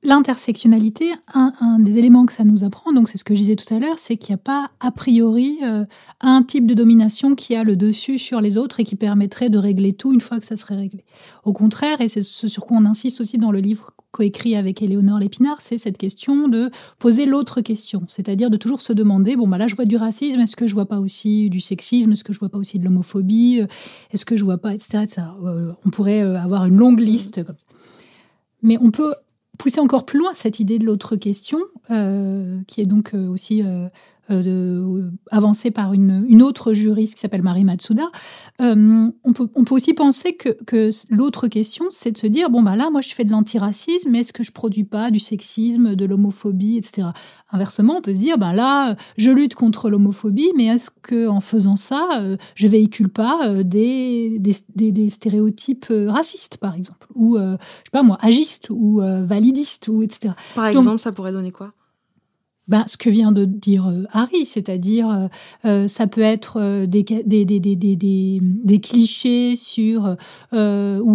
L'intersectionnalité, 0.07 1.11
un, 1.33 1.79
des 1.79 1.97
éléments 1.97 2.25
que 2.25 2.31
ça 2.31 2.45
nous 2.45 2.63
apprend, 2.63 2.93
donc 2.93 3.09
c'est 3.09 3.17
ce 3.17 3.25
que 3.25 3.35
je 3.35 3.41
disais 3.41 3.57
tout 3.57 3.73
à 3.73 3.77
l'heure, 3.77 3.99
c'est 3.99 4.15
qu'il 4.15 4.33
n'y 4.33 4.39
a 4.39 4.41
pas 4.41 4.71
a 4.79 4.89
priori 4.89 5.57
euh, 5.63 5.83
un 6.21 6.43
type 6.43 6.65
de 6.65 6.73
domination 6.73 7.35
qui 7.35 7.55
a 7.55 7.65
le 7.65 7.75
dessus 7.75 8.17
sur 8.17 8.39
les 8.39 8.57
autres 8.57 8.79
et 8.79 8.85
qui 8.85 8.95
permettrait 8.95 9.49
de 9.49 9.57
régler 9.57 9.91
tout 9.91 10.13
une 10.13 10.21
fois 10.21 10.39
que 10.39 10.45
ça 10.45 10.55
serait 10.55 10.77
réglé. 10.77 11.03
Au 11.43 11.51
contraire, 11.51 11.99
et 11.99 12.07
c'est 12.07 12.21
ce 12.21 12.47
sur 12.47 12.65
quoi 12.65 12.77
on 12.77 12.85
insiste 12.85 13.19
aussi 13.19 13.37
dans 13.37 13.51
le 13.51 13.59
livre 13.59 13.91
coécrit 14.11 14.55
avec 14.55 14.81
Éléonore 14.81 15.19
Lépinard, 15.19 15.61
c'est 15.61 15.77
cette 15.77 15.97
question 15.97 16.47
de 16.47 16.71
poser 16.99 17.25
l'autre 17.25 17.59
question, 17.59 18.03
c'est-à-dire 18.07 18.49
de 18.49 18.55
toujours 18.55 18.81
se 18.81 18.93
demander, 18.93 19.35
bon 19.35 19.45
bah 19.49 19.57
là 19.57 19.67
je 19.67 19.75
vois 19.75 19.83
du 19.83 19.97
racisme, 19.97 20.39
est-ce 20.39 20.55
que 20.55 20.67
je 20.67 20.73
vois 20.73 20.85
pas 20.87 21.01
aussi 21.01 21.49
du 21.49 21.59
sexisme, 21.59 22.13
est-ce 22.13 22.23
que 22.23 22.31
je 22.31 22.39
vois 22.39 22.47
pas 22.47 22.57
aussi 22.57 22.79
de 22.79 22.85
l'homophobie, 22.85 23.59
euh, 23.59 23.67
est-ce 24.11 24.23
que 24.23 24.37
je 24.37 24.45
vois 24.45 24.57
pas, 24.57 24.73
etc. 24.73 24.99
Euh, 25.43 25.73
on 25.85 25.89
pourrait 25.89 26.21
avoir 26.21 26.63
une 26.63 26.77
longue 26.77 27.01
liste. 27.01 27.41
Mais 28.63 28.77
on 28.81 28.89
peut 28.89 29.13
pousser 29.57 29.79
encore 29.79 30.05
plus 30.05 30.19
loin 30.19 30.31
cette 30.33 30.59
idée 30.59 30.79
de 30.79 30.85
l'autre 30.85 31.15
question, 31.15 31.59
euh, 31.91 32.59
qui 32.67 32.81
est 32.81 32.85
donc 32.85 33.13
euh, 33.13 33.27
aussi 33.27 33.63
euh, 34.29 34.43
euh, 34.45 35.11
avancée 35.31 35.71
par 35.71 35.93
une, 35.93 36.25
une, 36.27 36.41
autre 36.41 36.73
juriste 36.73 37.15
qui 37.15 37.21
s'appelle 37.21 37.41
Marie 37.41 37.63
Matsuda, 37.63 38.09
on, 38.59 39.11
peut, 39.33 39.47
on 39.55 39.63
peut 39.63 39.75
aussi 39.75 39.93
penser 39.93 40.35
que, 40.35 40.49
que 40.65 40.89
l'autre 41.09 41.47
question, 41.47 41.85
c'est 41.89 42.11
de 42.11 42.17
se 42.17 42.27
dire, 42.27 42.49
bon, 42.49 42.61
bah 42.61 42.75
là, 42.75 42.89
moi, 42.89 43.01
je 43.01 43.13
fais 43.13 43.23
de 43.23 43.31
l'antiracisme, 43.31 44.09
mais 44.09 44.19
est-ce 44.19 44.33
que 44.33 44.43
je 44.43 44.51
produis 44.51 44.83
pas 44.83 45.11
du 45.11 45.19
sexisme, 45.19 45.95
de 45.95 46.05
l'homophobie, 46.05 46.77
etc. 46.77 47.07
Inversement, 47.51 47.97
on 47.97 48.01
peut 48.01 48.13
se 48.13 48.19
dire, 48.19 48.37
ben 48.37 48.51
là, 48.51 48.95
je 49.17 49.31
lutte 49.31 49.55
contre 49.55 49.89
l'homophobie, 49.89 50.51
mais 50.57 50.65
est-ce 50.65 50.89
que 50.89 51.27
en 51.27 51.39
faisant 51.39 51.77
ça, 51.77 52.21
je 52.55 52.67
véhicule 52.67 53.09
pas 53.09 53.63
des, 53.63 54.37
des, 54.39 54.91
des, 54.91 55.09
stéréotypes 55.09 55.91
racistes, 56.07 56.57
par 56.57 56.75
exemple, 56.75 57.07
ou 57.15 57.37
je 57.37 57.55
sais 57.85 57.91
pas 57.91 58.03
moi, 58.03 58.17
agistes 58.21 58.69
ou 58.69 59.01
validistes, 59.01 59.87
ou 59.87 60.03
etc. 60.03 60.33
Par 60.55 60.67
exemple, 60.67 60.99
ça 60.99 61.13
pourrait 61.13 61.31
donner 61.31 61.51
quoi? 61.51 61.71
Ben, 62.67 62.83
ce 62.85 62.97
que 62.97 63.09
vient 63.09 63.31
de 63.31 63.45
dire 63.45 63.87
euh, 63.87 64.03
Harry, 64.11 64.45
c'est-à-dire 64.45 65.09
euh, 65.09 65.27
euh, 65.65 65.87
ça 65.87 66.05
peut 66.05 66.21
être 66.21 66.85
des, 66.85 67.03
des, 67.03 67.45
des, 67.45 67.59
des, 67.59 68.39
des 68.41 68.79
clichés 68.79 69.55
sur 69.55 70.17
où 70.51 70.55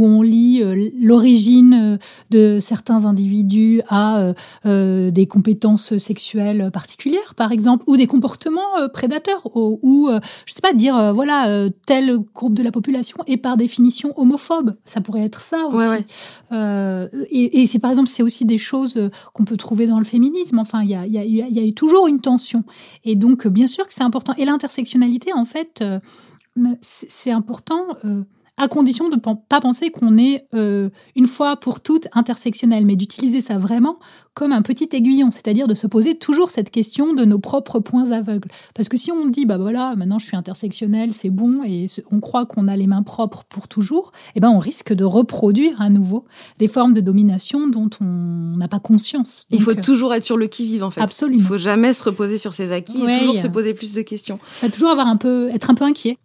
on 0.07 0.23
lit 0.23 0.63
l'origine 1.01 1.99
de 2.31 2.59
certains 2.61 3.05
individus 3.05 3.83
à 3.89 4.33
des 4.65 5.27
compétences 5.29 5.97
sexuelles 5.97 6.71
particulières, 6.73 7.35
par 7.37 7.53
exemple, 7.53 7.85
ou 7.87 7.97
des 7.97 8.07
comportements 8.07 8.89
prédateurs, 8.93 9.57
ou, 9.57 9.79
ou 9.83 10.11
je 10.47 10.53
sais 10.53 10.61
pas, 10.61 10.73
dire 10.73 11.13
voilà 11.15 11.69
tel 11.87 12.19
groupe 12.35 12.55
de 12.55 12.63
la 12.63 12.71
population 12.71 13.19
est 13.27 13.37
par 13.37 13.57
définition 13.57 14.13
homophobe. 14.19 14.77
Ça 14.85 15.01
pourrait 15.01 15.25
être 15.25 15.41
ça 15.41 15.67
aussi. 15.67 16.05
et, 17.31 17.63
et 17.63 17.67
c'est 17.67 17.79
par 17.79 17.91
exemple 17.91 18.09
c'est 18.09 18.23
aussi 18.23 18.45
des 18.45 18.59
choses 18.59 19.11
qu'on 19.33 19.45
peut 19.45 19.57
trouver 19.57 19.87
dans 19.87 19.99
le 19.99 20.05
féminisme. 20.05 20.59
Enfin, 20.59 20.83
il 20.83 20.91
y 20.91 20.95
a, 20.95 21.07
y 21.07 21.19
a 21.19 21.42
il 21.49 21.57
y 21.57 21.61
a 21.61 21.65
eu 21.65 21.75
toujours 21.75 22.07
une 22.07 22.21
tension. 22.21 22.65
Et 23.05 23.17
donc, 23.17 23.47
bien 23.47 23.67
sûr 23.67 23.87
que 23.87 23.93
c'est 23.93 24.03
important. 24.03 24.35
Et 24.37 24.45
l'intersectionnalité, 24.45 25.33
en 25.33 25.45
fait, 25.45 25.81
euh, 25.83 25.99
c'est 26.81 27.31
important 27.31 27.87
euh, 28.05 28.25
à 28.57 28.69
condition 28.69 29.09
de 29.09 29.17
ne 29.17 29.21
pas 29.21 29.61
penser 29.61 29.91
qu'on 29.91 30.19
est 30.19 30.47
euh, 30.55 30.91
une 31.17 31.27
fois 31.27 31.57
pour 31.57 31.81
toutes 31.81 32.09
intersectionnel, 32.13 32.85
mais 32.85 32.97
d'utiliser 32.97 33.41
ça 33.41 33.59
vraiment 33.59 33.99
comme 34.35 34.53
un 34.53 34.63
petit 34.63 34.89
aiguillon, 34.93 35.31
c'est-à-dire 35.31 35.69
de 35.69 35.75
se 35.75 35.87
poser 35.87 36.17
toujours 36.17 36.51
cette 36.51 36.71
question 36.71 37.13
de 37.13 37.25
nos 37.25 37.39
propres 37.39 37.81
points 37.81 38.13
aveugles. 38.13 38.49
Parce 38.75 38.89
que 38.89 38.97
si 38.97 39.13
on 39.13 39.27
dit, 39.29 39.45
bah 39.45 39.59
voilà, 39.59 39.95
maintenant 39.97 40.19
je 40.19 40.27
suis 40.27 40.37
intersectionnel, 40.37 41.13
c'est 41.13 41.31
bon, 41.31 41.63
et 41.65 41.87
on 42.11 42.21
croit 42.21 42.47
qu'on 42.47 42.67
a 42.69 42.77
les 42.77 42.87
mains 42.87 43.03
propres 43.03 43.45
pour 43.49 43.69
toujours, 43.69 44.13
eh 44.35 44.41
ben 44.41 44.49
on 44.49 44.59
risque 44.59 44.93
de 44.93 45.05
reproduire 45.05 45.81
à 45.81 45.91
nouveau 45.91 46.25
des 46.59 46.69
formes 46.69 46.95
de 46.95 47.01
domination 47.01 47.69
dont 47.69 47.91
on 48.01 48.57
n'a 48.57 48.69
pas 48.69 48.81
conscience. 48.81 49.47
il 49.51 49.63
faut 49.63 49.75
toujours 49.75 50.15
être 50.15 50.25
sur 50.25 50.37
le 50.37 50.47
qui-vive, 50.47 50.85
en 50.85 50.91
fait. 50.91 51.01
Absolument. 51.01 51.41
Il 51.41 51.47
faut 51.47 51.59
jamais 51.59 51.93
se 51.93 52.03
reposer 52.03 52.39
sur 52.39 52.55
ses 52.55 52.73
acquis 52.73 53.03
et 53.03 53.19
toujours 53.19 53.39
se 53.39 53.49
poser 53.49 53.75
plus 53.75 53.93
de 53.93 54.03
questions. 54.03 54.39
toujours 54.73 54.91
avoir 54.91 55.09
un 55.09 55.17
peu, 55.17 55.51
être 55.53 55.71
un 55.71 55.75
peu 55.75 55.85
inquiet. 55.85 56.17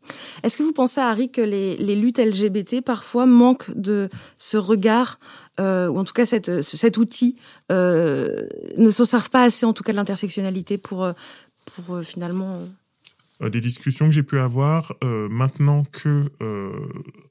Est-ce 0.43 0.56
que 0.56 0.63
vous 0.63 0.74
pensez, 0.74 1.02
Harry, 1.02 1.30
que 1.30 1.41
les, 1.41 1.76
les 1.78 1.96
luttes 1.96 2.20
LGBT 2.20 2.82
parfois 2.82 3.26
manquent 3.26 3.72
de 3.76 4.10
ce 4.38 4.58
regard 4.58 5.20
euh, 5.60 5.88
ou 5.88 5.98
en 5.98 6.04
tout 6.04 6.13
cas 6.13 6.26
cette, 6.26 6.62
cet 6.62 6.98
outil, 6.98 7.36
euh, 7.72 8.48
ne 8.78 8.89
s'en 8.91 9.06
servent 9.06 9.30
pas 9.30 9.43
assez, 9.43 9.65
en 9.65 9.74
tout 9.74 9.84
cas 9.84 9.91
de 9.91 9.98
l'intersectionnalité, 9.98 10.82
euh, 10.91 11.13
pour 11.65 12.04
finalement... 12.04 12.62
Des 13.39 13.60
discussions 13.60 14.08
que 14.08 14.12
j'ai 14.12 14.24
pu 14.24 14.39
avoir, 14.39 14.93
maintenant 15.04 15.84
que 15.84 16.32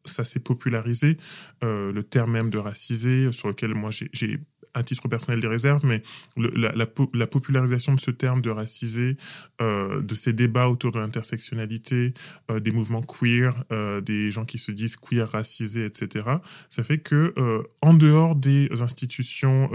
ça 0.04 0.22
s'est 0.22 0.38
popularisé, 0.38 1.16
le 1.62 2.00
terme 2.02 2.30
même 2.30 2.48
de 2.48 2.58
racisé, 2.58 3.32
sur 3.32 3.48
lequel 3.48 3.74
moi 3.74 3.90
j'ai 3.90 4.38
à 4.76 4.82
titre 4.82 5.08
personnel 5.08 5.40
des 5.40 5.48
réserves, 5.48 5.84
mais 5.84 6.02
la, 6.36 6.72
la, 6.74 7.26
popularisation 7.26 7.94
de 7.94 8.00
ce 8.00 8.10
terme 8.10 8.42
de 8.42 8.50
racisé, 8.50 9.16
euh, 9.62 10.02
de 10.02 10.14
ces 10.14 10.34
débats 10.34 10.68
autour 10.68 10.92
de 10.92 10.98
l'intersectionnalité, 10.98 12.12
euh, 12.50 12.60
des 12.60 12.72
mouvements 12.72 13.00
queer, 13.00 13.64
euh, 13.72 14.02
des 14.02 14.30
gens 14.30 14.44
qui 14.44 14.58
se 14.58 14.70
disent 14.70 14.96
queer 14.96 15.28
racisés, 15.28 15.86
etc., 15.86 16.26
ça 16.68 16.84
fait 16.84 16.98
que 16.98 17.32
en 17.80 17.94
dehors 17.94 18.36
des 18.36 18.68
institutions 18.82 19.70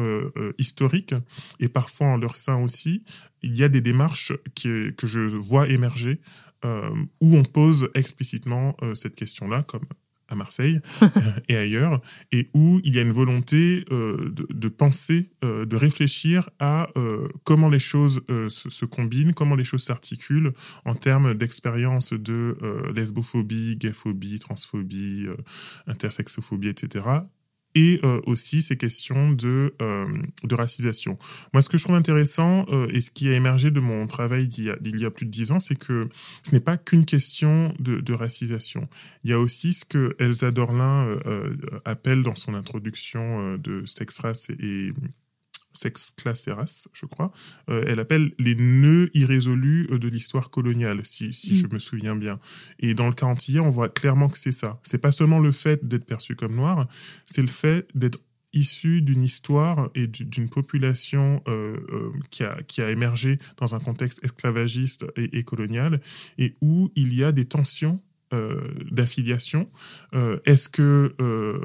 historiques 0.57 1.15
et 1.59 1.67
parfois 1.67 2.07
en 2.07 2.17
leur 2.17 2.35
sein 2.35 2.57
aussi, 2.57 3.03
il 3.41 3.55
y 3.55 3.63
a 3.63 3.69
des 3.69 3.81
démarches 3.81 4.33
qui, 4.53 4.93
que 4.95 5.07
je 5.07 5.19
vois 5.19 5.67
émerger 5.67 6.21
où 6.63 7.35
on 7.35 7.43
pose 7.43 7.89
explicitement 7.95 8.75
cette 8.93 9.15
question-là, 9.15 9.63
comme 9.63 9.85
à 10.31 10.35
Marseille 10.35 10.79
et 11.49 11.55
ailleurs, 11.55 12.01
et 12.31 12.49
où 12.53 12.79
il 12.83 12.95
y 12.95 12.99
a 12.99 13.01
une 13.01 13.11
volonté 13.11 13.85
euh, 13.91 14.33
de, 14.33 14.67
penser, 14.67 15.31
euh, 15.43 15.65
de 15.65 15.75
réfléchir 15.75 16.49
à 16.59 16.89
euh, 16.97 17.27
comment 17.43 17.69
les 17.69 17.79
choses 17.79 18.21
se, 18.49 18.85
combinent, 18.85 19.33
comment 19.33 19.55
les 19.55 19.63
choses 19.63 19.83
s'articulent 19.83 20.53
en 20.85 20.95
termes 20.95 21.33
d'expérience 21.33 22.13
de 22.13 22.57
lesbophobie, 22.93 23.77
gayphobie, 23.77 24.39
transphobie, 24.39 25.27
intersexophobie, 25.87 26.69
etc 26.69 27.21
et 27.75 27.99
euh, 28.03 28.19
aussi 28.25 28.61
ces 28.61 28.77
questions 28.77 29.31
de, 29.31 29.73
euh, 29.81 30.07
de 30.43 30.55
racisation. 30.55 31.17
Moi, 31.53 31.61
ce 31.61 31.69
que 31.69 31.77
je 31.77 31.83
trouve 31.83 31.95
intéressant 31.95 32.65
euh, 32.69 32.87
et 32.91 33.01
ce 33.01 33.11
qui 33.11 33.29
a 33.29 33.33
émergé 33.33 33.71
de 33.71 33.79
mon 33.79 34.07
travail 34.07 34.47
d'il 34.47 34.65
y, 34.65 34.99
y, 34.99 35.05
a 35.05 35.11
plus 35.11 35.25
de 35.25 35.31
dix 35.31 35.51
ans, 35.51 35.59
c'est 35.59 35.77
que 35.77 36.09
ce 36.43 36.51
n'est 36.51 36.59
pas 36.61 36.77
qu'une 36.77 37.05
question 37.05 37.73
de, 37.79 37.99
de, 37.99 38.13
racisation. 38.13 38.87
Il 39.23 39.29
y 39.29 39.33
a 39.33 39.39
aussi 39.39 39.73
ce 39.73 39.85
que 39.85 40.15
Elsa 40.19 40.51
Dorlin 40.51 41.17
appelle 41.85 42.23
dans 42.23 42.35
son 42.35 42.53
introduction 42.53 43.57
de 43.57 43.85
Sex, 43.85 44.19
Race 44.19 44.49
et, 44.49 44.93
Sex, 45.73 46.13
Classe 46.15 46.47
et 46.47 46.51
Race, 46.51 46.87
je 46.93 47.05
crois. 47.05 47.31
Euh, 47.69 47.83
elle 47.87 47.99
appelle 47.99 48.31
les 48.39 48.55
nœuds 48.55 49.09
irrésolus 49.13 49.87
euh, 49.91 49.99
de 49.99 50.07
l'histoire 50.07 50.49
coloniale, 50.49 51.05
si, 51.05 51.33
si 51.33 51.55
je 51.55 51.67
mm. 51.67 51.73
me 51.73 51.79
souviens 51.79 52.15
bien. 52.15 52.39
Et 52.79 52.93
dans 52.93 53.07
le 53.07 53.13
cas 53.13 53.25
antillais, 53.25 53.59
on 53.59 53.69
voit 53.69 53.89
clairement 53.89 54.29
que 54.29 54.39
c'est 54.39 54.51
ça. 54.51 54.79
C'est 54.83 54.99
pas 54.99 55.11
seulement 55.11 55.39
le 55.39 55.51
fait 55.51 55.87
d'être 55.87 56.05
perçu 56.05 56.35
comme 56.35 56.55
noir, 56.55 56.87
c'est 57.25 57.41
le 57.41 57.47
fait 57.47 57.87
d'être 57.95 58.19
issu 58.53 59.01
d'une 59.01 59.23
histoire 59.23 59.89
et 59.95 60.07
d'une 60.07 60.49
population 60.49 61.41
euh, 61.47 61.77
qui, 62.31 62.43
a, 62.43 62.61
qui 62.63 62.81
a 62.81 62.89
émergé 62.89 63.39
dans 63.57 63.75
un 63.75 63.79
contexte 63.79 64.23
esclavagiste 64.23 65.05
et, 65.15 65.37
et 65.37 65.43
colonial, 65.43 66.01
et 66.37 66.55
où 66.61 66.91
il 66.95 67.15
y 67.15 67.23
a 67.23 67.31
des 67.31 67.45
tensions 67.45 68.01
d'affiliation. 68.91 69.69
Euh, 70.13 70.39
est-ce 70.45 70.69
que 70.69 71.13
euh, 71.19 71.59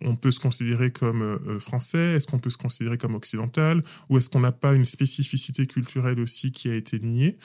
on 0.00 0.16
peut 0.16 0.30
se 0.30 0.40
considérer 0.40 0.90
comme 0.90 1.38
français? 1.60 2.14
Est-ce 2.14 2.26
qu'on 2.26 2.38
peut 2.38 2.50
se 2.50 2.58
considérer 2.58 2.98
comme 2.98 3.14
occidental? 3.14 3.82
Ou 4.08 4.18
est-ce 4.18 4.28
qu'on 4.28 4.40
n'a 4.40 4.52
pas 4.52 4.74
une 4.74 4.84
spécificité 4.84 5.66
culturelle 5.66 6.20
aussi 6.20 6.52
qui 6.52 6.70
a 6.70 6.74
été 6.74 7.00
niée? 7.00 7.38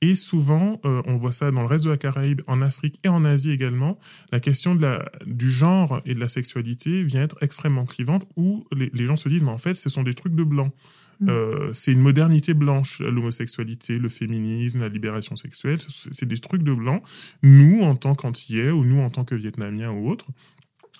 Et 0.00 0.14
souvent, 0.14 0.80
on 0.84 1.16
voit 1.16 1.32
ça 1.32 1.50
dans 1.50 1.62
le 1.62 1.66
reste 1.66 1.84
de 1.84 1.90
la 1.90 1.96
Caraïbe, 1.96 2.42
en 2.46 2.62
Afrique 2.62 3.00
et 3.02 3.08
en 3.08 3.24
Asie 3.24 3.50
également, 3.50 3.98
la 4.30 4.38
question 4.38 4.78
du 5.26 5.50
genre 5.50 6.00
et 6.04 6.14
de 6.14 6.20
la 6.20 6.28
sexualité 6.28 7.02
vient 7.02 7.22
être 7.22 7.36
extrêmement 7.40 7.84
clivante, 7.84 8.24
où 8.36 8.64
les, 8.72 9.06
gens 9.06 9.16
se 9.16 9.28
disent, 9.28 9.42
mais 9.42 9.50
en 9.50 9.58
fait, 9.58 9.74
ce 9.74 9.88
sont 9.88 10.04
des 10.04 10.14
trucs 10.14 10.36
de 10.36 10.44
blancs. 10.44 10.72
Mm. 11.20 11.28
Euh, 11.28 11.72
c'est 11.72 11.92
une 11.92 12.00
modernité 12.00 12.54
blanche, 12.54 13.00
l'homosexualité, 13.00 13.98
le 13.98 14.08
féminisme, 14.08 14.80
la 14.80 14.88
libération 14.88 15.36
sexuelle. 15.36 15.78
C'est 15.88 16.26
des 16.26 16.38
trucs 16.38 16.62
de 16.62 16.74
blanc. 16.74 17.02
Nous, 17.42 17.80
en 17.82 17.96
tant 17.96 18.14
qu'Antillais 18.14 18.70
ou 18.70 18.84
nous, 18.84 19.00
en 19.00 19.10
tant 19.10 19.24
que 19.24 19.34
Vietnamiens 19.34 19.90
ou 19.90 20.08
autres, 20.08 20.26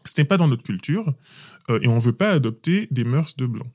ce 0.04 0.20
n'est 0.20 0.24
pas 0.24 0.36
dans 0.36 0.48
notre 0.48 0.62
culture 0.62 1.14
euh, 1.70 1.80
et 1.82 1.88
on 1.88 1.96
ne 1.96 2.00
veut 2.00 2.12
pas 2.12 2.30
adopter 2.30 2.88
des 2.90 3.04
mœurs 3.04 3.36
de 3.36 3.46
blanc. 3.46 3.66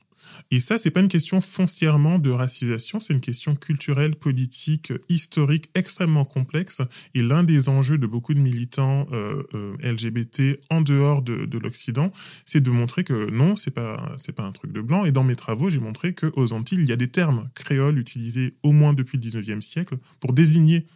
Et 0.50 0.60
ça, 0.60 0.78
c'est 0.78 0.90
pas 0.90 1.00
une 1.00 1.08
question 1.08 1.40
foncièrement 1.40 2.18
de 2.18 2.30
racisation, 2.30 3.00
c'est 3.00 3.14
une 3.14 3.20
question 3.20 3.54
culturelle, 3.56 4.16
politique, 4.16 4.92
historique 5.08 5.70
extrêmement 5.74 6.24
complexe. 6.24 6.82
Et 7.14 7.22
l'un 7.22 7.44
des 7.44 7.68
enjeux 7.68 7.98
de 7.98 8.06
beaucoup 8.06 8.34
de 8.34 8.40
militants 8.40 9.06
euh, 9.12 9.42
euh 9.54 9.76
LGBT 9.82 10.60
en 10.70 10.80
dehors 10.80 11.22
de, 11.22 11.44
de 11.44 11.58
l'Occident, 11.58 12.12
c'est 12.44 12.60
de 12.60 12.70
montrer 12.70 13.04
que 13.04 13.30
non, 13.30 13.56
c'est 13.56 13.70
pas 13.70 14.14
c'est 14.16 14.32
pas 14.32 14.44
un 14.44 14.52
truc 14.52 14.72
de 14.72 14.80
blanc. 14.80 15.04
Et 15.04 15.12
dans 15.12 15.24
mes 15.24 15.36
travaux, 15.36 15.70
j'ai 15.70 15.80
montré 15.80 16.14
qu'aux 16.14 16.52
Antilles, 16.52 16.78
il 16.80 16.88
y 16.88 16.92
a 16.92 16.96
des 16.96 17.08
termes 17.08 17.48
créoles 17.54 17.98
utilisés 17.98 18.54
au 18.62 18.72
moins 18.72 18.92
depuis 18.92 19.18
le 19.18 19.22
19e 19.22 19.60
siècle 19.60 19.96
pour 20.20 20.32
désigner 20.32 20.86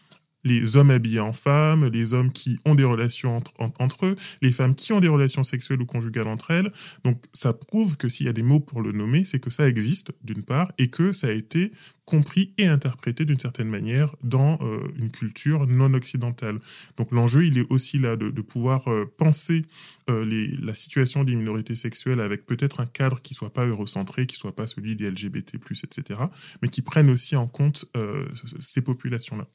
les 0.45 0.77
hommes 0.77 0.91
habillés 0.91 1.21
en 1.21 1.33
femmes, 1.33 1.87
les 1.87 2.15
hommes 2.15 2.33
qui 2.33 2.59
ont 2.65 2.75
des 2.75 2.85
relations 2.85 3.43
entre, 3.79 4.07
eux, 4.07 4.17
les 4.43 4.53
femmes 4.53 4.75
qui 4.75 4.93
ont 4.93 5.01
des 5.01 5.09
relations 5.09 5.43
sexuelles 5.43 5.81
ou 5.81 5.87
conjugales 5.87 6.29
entre 6.29 6.51
elles. 6.51 6.73
Donc 7.05 7.23
ça 7.33 7.53
prouve 7.53 7.97
que 7.97 8.09
s'il 8.09 8.27
y 8.27 8.29
a 8.29 8.33
des 8.33 8.43
mots 8.43 8.61
pour 8.61 8.83
le 8.83 8.93
nommer, 8.93 9.25
c'est 9.25 9.41
que 9.41 9.51
ça 9.51 9.69
existe 9.69 10.13
d'une 10.23 10.43
part 10.43 10.73
et 10.79 10.89
que 10.89 11.13
ça 11.13 11.29
a 11.29 11.33
été 11.33 11.73
compris 12.05 12.55
et 12.57 12.67
interprété 12.67 13.27
d'une 13.27 13.39
certaine 13.39 13.69
manière 13.69 14.17
dans 14.23 14.59
euh, 14.63 14.81
une 14.99 15.11
culture 15.11 15.67
non 15.67 15.93
occidentale. 15.93 16.59
Donc 16.97 17.13
l'enjeu, 17.13 17.45
il 17.45 17.59
est 17.59 17.67
aussi 17.69 17.99
là 17.99 18.17
de, 18.17 18.31
pouvoir 18.41 18.89
euh, 18.89 19.05
penser 19.19 19.67
euh, 20.09 20.25
la 20.59 20.73
situation 20.73 21.23
des 21.23 21.37
minorités 21.37 21.77
sexuelles 21.77 22.21
avec 22.21 22.47
peut-être 22.47 22.81
un 22.81 22.87
cadre 22.87 23.21
qui 23.21 23.35
soit 23.35 23.53
pas 23.53 23.67
eurocentré, 23.67 24.27
qui 24.27 24.37
soit 24.37 24.57
pas 24.57 24.67
celui 24.67 24.97
des 24.97 25.11
LGBT+, 25.11 25.57
etc., 25.85 26.21
mais 26.63 26.69
qui 26.69 26.81
prenne 26.81 27.11
aussi 27.11 27.37
en 27.37 27.47
compte 27.47 27.85
ces 28.59 28.81
populations-là. 28.81 29.47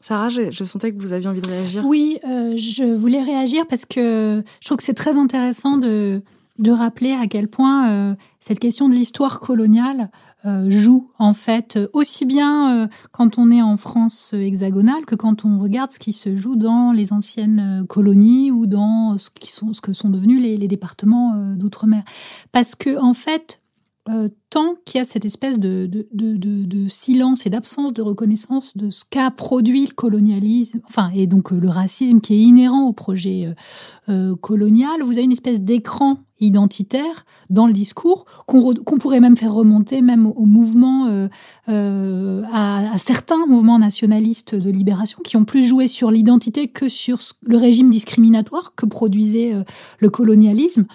Sarah, 0.00 0.30
je, 0.30 0.64
sentais 0.64 0.92
que 0.92 1.00
vous 1.00 1.12
aviez 1.12 1.28
envie 1.28 1.42
de 1.42 1.48
réagir. 1.48 1.84
Oui, 1.84 2.18
euh, 2.26 2.56
je 2.56 2.84
voulais 2.84 3.22
réagir 3.22 3.66
parce 3.68 3.84
que 3.84 4.42
je 4.60 4.66
trouve 4.66 4.78
que 4.78 4.82
c'est 4.82 4.94
très 4.94 5.18
intéressant 5.18 5.76
de, 5.76 6.22
de 6.58 6.70
rappeler 6.70 7.12
à 7.12 7.26
quel 7.26 7.48
point 7.48 7.90
euh, 7.90 8.14
cette 8.40 8.60
question 8.60 8.88
de 8.88 8.94
l'histoire 8.94 9.40
coloniale 9.40 10.10
euh, 10.46 10.70
joue 10.70 11.10
en 11.18 11.34
fait 11.34 11.78
aussi 11.92 12.24
bien 12.24 12.88
quand 13.12 13.36
on 13.36 13.50
est 13.50 13.60
en 13.60 13.76
France 13.76 14.32
hexagonale 14.32 15.04
que 15.06 15.14
quand 15.14 15.44
on 15.44 15.58
regarde 15.58 15.90
ce 15.90 15.98
qui 15.98 16.14
se 16.14 16.34
joue 16.34 16.56
dans 16.56 16.92
les 16.92 17.12
anciennes 17.12 17.84
colonies 17.86 18.50
ou 18.50 18.66
dans 18.66 19.18
ce, 19.18 19.28
qui 19.28 19.52
sont, 19.52 19.74
ce 19.74 19.82
que 19.82 19.92
sont 19.92 20.08
devenus 20.08 20.40
les, 20.40 20.56
les 20.56 20.68
départements 20.68 21.54
d'outre-mer. 21.56 22.04
Parce 22.52 22.74
que 22.74 22.98
en 22.98 23.12
fait, 23.12 23.60
euh, 24.08 24.30
tant 24.48 24.76
qu'il 24.86 24.98
y 24.98 25.02
a 25.02 25.04
cette 25.04 25.26
espèce 25.26 25.60
de, 25.60 25.90
silence 26.88 27.44
et 27.44 27.50
d'absence 27.50 27.92
de 27.92 28.00
reconnaissance 28.00 28.74
de 28.74 28.90
ce 28.90 29.04
qu'a 29.08 29.30
produit 29.30 29.86
le 29.86 29.92
colonialisme, 29.92 30.80
enfin, 30.88 31.10
et 31.14 31.26
donc 31.26 31.52
euh, 31.52 31.60
le 31.60 31.68
racisme 31.68 32.20
qui 32.20 32.32
est 32.32 32.40
inhérent 32.40 32.88
au 32.88 32.94
projet 32.94 33.54
euh, 34.08 34.34
colonial, 34.36 35.02
vous 35.02 35.12
avez 35.12 35.24
une 35.24 35.32
espèce 35.32 35.60
d'écran 35.60 36.20
identitaire 36.40 37.26
dans 37.50 37.66
le 37.66 37.74
discours 37.74 38.24
qu'on 38.46 38.74
pourrait 38.98 39.20
même 39.20 39.36
faire 39.36 39.52
remonter 39.52 40.00
même 40.00 40.26
au, 40.26 40.46
mouvement, 40.46 41.28
à, 41.68 42.98
certains 42.98 43.44
mouvements 43.46 43.78
nationalistes 43.78 44.54
de 44.54 44.70
libération 44.70 45.18
qui 45.22 45.36
ont 45.36 45.44
plus 45.44 45.64
joué 45.64 45.86
sur 45.86 46.10
l'identité 46.10 46.68
que 46.68 46.88
sur 46.88 47.18
le 47.42 47.58
régime 47.58 47.90
discriminatoire 47.90 48.74
que 48.74 48.86
produisait 48.86 49.52
le 49.98 50.08
colonialisme. 50.08 50.86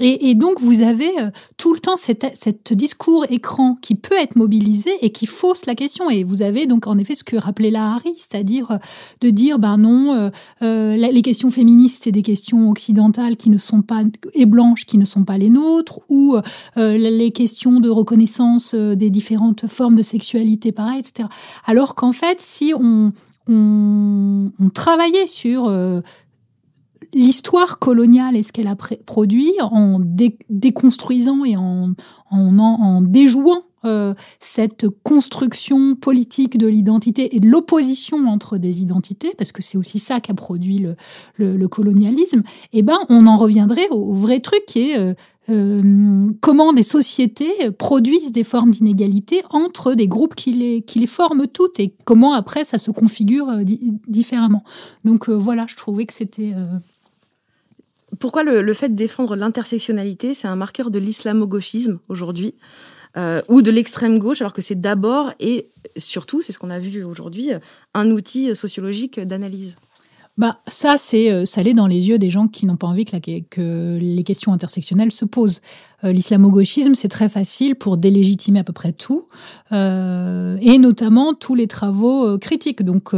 Et, 0.00 0.34
donc, 0.34 0.60
vous 0.60 0.82
avez 0.82 1.10
euh, 1.20 1.30
tout 1.56 1.74
le 1.74 1.80
temps 1.80 1.96
cet, 1.96 2.72
discours 2.72 3.26
écran 3.28 3.76
qui 3.82 3.94
peut 3.94 4.16
être 4.18 4.34
mobilisé 4.34 4.90
et 5.02 5.10
qui 5.10 5.26
fausse 5.26 5.66
la 5.66 5.74
question. 5.74 6.08
Et 6.08 6.24
vous 6.24 6.42
avez 6.42 6.66
donc, 6.66 6.86
en 6.86 6.96
effet, 6.98 7.14
ce 7.14 7.24
que 7.24 7.36
rappelait 7.36 7.70
la 7.70 7.94
Harry, 7.94 8.14
c'est-à-dire 8.16 8.70
euh, 8.70 8.78
de 9.20 9.30
dire, 9.30 9.58
ben 9.58 9.76
non, 9.76 10.30
euh, 10.62 10.96
les 10.96 11.22
questions 11.22 11.50
féministes, 11.50 12.04
c'est 12.04 12.12
des 12.12 12.22
questions 12.22 12.70
occidentales 12.70 13.36
qui 13.36 13.50
ne 13.50 13.58
sont 13.58 13.82
pas, 13.82 14.02
et 14.34 14.46
blanches 14.46 14.86
qui 14.86 14.96
ne 14.96 15.04
sont 15.04 15.24
pas 15.24 15.36
les 15.36 15.50
nôtres, 15.50 16.00
ou 16.08 16.36
les 16.76 17.32
questions 17.32 17.80
de 17.80 17.88
reconnaissance 17.88 18.74
des 18.74 19.10
différentes 19.10 19.66
formes 19.66 19.96
de 19.96 20.02
sexualité, 20.02 20.72
pareil, 20.72 21.00
etc. 21.00 21.28
Alors 21.66 21.94
qu'en 21.94 22.12
fait, 22.12 22.40
si 22.40 22.72
on, 22.74 23.12
on, 23.48 24.70
travaillait 24.72 25.26
sur 25.26 25.70
l'histoire 27.12 27.78
coloniale 27.78 28.36
et 28.36 28.42
ce 28.42 28.52
qu'elle 28.52 28.68
a 28.68 28.76
produit 28.76 29.52
en 29.60 30.00
déconstruisant 30.48 31.44
et 31.44 31.56
en, 31.56 31.94
en, 32.30 33.00
déjouant 33.02 33.62
euh, 33.86 34.12
cette 34.40 34.88
construction 35.02 35.94
politique 35.94 36.58
de 36.58 36.66
l'identité 36.66 37.34
et 37.34 37.40
de 37.40 37.48
l'opposition 37.48 38.28
entre 38.28 38.58
des 38.58 38.82
identités, 38.82 39.32
parce 39.38 39.52
que 39.52 39.62
c'est 39.62 39.78
aussi 39.78 39.98
ça 39.98 40.20
qu'a 40.20 40.34
produit 40.34 40.86
le, 41.36 41.68
colonialisme, 41.68 42.42
eh 42.74 42.82
ben, 42.82 42.98
on 43.08 43.26
en 43.26 43.38
reviendrait 43.38 43.88
au, 43.90 44.12
vrai 44.12 44.40
truc 44.40 44.66
qui 44.66 44.90
est 44.90 44.98
euh, 44.98 45.14
euh, 45.48 46.30
comment 46.42 46.74
des 46.74 46.82
sociétés 46.82 47.70
produisent 47.78 48.32
des 48.32 48.44
formes 48.44 48.70
d'inégalité 48.70 49.40
entre 49.48 49.94
des 49.94 50.08
groupes 50.08 50.34
qui 50.34 50.52
les, 50.52 50.82
qui 50.82 50.98
les 50.98 51.06
forment 51.06 51.46
toutes 51.46 51.80
et 51.80 51.94
comment 52.04 52.34
après 52.34 52.64
ça 52.64 52.76
se 52.76 52.90
configure 52.90 53.60
différemment. 54.06 54.62
Donc 55.06 55.30
voilà, 55.30 55.64
je 55.66 55.76
trouvais 55.76 56.04
que 56.04 56.12
c'était 56.12 56.52
pourquoi 58.18 58.42
le, 58.42 58.72
fait 58.74 58.88
de 58.88 58.94
défendre 58.94 59.36
l'intersectionnalité, 59.36 60.34
c'est 60.34 60.48
un 60.48 60.56
marqueur 60.56 60.90
de 60.90 60.98
l'islamo-gauchisme 60.98 61.98
aujourd'hui 62.08 62.54
euh, 63.16 63.40
ou 63.48 63.62
de 63.62 63.70
l'extrême 63.70 64.18
gauche, 64.18 64.40
alors 64.40 64.52
que 64.52 64.62
c'est 64.62 64.80
d'abord 64.80 65.32
et 65.40 65.70
surtout, 65.96 66.42
c'est 66.42 66.52
ce 66.52 66.58
qu'on 66.58 66.70
a 66.70 66.78
vu 66.78 67.04
aujourd'hui, 67.04 67.50
un 67.94 68.10
outil 68.10 68.54
sociologique 68.54 69.20
d'analyse 69.20 69.76
bah, 70.40 70.58
ça, 70.68 70.96
c'est 70.96 71.30
euh, 71.30 71.44
ça 71.44 71.62
l'est 71.62 71.74
dans 71.74 71.86
les 71.86 72.08
yeux 72.08 72.18
des 72.18 72.30
gens 72.30 72.48
qui 72.48 72.64
n'ont 72.64 72.76
pas 72.76 72.86
envie 72.86 73.04
que, 73.04 73.40
que, 73.50 73.98
les 74.00 74.22
questions 74.22 74.54
intersectionnelles 74.54 75.12
se 75.12 75.26
posent. 75.26 75.60
L'islamo-gauchisme, 76.02 76.94
c'est 76.94 77.08
très 77.08 77.28
facile 77.28 77.74
pour 77.74 77.96
délégitimer 77.96 78.60
à 78.60 78.64
peu 78.64 78.72
près 78.72 78.92
tout, 78.92 79.28
et 79.72 80.78
notamment 80.78 81.34
tous 81.34 81.54
les 81.54 81.66
travaux 81.66 82.38
critiques. 82.38 82.82
Donc 82.82 83.12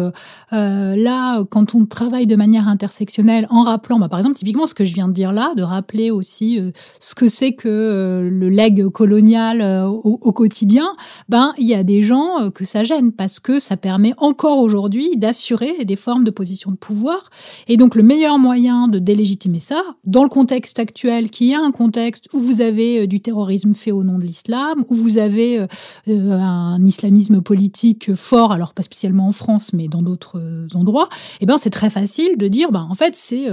là, 0.50 1.44
quand 1.50 1.74
on 1.74 1.86
travaille 1.86 2.26
de 2.26 2.36
manière 2.36 2.68
intersectionnelle, 2.68 3.46
en 3.50 3.62
rappelant, 3.62 3.98
bah, 3.98 4.08
par 4.08 4.18
exemple, 4.18 4.36
typiquement 4.36 4.66
ce 4.66 4.74
que 4.74 4.84
je 4.84 4.94
viens 4.94 5.08
de 5.08 5.12
dire 5.12 5.32
là, 5.32 5.52
de 5.56 5.62
rappeler 5.62 6.10
aussi 6.10 6.60
ce 7.00 7.14
que 7.14 7.28
c'est 7.28 7.52
que 7.52 8.28
le 8.30 8.48
legs 8.48 8.88
colonial 8.88 9.62
au, 9.62 10.18
au, 10.20 10.32
quotidien, 10.32 10.94
ben 11.28 11.52
il 11.58 11.66
y 11.66 11.74
a 11.74 11.82
des 11.84 12.02
gens 12.02 12.50
que 12.50 12.64
ça 12.64 12.82
gêne 12.84 13.12
parce 13.12 13.40
que 13.40 13.60
ça 13.60 13.76
permet 13.76 14.14
encore 14.16 14.58
aujourd'hui 14.58 15.16
d'assurer 15.16 15.84
des 15.84 15.96
formes 15.96 16.24
de 16.24 16.30
position 16.30 16.70
de 16.70 16.76
pouvoir. 16.76 17.30
Et 17.68 17.76
donc 17.76 17.94
le 17.94 18.02
meilleur 18.02 18.38
moyen 18.38 18.88
de 18.88 18.98
délégitimer 18.98 19.60
ça, 19.60 19.82
dans 20.04 20.22
le 20.22 20.28
contexte 20.28 20.78
actuel, 20.78 21.30
qui 21.30 21.52
est 21.52 21.56
un 21.56 21.70
contexte 21.70 22.28
où 22.32 22.38
vous 22.38 22.60
avez 22.60 22.71
euh, 22.78 23.06
du 23.06 23.20
terrorisme 23.20 23.74
fait 23.74 23.92
au 23.92 24.04
nom 24.04 24.18
de 24.18 24.24
l'islam, 24.24 24.84
où 24.88 24.94
vous 24.94 25.18
avez 25.18 25.58
euh, 25.58 25.66
euh, 26.08 26.32
un 26.32 26.84
islamisme 26.84 27.40
politique 27.40 28.14
fort, 28.14 28.52
alors 28.52 28.74
pas 28.74 28.82
spécialement 28.82 29.28
en 29.28 29.32
France, 29.32 29.72
mais 29.72 29.88
dans 29.88 30.02
d'autres 30.02 30.40
endroits, 30.74 31.08
eh 31.40 31.46
ben 31.46 31.58
c'est 31.58 31.70
très 31.70 31.90
facile 31.90 32.36
de 32.36 32.48
dire, 32.48 32.72
ben 32.72 32.86
en 32.88 32.94
fait 32.94 33.14
c'est 33.14 33.46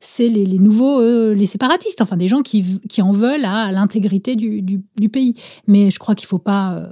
c'est 0.00 0.28
les, 0.28 0.58
nouveaux 0.58 1.02
les 1.32 1.46
séparatistes, 1.46 2.00
enfin 2.00 2.16
des 2.16 2.28
gens 2.28 2.42
qui 2.42 2.80
qui 2.88 3.02
en 3.02 3.12
veulent 3.12 3.44
à, 3.44 3.72
l'intégrité 3.72 4.36
du, 4.36 4.62
du, 4.62 5.08
pays. 5.08 5.34
Mais 5.66 5.90
je 5.90 5.98
crois 5.98 6.14
qu'il 6.14 6.26
faut 6.26 6.38
pas 6.38 6.88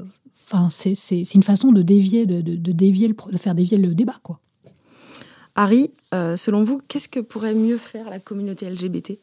Enfin, 0.55 0.69
c'est 0.71 1.35
une 1.35 1.43
façon 1.43 1.73
de 1.73 1.81
dévier, 1.81 2.27
de, 2.27 2.43
de, 2.43 2.73
dévier 2.73 3.09
le, 3.09 3.15
de 3.33 3.39
faire 3.39 3.55
dévier 3.55 3.79
le 3.79 3.95
débat, 3.95 4.17
quoi. 4.23 4.39
Harry, 5.55 5.93
selon 6.13 6.63
vous, 6.63 6.81
qu'est-ce 6.89 7.09
que 7.09 7.21
pourrait 7.21 7.55
mieux 7.55 7.79
faire 7.79 8.11
la 8.11 8.19
communauté 8.19 8.69
LGBT 8.69 9.19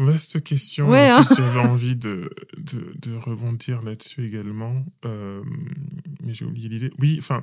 Vaste 0.00 0.42
question. 0.42 0.92
Hein. 0.92 1.20
J'avais 1.36 1.58
envie 1.58 1.94
de, 1.94 2.30
de, 2.56 2.92
de 3.00 3.14
rebondir 3.16 3.82
là-dessus 3.82 4.24
également, 4.24 4.84
euh, 5.04 5.42
mais 6.22 6.32
j'ai 6.32 6.46
oublié 6.46 6.68
l'idée. 6.68 6.90
Oui, 6.98 7.16
enfin, 7.18 7.42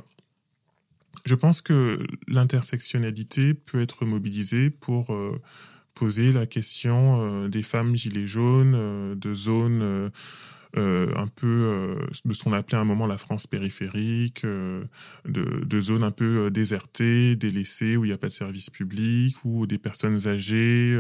je 1.25 1.35
pense 1.35 1.61
que 1.61 2.05
l'intersectionnalité 2.27 3.53
peut 3.53 3.81
être 3.81 4.05
mobilisée 4.05 4.71
pour 4.71 5.13
euh, 5.13 5.39
poser 5.93 6.31
la 6.31 6.45
question 6.47 7.47
des 7.47 7.63
femmes 7.63 7.95
gilets 7.95 8.27
jaunes, 8.27 9.15
de 9.15 9.35
zones 9.35 10.11
euh, 10.75 11.13
un 11.15 11.27
peu 11.27 11.47
euh, 11.47 12.07
de 12.25 12.33
ce 12.33 12.43
qu'on 12.43 12.51
appelait 12.51 12.77
à 12.77 12.81
un 12.81 12.85
moment 12.85 13.07
la 13.07 13.17
France 13.17 13.47
périphérique, 13.47 14.43
euh, 14.43 14.83
de, 15.25 15.63
de, 15.65 15.81
zones 15.81 16.03
un 16.03 16.11
peu 16.11 16.51
désertées, 16.51 17.35
délaissées, 17.35 17.95
où 17.95 18.03
il 18.03 18.09
n'y 18.09 18.13
a 18.13 18.17
pas 18.17 18.27
de 18.27 18.33
service 18.33 18.69
public, 18.69 19.37
ou 19.45 19.65
des 19.65 19.77
personnes 19.77 20.27
âgées, 20.27 20.97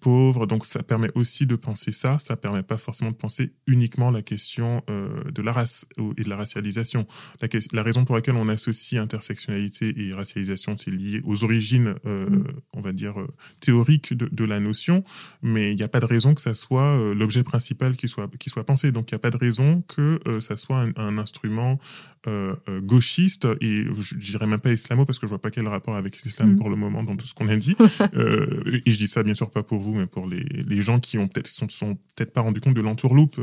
pauvres. 0.00 0.46
Donc 0.46 0.64
ça 0.64 0.82
permet 0.82 1.10
aussi 1.14 1.46
de 1.46 1.56
penser 1.56 1.92
ça, 1.92 2.18
ça 2.18 2.36
permet 2.36 2.62
pas 2.62 2.78
forcément 2.78 3.10
de 3.10 3.16
penser 3.16 3.52
uniquement 3.66 4.10
la 4.10 4.22
question 4.22 4.82
de 4.88 5.42
la 5.42 5.52
race 5.52 5.84
et 6.16 6.22
de 6.22 6.28
la 6.28 6.36
racialisation. 6.36 7.06
La, 7.40 7.48
la, 7.72 7.82
raison 7.82 8.04
pour 8.04 8.14
laquelle 8.14 8.36
on 8.36 8.48
associe 8.48 9.00
intersectionnalité 9.00 9.94
et 9.96 10.12
racialisation, 10.12 10.76
c'est 10.78 10.90
lié 10.90 11.20
aux 11.24 11.42
origines, 11.44 11.94
mm. 12.04 12.44
on 12.74 12.80
va 12.80 12.92
dire, 12.92 13.14
théoriques 13.60 14.14
de, 14.14 14.28
de, 14.30 14.44
la 14.44 14.60
notion, 14.60 15.04
mais 15.42 15.72
il 15.72 15.76
n'y 15.76 15.82
a 15.82 15.88
pas 15.88 16.00
de 16.00 16.06
raison 16.06 16.34
que 16.34 16.40
ça 16.40 16.54
soit 16.54 17.14
l'objet 17.14 17.42
principal 17.42 17.96
qui 17.96 18.08
soit, 18.08 18.28
qui 18.38 18.50
soit 18.50 18.64
Donc 18.68 19.10
il 19.10 19.14
n'y 19.14 19.16
a 19.16 19.18
pas 19.18 19.30
de 19.30 19.36
raison 19.38 19.82
que 19.88 20.20
euh, 20.26 20.42
ça 20.42 20.58
soit 20.58 20.86
un, 20.96 21.16
instrument 21.16 21.78
euh, 22.26 22.54
euh, 22.68 22.82
gauchiste 22.82 23.48
et 23.62 23.84
je 23.98 24.16
dirais 24.16 24.46
même 24.46 24.60
pas 24.60 24.72
islamo 24.72 25.06
parce 25.06 25.18
que 25.18 25.26
je 25.26 25.30
vois 25.30 25.40
pas 25.40 25.50
quel 25.50 25.66
rapport 25.66 25.96
avec 25.96 26.20
l'islam 26.22 26.52
mm. 26.52 26.56
pour 26.56 26.68
le 26.68 26.76
moment 26.76 27.02
dans 27.02 27.16
tout 27.16 27.26
ce 27.26 27.32
qu'on 27.32 27.48
a 27.48 27.56
dit. 27.56 27.74
et 28.12 28.90
je 28.90 28.96
dis 28.98 29.08
ça 29.08 29.22
bien 29.22 29.32
sûr 29.32 29.50
pas 29.50 29.62
pour 29.62 29.78
vous, 29.80 29.94
mais 29.94 30.06
pour 30.06 30.26
les, 30.26 30.42
les 30.42 30.82
gens 30.82 31.00
qui 31.00 31.16
ont 31.16 31.28
peut-être 31.28 31.46
sont, 31.46 31.68
sont 31.70 31.94
peut-être 32.14 32.34
pas 32.34 32.42
rendu 32.42 32.60
compte 32.60 32.74
de 32.74 32.82
l'entourloupe 32.82 33.40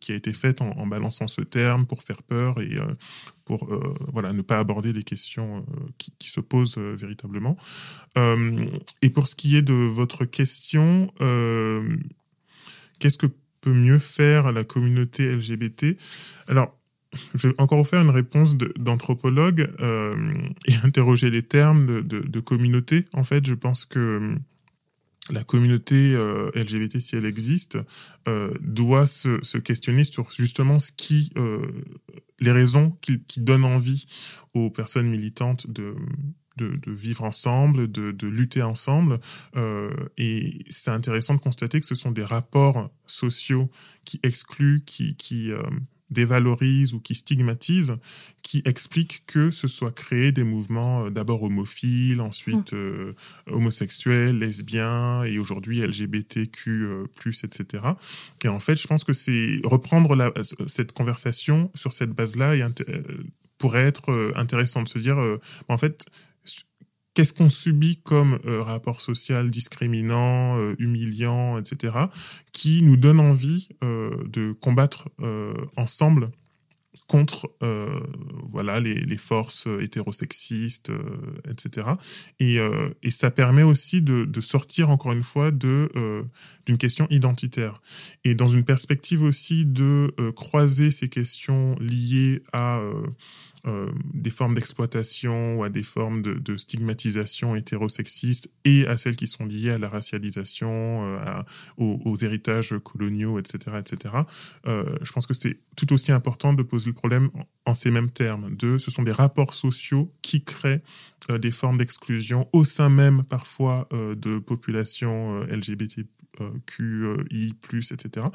qui 0.00 0.10
a 0.10 0.16
été 0.16 0.32
faite 0.32 0.60
en, 0.60 0.86
balançant 0.88 1.28
ce 1.28 1.40
terme 1.40 1.86
pour 1.86 2.02
faire 2.02 2.22
peur 2.24 2.60
et 2.60 2.76
pour 3.44 3.68
voilà 4.12 4.32
ne 4.32 4.42
pas 4.42 4.58
aborder 4.58 4.92
des 4.92 5.04
questions 5.04 5.64
qui, 5.98 6.12
qui, 6.18 6.30
se 6.30 6.40
posent 6.40 6.78
véritablement. 6.78 7.56
et 8.16 9.10
pour 9.10 9.28
ce 9.28 9.36
qui 9.36 9.56
est 9.56 9.62
de 9.62 9.74
votre 9.74 10.24
question, 10.24 11.12
qu'est-ce 12.98 13.18
que 13.18 13.28
peut 13.64 13.72
mieux 13.72 13.98
faire 13.98 14.52
la 14.52 14.62
communauté 14.62 15.34
LGBT 15.34 15.96
Alors, 16.48 16.78
je 17.34 17.48
vais 17.48 17.54
encore 17.56 17.86
faire 17.86 18.02
une 18.02 18.10
réponse 18.10 18.56
d'anthropologue 18.56 19.72
euh, 19.80 20.34
et 20.66 20.74
interroger 20.84 21.30
les 21.30 21.42
termes 21.42 22.02
de, 22.02 22.40
communauté. 22.40 23.06
En 23.14 23.24
fait, 23.24 23.46
je 23.46 23.54
pense 23.54 23.86
que 23.86 23.98
euh, 23.98 24.34
la 25.30 25.44
communauté 25.44 26.12
euh, 26.14 26.50
LGBT, 26.54 27.00
si 27.00 27.16
elle 27.16 27.24
existe, 27.24 27.78
doit 28.60 29.06
se, 29.06 29.56
questionner 29.56 30.04
sur 30.04 30.30
justement 30.30 30.78
ce 30.78 30.92
qui, 30.92 31.32
les 32.40 32.52
raisons 32.52 32.90
qui, 33.00 33.22
qui, 33.22 33.40
donnent 33.40 33.64
envie 33.64 34.06
aux 34.52 34.68
personnes 34.68 35.08
militantes 35.08 35.70
de, 35.70 35.94
de, 36.56 36.78
vivre 36.86 37.24
ensemble, 37.24 37.90
de, 37.90 38.26
lutter 38.26 38.62
ensemble. 38.62 39.20
Euh, 39.56 39.90
et 40.16 40.64
c'est 40.70 40.90
intéressant 40.90 41.34
de 41.34 41.40
constater 41.40 41.80
que 41.80 41.86
ce 41.86 41.94
sont 41.94 42.10
des 42.10 42.24
rapports 42.24 42.90
sociaux 43.06 43.70
qui 44.04 44.20
excluent, 44.22 44.82
qui, 44.84 45.16
qui 45.16 45.50
euh, 45.50 45.62
dévalorisent 46.10 46.94
ou 46.94 47.00
qui 47.00 47.14
stigmatisent, 47.14 47.96
qui 48.42 48.62
expliquent 48.64 49.24
que 49.26 49.50
ce 49.50 49.68
soit 49.68 49.92
créé 49.92 50.32
des 50.32 50.44
mouvements 50.44 51.06
euh, 51.06 51.10
d'abord 51.10 51.42
homophiles, 51.42 52.20
ensuite 52.20 52.72
mmh. 52.72 53.14
homosexuels, 53.52 54.38
lesbiens 54.38 55.24
et 55.24 55.38
aujourd'hui 55.38 55.80
LGBTQ+, 55.80 57.06
etc. 57.42 57.82
Et 58.42 58.48
en 58.48 58.60
fait, 58.60 58.80
je 58.80 58.86
pense 58.86 59.04
que 59.04 59.12
c'est 59.12 59.60
reprendre 59.64 60.14
la, 60.14 60.32
cette 60.66 60.92
conversation 60.92 61.70
sur 61.74 61.92
cette 61.92 62.10
base-là 62.10 62.54
pourrait 63.58 63.84
être 63.84 64.32
intéressant 64.36 64.82
de 64.82 64.88
se 64.88 64.98
dire, 64.98 65.16
en 65.68 65.78
fait, 65.78 66.06
qu'est-ce 67.14 67.32
qu'on 67.32 67.48
subit 67.48 67.96
comme 68.02 68.38
euh, 68.44 68.62
rapport 68.62 69.00
social 69.00 69.48
discriminant, 69.48 70.58
euh, 70.58 70.74
humiliant, 70.78 71.58
etc., 71.58 71.94
qui 72.52 72.82
nous 72.82 72.96
donne 72.96 73.20
envie 73.20 73.68
euh, 73.82 74.10
de 74.26 74.52
combattre 74.52 75.08
ensemble 75.76 76.30
contre 77.06 77.54
voilà 78.48 78.80
les, 78.80 78.94
les, 78.94 79.16
forces 79.16 79.68
hétérosexistes, 79.80 80.90
etc. 81.48 81.88
Et, 82.40 82.58
et, 83.02 83.10
ça 83.10 83.30
permet 83.30 83.62
aussi 83.62 84.00
de, 84.00 84.24
de, 84.24 84.40
sortir 84.40 84.90
encore 84.90 85.12
une 85.12 85.22
fois 85.22 85.50
de 85.50 85.90
d'une 86.66 86.78
question 86.78 87.06
identitaire 87.10 87.82
et 88.24 88.34
dans 88.34 88.48
une 88.48 88.64
perspective 88.64 89.22
aussi 89.22 89.66
de 89.66 90.14
croiser 90.34 90.90
ces 90.90 91.08
questions 91.08 91.76
liées 91.78 92.42
à 92.52 92.80
euh, 93.66 93.90
des 94.12 94.30
formes 94.30 94.54
d'exploitation 94.54 95.56
ou 95.56 95.64
à 95.64 95.70
des 95.70 95.82
formes 95.82 96.20
de, 96.22 96.56
stigmatisation 96.56 97.56
hétérosexiste 97.56 98.50
et 98.64 98.86
à 98.86 98.96
celles 98.96 99.16
qui 99.16 99.26
sont 99.26 99.46
liées 99.46 99.70
à 99.70 99.78
la 99.78 99.88
racialisation, 99.88 101.16
euh, 101.18 101.42
aux, 101.78 102.16
héritages 102.16 102.74
coloniaux, 102.84 103.38
etc., 103.38 103.76
etc. 103.78 104.14
Euh, 104.66 104.96
je 105.02 105.12
pense 105.12 105.26
que 105.26 105.34
c'est 105.34 105.60
tout 105.76 105.92
aussi 105.92 106.12
important 106.12 106.52
de 106.52 106.62
poser 106.62 106.88
le 106.88 106.92
problème 106.92 107.30
en, 107.64 107.74
ces 107.74 107.90
mêmes 107.90 108.10
termes. 108.10 108.54
De, 108.54 108.78
ce 108.78 108.90
sont 108.90 109.02
des 109.02 109.12
rapports 109.12 109.54
sociaux 109.54 110.12
qui 110.20 110.44
créent 110.44 110.82
des 111.30 111.50
formes 111.50 111.78
d'exclusion 111.78 112.48
au 112.52 112.64
sein 112.64 112.90
même 112.90 113.24
parfois 113.24 113.88
de 113.92 114.38
populations 114.38 115.40
LGBT 115.44 116.02
QI+, 116.66 117.54
etc. 117.90 118.26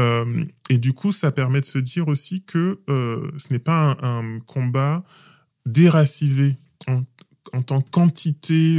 Euh, 0.00 0.44
et 0.70 0.78
du 0.78 0.92
coup, 0.92 1.12
ça 1.12 1.32
permet 1.32 1.60
de 1.60 1.66
se 1.66 1.78
dire 1.78 2.08
aussi 2.08 2.42
que 2.44 2.80
euh, 2.88 3.30
ce 3.38 3.52
n'est 3.52 3.58
pas 3.58 3.96
un, 4.02 4.40
combat 4.40 5.04
déracisé 5.66 6.56
en, 6.88 7.02
en 7.52 7.62
tant 7.62 7.80
qu'entité 7.80 8.78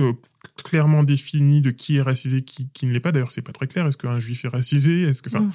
euh, 0.64 0.70
clairement 0.70 1.04
définie 1.04 1.62
de 1.62 1.72
qui 1.72 1.98
est 1.98 2.02
racisé, 2.02 2.42
qui, 2.44 2.68
qui 2.70 2.86
ne 2.86 2.92
l'est 2.92 3.00
pas. 3.00 3.12
D'ailleurs, 3.12 3.32
c'est 3.32 3.42
pas 3.42 3.52
très 3.52 3.68
clair. 3.68 3.86
Est-ce 3.88 3.98
qu'un 3.98 4.20
juif 4.20 4.46
est 4.46 4.50
racisé? 4.50 5.04
Est-ce 5.04 5.22
que, 5.22 5.30
enfin, 5.30 5.42
mm. 5.42 5.52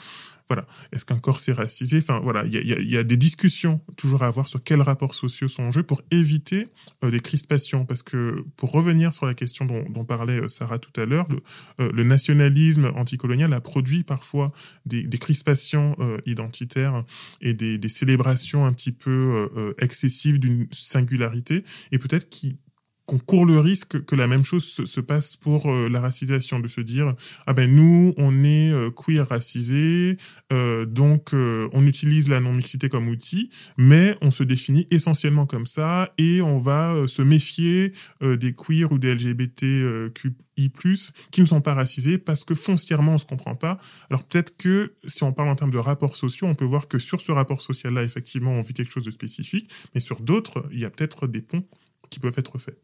voilà, 0.48 0.66
est-ce 0.92 1.04
qu'un 1.04 1.18
corps 1.18 1.40
est 1.46 1.52
racisé? 1.52 1.98
Enfin, 1.98 2.20
voilà, 2.22 2.44
il 2.44 2.52
y 2.52 2.72
a, 2.72 2.80
y 2.80 2.96
a, 2.96 3.04
des 3.04 3.16
discussions 3.16 3.80
toujours 3.96 4.22
à 4.22 4.26
avoir 4.26 4.48
sur 4.48 4.62
quels 4.62 4.82
rapports 4.82 5.14
sociaux 5.14 5.48
sont 5.48 5.64
en 5.64 5.70
jeu 5.70 5.82
pour 5.82 6.02
éviter 6.11 6.68
euh, 7.04 7.11
des 7.11 7.20
crispations. 7.20 7.84
Parce 7.84 8.02
que 8.02 8.44
pour 8.56 8.72
revenir 8.72 9.12
sur 9.12 9.26
la 9.26 9.34
question 9.34 9.64
dont, 9.64 9.84
dont 9.88 10.04
parlait 10.04 10.40
euh, 10.40 10.48
Sarah 10.48 10.78
tout 10.78 11.00
à 11.00 11.04
l'heure, 11.04 11.26
le, 11.28 11.40
euh, 11.80 11.90
le, 11.92 12.04
nationalisme 12.04 12.90
anticolonial 12.96 13.52
a 13.52 13.61
produit 13.61 14.04
parfois 14.04 14.52
des, 14.86 15.02
des 15.04 15.18
crispations 15.18 15.96
identitaires 16.26 17.04
et 17.40 17.52
des, 17.52 17.78
des, 17.78 17.88
célébrations 17.88 18.64
un 18.64 18.72
petit 18.72 18.92
peu 18.92 19.48
excessives 19.78 20.38
d'une 20.38 20.66
singularité, 20.72 21.64
et 21.92 21.98
peut-être 21.98 22.28
qui 22.28 22.56
qu'on 23.09 23.18
court 23.18 23.46
le 23.46 23.59
risque 23.59 24.04
que 24.04 24.14
la 24.14 24.26
même 24.26 24.44
chose 24.44 24.64
se, 24.64 25.00
passe 25.00 25.34
pour 25.34 25.72
euh, 25.72 25.88
la 25.88 26.00
racisation, 26.00 26.61
de 26.61 26.68
se 26.68 26.82
dire 26.82 27.14
ah 27.46 27.54
ben 27.54 27.74
nous 27.74 28.12
on 28.18 28.44
est 28.44 28.70
euh, 28.70 28.90
queer 28.90 29.26
racisé, 29.26 30.18
euh, 30.52 30.84
donc 30.84 31.30
on 31.32 31.86
utilise 31.86 32.28
la 32.28 32.40
non 32.40 32.52
mixité 32.52 32.90
comme 32.90 33.09
outil, 33.09 33.48
mais 33.78 34.14
on 34.20 34.30
se 34.30 34.42
définit 34.42 34.86
essentiellement 34.90 35.46
comme 35.46 35.64
ça 35.64 36.12
et 36.18 36.42
on 36.42 36.59
va 36.59 37.06
se 37.06 37.22
méfier 37.22 37.92
des 38.20 38.52
queer 38.52 38.92
ou 38.92 38.98
des 38.98 39.14
LGBTQI+ 39.14 40.70
qui 41.30 41.40
ne 41.40 41.46
sont 41.46 41.61
pas 41.62 41.74
racisés 41.74 42.18
parce 42.18 42.44
que 42.44 42.54
foncièrement 42.54 43.14
on 43.14 43.18
se 43.18 43.24
comprend 43.24 43.54
pas. 43.54 43.78
Alors 44.11 44.24
peut-être 44.24 44.56
que 44.56 44.92
si 45.06 45.22
on 45.22 45.32
parle 45.32 45.48
en 45.48 45.56
termes 45.56 45.70
de 45.70 45.78
rapports 45.78 46.16
sociaux, 46.16 46.46
on 46.46 46.54
peut 46.54 46.66
voir 46.66 46.88
que 46.88 46.98
sur 46.98 47.20
ce 47.22 47.32
rapport 47.32 47.62
social-là 47.62 48.02
effectivement 48.02 48.52
on 48.52 48.61
vit 48.61 48.74
quelque 48.74 48.92
chose 48.92 49.06
de 49.06 49.11
spécifique, 49.11 49.70
mais 49.94 50.00
sur 50.00 50.20
d'autres 50.20 50.66
il 50.72 50.80
y 50.80 50.84
a 50.84 50.90
peut-être 50.90 51.26
des 51.26 51.40
ponts 51.40 51.64
qui 52.11 52.18
peuvent 52.18 52.34
être 52.36 52.59
faits. 52.59 52.78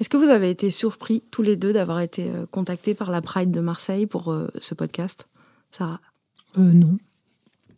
Est-ce 0.00 0.08
que 0.08 0.16
vous 0.16 0.30
avez 0.30 0.50
été 0.50 0.70
surpris 0.70 1.22
tous 1.30 1.42
les 1.42 1.56
deux 1.56 1.72
d'avoir 1.72 2.00
été 2.00 2.30
euh, 2.30 2.46
contactés 2.50 2.94
par 2.94 3.10
la 3.10 3.22
Pride 3.22 3.50
de 3.50 3.60
Marseille 3.60 4.06
pour 4.06 4.32
euh, 4.32 4.48
ce 4.60 4.74
podcast, 4.74 5.28
Sarah? 5.70 6.00
Euh, 6.58 6.72
Non. 6.72 6.96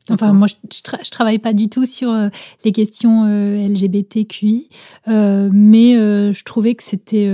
Enfin, 0.08 0.32
moi, 0.32 0.46
je, 0.46 0.54
je, 0.72 1.10
travaille 1.10 1.40
pas 1.40 1.52
du 1.52 1.68
tout 1.68 1.84
sur 1.84 2.14
les 2.62 2.70
questions 2.70 3.24
LGBTQI, 3.26 4.68
mais 5.08 5.94
je 5.96 6.44
trouvais 6.44 6.76
que 6.76 6.84
c'était 6.84 7.28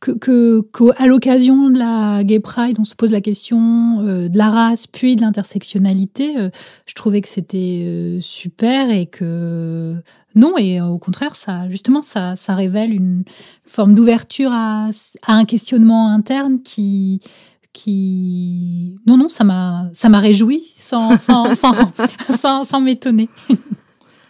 que 0.00 0.62
qu'à 0.62 1.06
l'occasion 1.06 1.68
de 1.68 1.78
la 1.78 2.24
Gay 2.24 2.40
Pride, 2.40 2.78
on 2.78 2.84
se 2.84 2.94
pose 2.94 3.10
la 3.12 3.20
question 3.20 4.00
euh, 4.00 4.28
de 4.28 4.38
la 4.38 4.48
race 4.48 4.86
puis 4.86 5.14
de 5.14 5.20
l'intersectionnalité. 5.20 6.38
Euh, 6.38 6.50
je 6.86 6.94
trouvais 6.94 7.20
que 7.20 7.28
c'était 7.28 7.84
euh, 7.84 8.20
super 8.20 8.90
et 8.90 9.06
que 9.06 9.94
non 10.34 10.56
et 10.56 10.80
au 10.80 10.98
contraire 10.98 11.36
ça 11.36 11.68
justement 11.68 12.02
ça 12.02 12.36
ça 12.36 12.54
révèle 12.54 12.94
une 12.94 13.24
forme 13.64 13.94
d'ouverture 13.94 14.52
à, 14.52 14.88
à 15.26 15.34
un 15.34 15.44
questionnement 15.44 16.08
interne 16.08 16.62
qui 16.62 17.20
qui 17.72 18.96
non 19.06 19.16
non 19.16 19.28
ça 19.28 19.44
m'a 19.44 19.90
ça 19.92 20.08
m'a 20.08 20.20
réjoui 20.20 20.62
sans 20.78 21.18
sans 21.18 21.54
sans, 21.56 21.74
sans, 22.38 22.64
sans 22.64 22.80
m'étonner. 22.80 23.28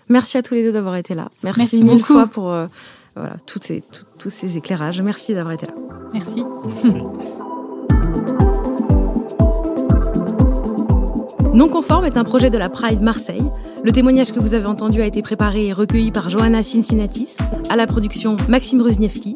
Merci 0.09 0.37
à 0.39 0.43
tous 0.43 0.55
les 0.55 0.65
deux 0.65 0.73
d'avoir 0.73 0.97
été 0.97 1.15
là. 1.15 1.29
Merci, 1.45 1.61
Merci 1.61 1.85
mille 1.85 1.99
beaucoup. 1.99 2.13
fois 2.15 2.27
pour 2.27 2.53
voilà, 3.17 3.37
tous 3.47 3.61
ces, 3.63 3.83
tous 4.19 4.31
ces 4.31 4.57
éclairages. 4.57 5.03
Merci 5.03 5.35
d'avoir 5.35 5.55
été 5.55 5.67
là. 5.67 5.75
Merci. 6.13 6.45
Non 11.53 11.69
conforme 11.69 12.05
est 12.05 12.17
un 12.17 12.25
projet 12.25 12.49
de 12.49 12.59
la 12.59 12.69
Pride 12.69 13.01
Marseille. 13.01 13.43
Le 13.83 13.91
témoignage 13.91 14.33
que 14.33 14.39
vous 14.39 14.55
avez 14.55 14.67
entendu 14.67 15.03
a 15.03 15.07
été 15.07 15.21
préparé 15.21 15.67
et 15.67 15.73
recueilli 15.73 16.13
par 16.13 16.29
Johanna 16.29 16.63
Cincinnatis, 16.63 17.39
à 17.69 17.77
la 17.77 17.87
production 17.87 18.37
Maxime 18.49 18.81
Ruzniewski, 18.81 19.35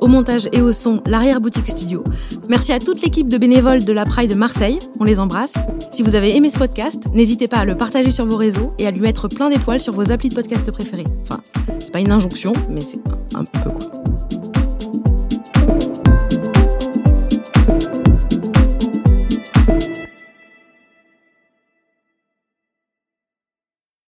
au 0.00 0.06
montage 0.06 0.48
et 0.52 0.62
au 0.62 0.70
son 0.72 1.02
l'arrière-boutique 1.06 1.66
studio. 1.66 2.04
Merci 2.48 2.72
à 2.72 2.78
toute 2.78 3.02
l'équipe 3.02 3.28
de 3.28 3.36
bénévoles 3.36 3.84
de 3.84 3.92
la 3.92 4.04
Pride 4.04 4.36
Marseille, 4.36 4.78
on 5.00 5.04
les 5.04 5.18
embrasse. 5.18 5.54
Si 5.90 6.02
vous 6.02 6.14
avez 6.14 6.36
aimé 6.36 6.50
ce 6.50 6.58
podcast, 6.58 7.02
n'hésitez 7.12 7.48
pas 7.48 7.58
à 7.58 7.64
le 7.64 7.76
partager 7.76 8.10
sur 8.10 8.26
vos 8.26 8.36
réseaux 8.36 8.72
et 8.78 8.86
à 8.86 8.90
lui 8.90 9.00
mettre 9.00 9.26
plein 9.28 9.50
d'étoiles 9.50 9.80
sur 9.80 9.92
vos 9.92 10.12
applis 10.12 10.28
de 10.28 10.34
podcast 10.34 10.70
préférés. 10.70 11.06
Enfin, 11.22 11.40
c'est 11.80 11.92
pas 11.92 12.00
une 12.00 12.12
injonction, 12.12 12.52
mais 12.70 12.80
c'est 12.80 13.00
un, 13.34 13.40
un 13.40 13.44
peu 13.44 13.70
quoi. 13.70 14.15